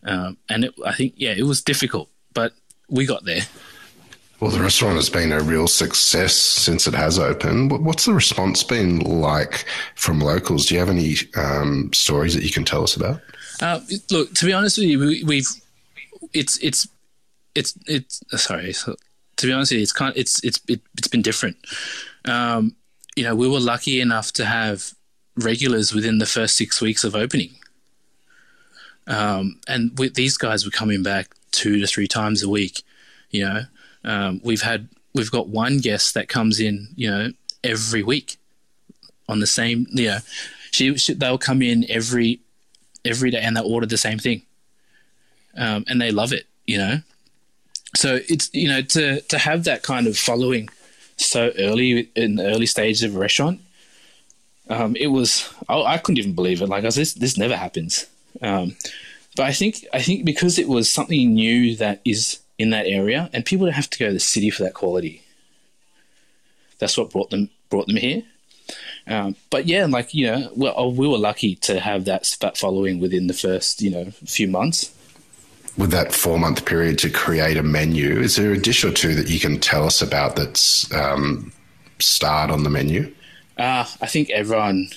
Um, 0.04 0.36
and 0.48 0.64
it, 0.64 0.74
I 0.84 0.92
think, 0.92 1.14
yeah, 1.16 1.32
it 1.36 1.44
was 1.44 1.62
difficult, 1.62 2.10
but 2.34 2.52
we 2.88 3.06
got 3.06 3.24
there. 3.24 3.42
Well, 4.40 4.50
the 4.50 4.60
restaurant 4.60 4.96
has 4.96 5.08
been 5.08 5.32
a 5.32 5.40
real 5.40 5.66
success 5.66 6.34
since 6.34 6.86
it 6.86 6.94
has 6.94 7.18
opened. 7.18 7.70
What's 7.84 8.04
the 8.04 8.12
response 8.12 8.62
been 8.62 8.98
like 8.98 9.64
from 9.94 10.20
locals? 10.20 10.66
Do 10.66 10.74
you 10.74 10.80
have 10.80 10.90
any 10.90 11.14
um, 11.36 11.90
stories 11.92 12.34
that 12.34 12.42
you 12.42 12.50
can 12.50 12.64
tell 12.64 12.82
us 12.82 12.96
about? 12.96 13.20
Uh, 13.62 13.80
look, 14.10 14.34
to 14.34 14.44
be 14.44 14.52
honest 14.52 14.76
with 14.76 14.88
you, 14.88 14.98
we, 15.24 15.36
have 15.36 15.46
it's 16.32 16.58
it's 16.58 16.88
it's 17.54 17.78
it's 17.86 18.22
sorry. 18.42 18.72
So, 18.72 18.96
to 19.36 19.46
be 19.46 19.52
honest 19.52 19.70
with 19.72 19.78
you, 19.78 19.82
it's 19.82 19.92
kind 19.92 20.10
of, 20.10 20.18
it's 20.18 20.42
it's 20.44 20.60
it, 20.68 20.80
has 21.00 21.08
been 21.08 21.22
different. 21.22 21.56
Um, 22.24 22.74
you 23.16 23.22
know, 23.22 23.34
we 23.34 23.48
were 23.48 23.60
lucky 23.60 24.00
enough 24.00 24.32
to 24.32 24.44
have 24.44 24.92
regulars 25.36 25.92
within 25.92 26.18
the 26.18 26.26
first 26.26 26.56
six 26.56 26.80
weeks 26.80 27.04
of 27.04 27.14
opening. 27.14 27.54
Um, 29.06 29.60
and 29.68 29.96
these 30.14 30.36
guys 30.36 30.64
were 30.64 30.70
coming 30.70 31.02
back 31.02 31.34
two 31.50 31.80
to 31.80 31.86
three 31.86 32.08
times 32.08 32.42
a 32.42 32.48
week. 32.48 32.82
You 33.30 33.44
know, 33.44 33.60
um, 34.04 34.40
we've 34.44 34.62
had 34.62 34.88
we've 35.14 35.30
got 35.30 35.48
one 35.48 35.78
guest 35.78 36.14
that 36.14 36.28
comes 36.28 36.60
in, 36.60 36.88
you 36.96 37.10
know, 37.10 37.32
every 37.62 38.02
week 38.02 38.36
on 39.28 39.40
the 39.40 39.46
same. 39.46 39.86
You 39.90 40.06
know, 40.06 40.18
she, 40.70 40.96
she 40.96 41.14
they'll 41.14 41.38
come 41.38 41.62
in 41.62 41.84
every 41.90 42.40
every 43.04 43.30
day 43.30 43.40
and 43.40 43.56
they 43.56 43.62
order 43.62 43.86
the 43.86 43.98
same 43.98 44.18
thing, 44.18 44.42
um, 45.56 45.84
and 45.88 46.00
they 46.00 46.10
love 46.10 46.32
it. 46.32 46.46
You 46.66 46.78
know, 46.78 46.98
so 47.96 48.20
it's 48.28 48.48
you 48.54 48.68
know 48.68 48.82
to 48.82 49.20
to 49.20 49.38
have 49.38 49.64
that 49.64 49.82
kind 49.82 50.06
of 50.06 50.16
following 50.16 50.68
so 51.16 51.52
early 51.58 52.10
in 52.16 52.36
the 52.36 52.46
early 52.46 52.66
stages 52.66 53.02
of 53.02 53.14
a 53.14 53.18
restaurant 53.18 53.60
um, 54.68 54.96
it 54.96 55.08
was 55.08 55.52
I, 55.68 55.80
I, 55.80 55.98
couldn't 55.98 56.18
even 56.18 56.34
believe 56.34 56.62
it. 56.62 56.68
Like 56.68 56.84
I 56.84 56.86
was, 56.86 56.96
this 56.96 57.14
this 57.14 57.36
never 57.36 57.56
happens. 57.56 58.06
Um, 58.40 58.76
but 59.36 59.46
I 59.46 59.52
think 59.52 59.84
I 59.92 60.00
think 60.00 60.24
because 60.24 60.58
it 60.58 60.68
was 60.68 60.90
something 60.90 61.34
new 61.34 61.76
that 61.76 62.00
is 62.04 62.40
in 62.58 62.70
that 62.70 62.86
area, 62.86 63.30
and 63.32 63.44
people 63.44 63.66
don't 63.66 63.74
have 63.74 63.90
to 63.90 63.98
go 63.98 64.06
to 64.06 64.12
the 64.12 64.20
city 64.20 64.50
for 64.50 64.62
that 64.62 64.74
quality. 64.74 65.22
That's 66.78 66.96
what 66.96 67.10
brought 67.10 67.30
them 67.30 67.50
brought 67.68 67.86
them 67.86 67.96
here. 67.96 68.22
Um, 69.06 69.36
but 69.50 69.66
yeah, 69.66 69.86
like 69.86 70.14
you 70.14 70.26
know, 70.26 70.50
well, 70.56 70.74
oh, 70.76 70.88
we 70.88 71.06
were 71.06 71.18
lucky 71.18 71.56
to 71.56 71.80
have 71.80 72.06
that 72.06 72.36
that 72.40 72.56
following 72.56 73.00
within 73.00 73.26
the 73.26 73.34
first 73.34 73.82
you 73.82 73.90
know 73.90 74.10
few 74.24 74.48
months. 74.48 74.92
With 75.76 75.90
that 75.90 76.14
four 76.14 76.38
month 76.38 76.64
period 76.64 76.98
to 77.00 77.10
create 77.10 77.56
a 77.56 77.62
menu, 77.62 78.20
is 78.20 78.36
there 78.36 78.52
a 78.52 78.58
dish 78.58 78.84
or 78.84 78.92
two 78.92 79.14
that 79.16 79.28
you 79.28 79.40
can 79.40 79.58
tell 79.58 79.84
us 79.84 80.00
about 80.00 80.36
that's 80.36 80.90
um, 80.94 81.52
starred 81.98 82.50
on 82.50 82.62
the 82.62 82.70
menu? 82.70 83.12
Uh, 83.56 83.86
I 84.00 84.06
think 84.06 84.30
everyone 84.30 84.88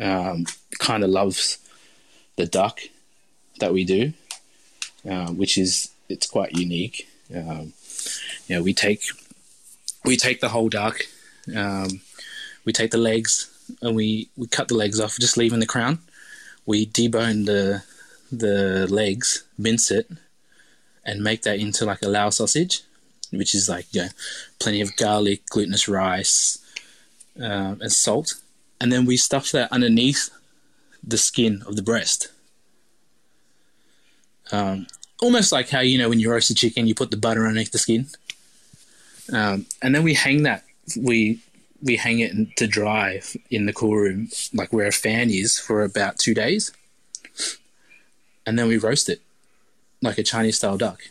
um, 0.00 0.46
kind 0.78 1.04
of 1.04 1.10
loves 1.10 1.58
the 2.36 2.46
duck 2.46 2.80
that 3.60 3.72
we 3.72 3.84
do, 3.84 4.12
uh, 5.08 5.28
which 5.28 5.58
is 5.58 5.90
it's 6.08 6.26
quite 6.26 6.52
unique. 6.52 7.08
Um, 7.34 7.72
you 8.46 8.56
know, 8.56 8.62
we 8.62 8.72
take 8.72 9.02
we 10.04 10.16
take 10.16 10.40
the 10.40 10.50
whole 10.50 10.68
duck, 10.68 11.00
um, 11.54 12.00
we 12.64 12.72
take 12.72 12.90
the 12.90 12.98
legs, 12.98 13.50
and 13.82 13.96
we, 13.96 14.28
we 14.36 14.46
cut 14.46 14.68
the 14.68 14.74
legs 14.74 15.00
off, 15.00 15.18
just 15.18 15.36
leaving 15.36 15.60
the 15.60 15.66
crown. 15.66 15.98
We 16.64 16.86
debone 16.86 17.46
the 17.46 17.82
the 18.32 18.86
legs, 18.88 19.44
mince 19.58 19.90
it, 19.90 20.10
and 21.04 21.22
make 21.22 21.42
that 21.42 21.58
into 21.58 21.84
like 21.84 22.02
a 22.02 22.08
Lao 22.08 22.30
sausage, 22.30 22.82
which 23.30 23.54
is 23.54 23.68
like 23.68 23.86
you 23.92 24.02
know, 24.02 24.08
plenty 24.58 24.80
of 24.80 24.96
garlic, 24.96 25.46
glutinous 25.48 25.86
rice, 25.86 26.58
uh, 27.40 27.76
and 27.80 27.92
salt, 27.92 28.34
and 28.80 28.92
then 28.92 29.04
we 29.04 29.16
stuff 29.16 29.52
that 29.52 29.72
underneath 29.72 30.30
the 31.02 31.18
skin 31.18 31.62
of 31.66 31.76
the 31.76 31.82
breast. 31.82 32.28
Um, 34.52 34.86
almost 35.20 35.52
like 35.52 35.68
how 35.70 35.80
you 35.80 35.98
know 35.98 36.08
when 36.08 36.20
you 36.20 36.30
roast 36.30 36.50
a 36.50 36.54
chicken, 36.54 36.86
you 36.86 36.94
put 36.94 37.10
the 37.10 37.16
butter 37.16 37.46
underneath 37.46 37.72
the 37.72 37.78
skin, 37.78 38.06
um, 39.32 39.66
and 39.82 39.94
then 39.94 40.02
we 40.02 40.14
hang 40.14 40.42
that 40.44 40.64
we 40.96 41.40
we 41.82 41.96
hang 41.96 42.20
it 42.20 42.56
to 42.56 42.66
dry 42.66 43.20
in 43.50 43.66
the 43.66 43.72
cool 43.72 43.96
room, 43.96 44.28
like 44.54 44.72
where 44.72 44.86
a 44.86 44.92
fan 44.92 45.30
is, 45.30 45.58
for 45.58 45.82
about 45.82 46.18
two 46.18 46.34
days, 46.34 46.72
and 48.46 48.58
then 48.58 48.68
we 48.68 48.78
roast 48.78 49.08
it 49.08 49.20
like 50.02 50.18
a 50.18 50.22
Chinese 50.22 50.56
style 50.56 50.76
duck. 50.76 51.02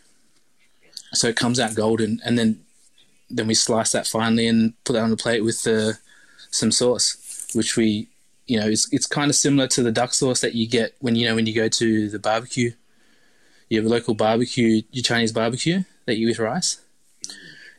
So 1.13 1.27
it 1.27 1.35
comes 1.35 1.59
out 1.59 1.75
golden, 1.75 2.21
and 2.25 2.37
then 2.37 2.61
then 3.29 3.47
we 3.47 3.53
slice 3.53 3.91
that 3.91 4.07
finely 4.07 4.47
and 4.47 4.73
put 4.83 4.93
that 4.93 5.03
on 5.03 5.09
the 5.09 5.17
plate 5.17 5.43
with 5.43 5.63
the 5.63 5.97
some 6.55 6.71
sauce, 6.71 7.47
which 7.53 7.75
we 7.75 8.07
you 8.47 8.59
know, 8.59 8.67
it's 8.67 8.91
it's 8.93 9.07
kind 9.07 9.29
of 9.29 9.35
similar 9.35 9.67
to 9.69 9.83
the 9.83 9.91
duck 9.91 10.13
sauce 10.13 10.41
that 10.41 10.53
you 10.53 10.67
get 10.67 10.95
when 10.99 11.15
you 11.15 11.27
know 11.27 11.35
when 11.35 11.47
you 11.47 11.53
go 11.53 11.67
to 11.67 12.09
the 12.09 12.19
barbecue. 12.19 12.71
You 13.69 13.79
have 13.79 13.89
a 13.89 13.93
local 13.93 14.13
barbecue, 14.13 14.83
your 14.91 15.03
Chinese 15.03 15.31
barbecue 15.31 15.83
that 16.05 16.17
you 16.17 16.29
eat 16.29 16.37
rice. 16.37 16.81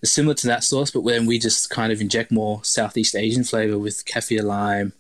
It's 0.02 0.10
similar 0.10 0.34
to 0.34 0.46
that 0.48 0.64
sauce, 0.64 0.90
but 0.90 1.04
then 1.04 1.26
we 1.26 1.38
just 1.38 1.70
kind 1.70 1.92
of 1.92 2.00
inject 2.00 2.32
more 2.32 2.64
Southeast 2.64 3.14
Asian 3.14 3.44
flavor 3.44 3.78
with 3.78 4.04
kaffir 4.04 4.42
lime, 4.42 4.92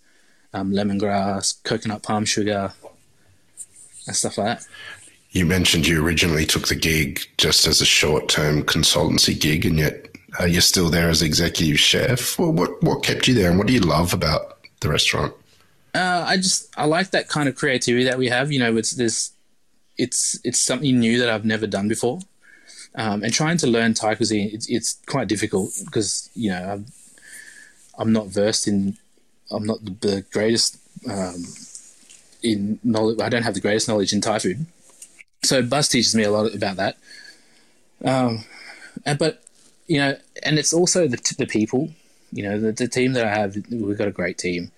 um, 0.54 0.70
lemongrass, 0.72 1.62
coconut 1.64 2.04
palm 2.04 2.24
sugar, 2.24 2.72
and 4.06 4.14
stuff 4.14 4.38
like 4.38 4.58
that. 4.58 4.66
You 5.30 5.44
mentioned 5.44 5.88
you 5.88 6.04
originally 6.04 6.46
took 6.46 6.68
the 6.68 6.76
gig 6.76 7.20
just 7.36 7.66
as 7.66 7.80
a 7.80 7.84
short 7.84 8.28
term 8.28 8.62
consultancy 8.62 9.38
gig, 9.38 9.66
and 9.66 9.78
yet 9.78 10.15
uh, 10.40 10.44
you're 10.44 10.60
still 10.60 10.90
there 10.90 11.08
as 11.08 11.22
executive 11.22 11.78
chef. 11.78 12.38
Well, 12.38 12.52
what, 12.52 12.82
what 12.82 13.02
kept 13.02 13.28
you 13.28 13.34
there, 13.34 13.50
and 13.50 13.58
what 13.58 13.66
do 13.66 13.72
you 13.72 13.80
love 13.80 14.12
about 14.12 14.58
the 14.80 14.88
restaurant? 14.88 15.32
Uh, 15.94 16.24
I 16.26 16.36
just 16.36 16.68
I 16.78 16.84
like 16.84 17.10
that 17.12 17.28
kind 17.28 17.48
of 17.48 17.56
creativity 17.56 18.04
that 18.04 18.18
we 18.18 18.28
have. 18.28 18.52
You 18.52 18.58
know, 18.58 18.76
it's 18.76 18.92
this, 18.92 19.32
it's 19.96 20.38
it's 20.44 20.60
something 20.60 20.98
new 20.98 21.18
that 21.18 21.30
I've 21.30 21.44
never 21.44 21.66
done 21.66 21.88
before, 21.88 22.20
um, 22.96 23.22
and 23.22 23.32
trying 23.32 23.56
to 23.58 23.66
learn 23.66 23.94
Thai 23.94 24.14
cuisine 24.14 24.50
it's, 24.52 24.68
it's 24.68 24.98
quite 25.06 25.26
difficult 25.26 25.70
because 25.86 26.28
you 26.34 26.50
know 26.50 26.62
I'm, 26.62 26.86
I'm 27.98 28.12
not 28.12 28.26
versed 28.26 28.68
in, 28.68 28.98
I'm 29.50 29.64
not 29.64 29.82
the 29.84 30.22
greatest 30.32 30.76
um, 31.10 31.44
in 32.42 32.78
knowledge. 32.84 33.20
I 33.20 33.30
don't 33.30 33.44
have 33.44 33.54
the 33.54 33.60
greatest 33.60 33.88
knowledge 33.88 34.12
in 34.12 34.20
Thai 34.20 34.38
food, 34.38 34.66
so 35.44 35.62
Buzz 35.62 35.88
teaches 35.88 36.14
me 36.14 36.24
a 36.24 36.30
lot 36.30 36.54
about 36.54 36.76
that. 36.76 36.98
Um, 38.04 38.44
and, 39.06 39.18
but 39.18 39.42
you 39.86 39.98
know, 39.98 40.16
and 40.42 40.58
it's 40.58 40.72
also 40.72 41.06
the 41.08 41.34
the 41.38 41.46
people. 41.46 41.90
You 42.32 42.42
know, 42.42 42.58
the, 42.58 42.72
the 42.72 42.88
team 42.88 43.12
that 43.12 43.24
I 43.24 43.30
have, 43.30 43.56
we've 43.70 43.96
got 43.96 44.08
a 44.08 44.12
great 44.12 44.36
team 44.36 44.72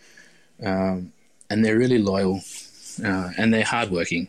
um, 0.65 1.13
and 1.51 1.65
they're 1.65 1.79
really 1.79 1.99
loyal 1.99 2.43
uh, 3.05 3.31
and 3.39 3.53
they're 3.53 3.65
hardworking. 3.65 4.29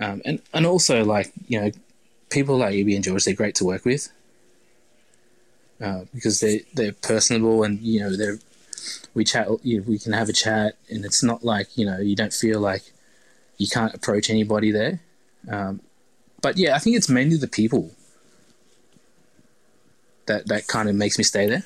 Um, 0.00 0.22
and 0.24 0.40
and 0.52 0.66
also 0.66 1.04
like 1.04 1.32
you 1.46 1.60
know, 1.60 1.70
people 2.30 2.58
like 2.58 2.74
Ibi 2.74 2.96
and 2.96 3.04
George, 3.04 3.24
they're 3.24 3.34
great 3.34 3.54
to 3.56 3.64
work 3.64 3.84
with 3.84 4.10
uh, 5.80 6.02
because 6.12 6.40
they 6.40 6.64
they're 6.74 6.92
personable 6.92 7.62
and 7.62 7.80
you 7.80 8.00
know 8.00 8.16
they're 8.16 8.38
we 9.14 9.24
chat 9.24 9.48
you 9.62 9.78
know, 9.78 9.84
we 9.86 9.98
can 9.98 10.12
have 10.12 10.28
a 10.28 10.32
chat 10.32 10.76
and 10.90 11.04
it's 11.04 11.22
not 11.22 11.44
like 11.44 11.78
you 11.78 11.86
know 11.86 11.98
you 11.98 12.16
don't 12.16 12.32
feel 12.32 12.60
like 12.60 12.82
you 13.56 13.68
can't 13.68 13.94
approach 13.94 14.30
anybody 14.30 14.72
there. 14.72 15.00
Um, 15.48 15.80
but 16.42 16.58
yeah, 16.58 16.74
I 16.74 16.78
think 16.78 16.96
it's 16.96 17.08
mainly 17.08 17.36
the 17.36 17.46
people 17.46 17.92
that 20.26 20.48
that 20.48 20.66
kind 20.66 20.88
of 20.88 20.94
makes 20.94 21.18
me 21.18 21.24
stay 21.24 21.46
there. 21.46 21.62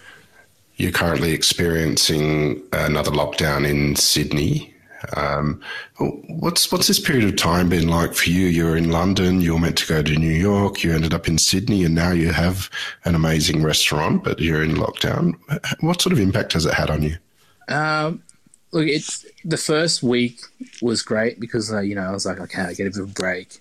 You're 0.76 0.92
currently 0.92 1.32
experiencing 1.32 2.62
another 2.72 3.10
lockdown 3.10 3.68
in 3.68 3.96
Sydney. 3.96 4.74
Um, 5.16 5.60
what's 6.28 6.70
what's 6.70 6.88
this 6.88 7.00
period 7.00 7.28
of 7.28 7.36
time 7.36 7.68
been 7.68 7.88
like 7.88 8.14
for 8.14 8.30
you? 8.30 8.46
You're 8.46 8.76
in 8.76 8.90
London. 8.90 9.40
You 9.40 9.54
were 9.54 9.60
meant 9.60 9.78
to 9.78 9.86
go 9.86 10.02
to 10.02 10.16
New 10.16 10.32
York. 10.32 10.82
You 10.82 10.92
ended 10.92 11.14
up 11.14 11.28
in 11.28 11.38
Sydney, 11.38 11.84
and 11.84 11.94
now 11.94 12.10
you 12.10 12.32
have 12.32 12.70
an 13.04 13.14
amazing 13.14 13.62
restaurant, 13.62 14.24
but 14.24 14.40
you're 14.40 14.62
in 14.62 14.76
lockdown. 14.76 15.34
What 15.80 16.00
sort 16.00 16.12
of 16.12 16.20
impact 16.20 16.52
has 16.52 16.66
it 16.66 16.74
had 16.74 16.90
on 16.90 17.02
you? 17.02 17.16
Um, 17.68 18.22
look, 18.72 18.86
it's 18.86 19.26
the 19.44 19.56
first 19.56 20.02
week 20.02 20.40
was 20.82 21.02
great 21.02 21.40
because 21.40 21.72
uh, 21.72 21.80
you 21.80 21.94
know 21.94 22.02
I 22.02 22.12
was 22.12 22.26
like, 22.26 22.40
okay, 22.40 22.62
I 22.62 22.74
get 22.74 22.86
a 22.86 22.90
bit 22.90 23.02
of 23.02 23.10
a 23.10 23.12
break. 23.12 23.60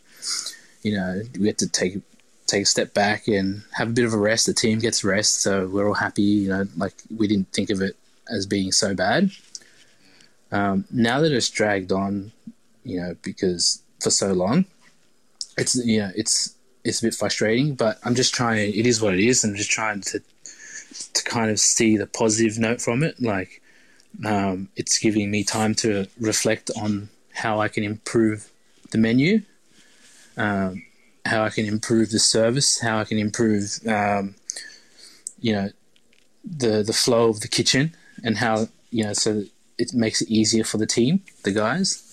You 0.83 0.95
know, 0.95 1.21
we 1.39 1.47
had 1.47 1.57
to 1.59 1.67
take 1.67 1.99
take 2.47 2.63
a 2.63 2.65
step 2.65 2.93
back 2.93 3.27
and 3.27 3.61
have 3.73 3.89
a 3.89 3.93
bit 3.93 4.05
of 4.05 4.13
a 4.13 4.17
rest. 4.17 4.45
The 4.45 4.53
team 4.53 4.79
gets 4.79 5.03
rest, 5.03 5.41
so 5.41 5.67
we're 5.67 5.87
all 5.87 5.93
happy. 5.93 6.23
You 6.23 6.49
know, 6.49 6.65
like 6.75 6.93
we 7.15 7.27
didn't 7.27 7.51
think 7.53 7.69
of 7.69 7.81
it 7.81 7.95
as 8.29 8.45
being 8.45 8.71
so 8.71 8.95
bad. 8.95 9.29
Um, 10.51 10.85
now 10.89 11.19
that 11.19 11.31
it's 11.31 11.49
dragged 11.49 11.91
on, 11.91 12.31
you 12.83 13.01
know, 13.01 13.15
because 13.21 13.83
for 14.01 14.09
so 14.09 14.33
long, 14.33 14.65
it's 15.57 15.75
you 15.75 15.99
know 15.99 16.11
it's 16.15 16.55
it's 16.83 17.01
a 17.01 17.07
bit 17.07 17.13
frustrating. 17.13 17.75
But 17.75 17.99
I'm 18.03 18.15
just 18.15 18.33
trying. 18.33 18.73
It 18.73 18.85
is 18.85 19.01
what 19.01 19.13
it 19.13 19.19
is. 19.19 19.43
I'm 19.43 19.55
just 19.55 19.71
trying 19.71 20.01
to 20.01 20.21
to 21.13 21.23
kind 21.23 21.51
of 21.51 21.59
see 21.59 21.97
the 21.97 22.07
positive 22.07 22.57
note 22.57 22.81
from 22.81 23.03
it. 23.03 23.21
Like 23.21 23.61
um, 24.25 24.69
it's 24.75 24.97
giving 24.97 25.29
me 25.29 25.43
time 25.43 25.75
to 25.75 26.07
reflect 26.19 26.71
on 26.81 27.09
how 27.33 27.59
I 27.59 27.67
can 27.67 27.83
improve 27.83 28.51
the 28.91 28.97
menu. 28.97 29.41
Um, 30.37 30.83
how 31.27 31.43
I 31.43 31.49
can 31.49 31.65
improve 31.65 32.11
the 32.11 32.19
service, 32.19 32.79
how 32.79 32.99
I 32.99 33.03
can 33.03 33.17
improve, 33.17 33.79
um, 33.87 34.35
you 35.39 35.53
know, 35.53 35.69
the 36.43 36.83
the 36.83 36.93
flow 36.93 37.29
of 37.29 37.41
the 37.41 37.47
kitchen, 37.47 37.95
and 38.23 38.37
how 38.37 38.67
you 38.89 39.03
know 39.03 39.13
so 39.13 39.43
it 39.77 39.93
makes 39.93 40.21
it 40.21 40.29
easier 40.29 40.63
for 40.63 40.77
the 40.77 40.87
team, 40.87 41.21
the 41.43 41.51
guys, 41.51 42.03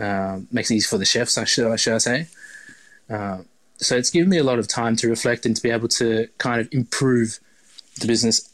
uh, 0.00 0.40
makes 0.50 0.70
it 0.70 0.76
easier 0.76 0.88
for 0.88 0.98
the 0.98 1.04
chefs. 1.04 1.36
I 1.36 1.44
should, 1.44 1.78
should 1.78 1.94
I 1.94 1.98
say? 1.98 2.28
Uh, 3.10 3.38
so 3.76 3.96
it's 3.96 4.10
given 4.10 4.30
me 4.30 4.38
a 4.38 4.44
lot 4.44 4.58
of 4.58 4.68
time 4.68 4.96
to 4.96 5.08
reflect 5.08 5.44
and 5.44 5.54
to 5.54 5.62
be 5.62 5.70
able 5.70 5.88
to 5.88 6.28
kind 6.38 6.60
of 6.60 6.68
improve 6.72 7.38
the 8.00 8.06
business 8.06 8.50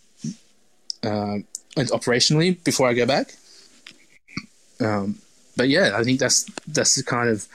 uh, 1.03 1.39
operationally 1.77 2.63
before 2.65 2.89
I 2.89 2.95
go 2.95 3.07
back. 3.07 3.35
Um, 4.81 5.19
but 5.57 5.69
yeah, 5.69 5.93
I 5.95 6.03
think 6.05 6.21
that's 6.21 6.45
that's 6.67 6.95
the 6.95 7.03
kind 7.03 7.29
of 7.29 7.47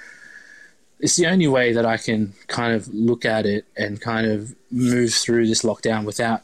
it's 1.06 1.18
the 1.18 1.28
only 1.28 1.48
way 1.48 1.72
that 1.72 1.86
I 1.86 1.98
can 1.98 2.34
kind 2.48 2.74
of 2.74 2.92
look 2.92 3.26
at 3.26 3.46
it 3.46 3.66
and 3.78 4.02
kind 4.02 4.26
of 4.26 4.56
move 4.72 5.14
through 5.14 5.46
this 5.46 5.62
lockdown 5.62 6.04
without 6.04 6.42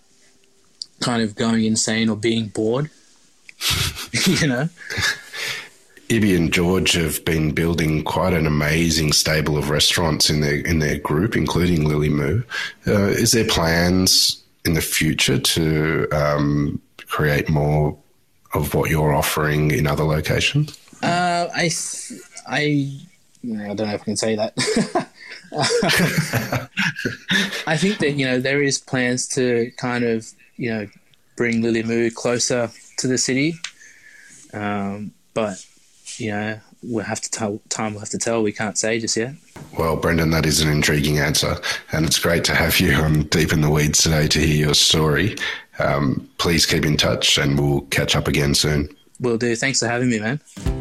kind 1.00 1.24
of 1.24 1.36
going 1.36 1.66
insane 1.66 2.10
or 2.10 2.16
being 2.16 2.50
bored. 2.50 2.92
you 4.28 4.48
know? 4.48 4.70
Ibi 6.10 6.36
and 6.36 6.54
George 6.54 6.92
have 6.92 7.26
been 7.26 7.56
building 7.56 8.04
quite 8.04 8.36
an 8.36 8.46
amazing 8.46 9.14
stable 9.14 9.58
of 9.58 9.72
restaurants 9.72 10.30
in 10.30 10.42
their 10.42 10.60
in 10.60 10.78
their 10.78 11.00
group, 11.00 11.36
including 11.36 11.80
Lilymu. 11.80 12.44
Uh, 12.86 13.08
is 13.08 13.32
there 13.32 13.46
plans 13.46 14.44
in 14.64 14.76
the 14.76 14.82
future 14.82 15.40
to 15.40 16.08
um, 16.12 16.80
create 17.08 17.50
more 17.50 17.98
of 18.54 18.76
what 18.76 18.92
you're 18.92 19.14
offering 19.14 19.72
in 19.72 19.88
other 19.88 20.04
locations? 20.04 20.78
Uh, 21.02 21.48
I 21.56 21.72
I 22.48 23.02
I 23.44 23.74
don't 23.74 23.88
know 23.88 23.94
if 23.94 24.02
I 24.02 24.06
can 24.06 24.18
say 24.18 24.36
that. 24.36 24.54
I 27.68 27.78
think 27.78 28.00
that 28.00 28.12
you 28.12 28.26
know 28.26 28.40
there 28.40 28.62
is 28.62 28.78
plans 28.78 29.28
to 29.30 29.72
kind 29.78 30.04
of 30.04 30.32
you 30.58 30.72
know 30.72 30.88
bring 31.36 31.62
Lilymu 31.62 32.14
closer 32.14 32.70
to 32.98 33.08
the 33.08 33.18
city, 33.18 33.56
um, 34.54 35.12
but 35.34 35.66
you 36.18 36.32
know 36.32 36.60
we'll 36.84 37.06
have 37.06 37.22
to 37.22 37.32
tell 37.32 37.62
time. 37.70 37.94
We'll 37.94 38.02
have 38.02 38.10
to 38.10 38.18
tell. 38.18 38.44
We 38.44 38.52
can't 38.52 38.78
say 38.78 39.00
just 39.00 39.18
yet. 39.18 39.34
Well, 39.78 39.96
Brendan, 39.96 40.30
that 40.32 40.46
is 40.46 40.62
an 40.62 40.70
intriguing 40.70 41.18
answer, 41.18 41.56
and 41.92 42.06
it's 42.06 42.20
great 42.20 42.44
to 42.46 42.56
have 42.56 42.80
you 42.80 42.94
on 42.94 43.24
Deep 43.24 43.54
in 43.54 43.62
the 43.62 43.70
Weeds 43.70 44.04
today 44.04 44.28
to 44.28 44.40
hear 44.40 44.66
your 44.66 44.76
story. 44.76 45.36
Um, 45.80 46.30
please 46.38 46.66
keep 46.66 46.86
in 46.86 46.96
touch, 46.96 47.38
and 47.38 47.60
we'll 47.60 47.82
catch 47.82 48.16
up 48.16 48.28
again 48.28 48.54
soon. 48.54 48.90
Will 49.20 49.38
do. 49.38 49.56
Thanks 49.56 49.80
for 49.80 49.88
having 49.88 50.10
me, 50.10 50.20
man. 50.20 50.81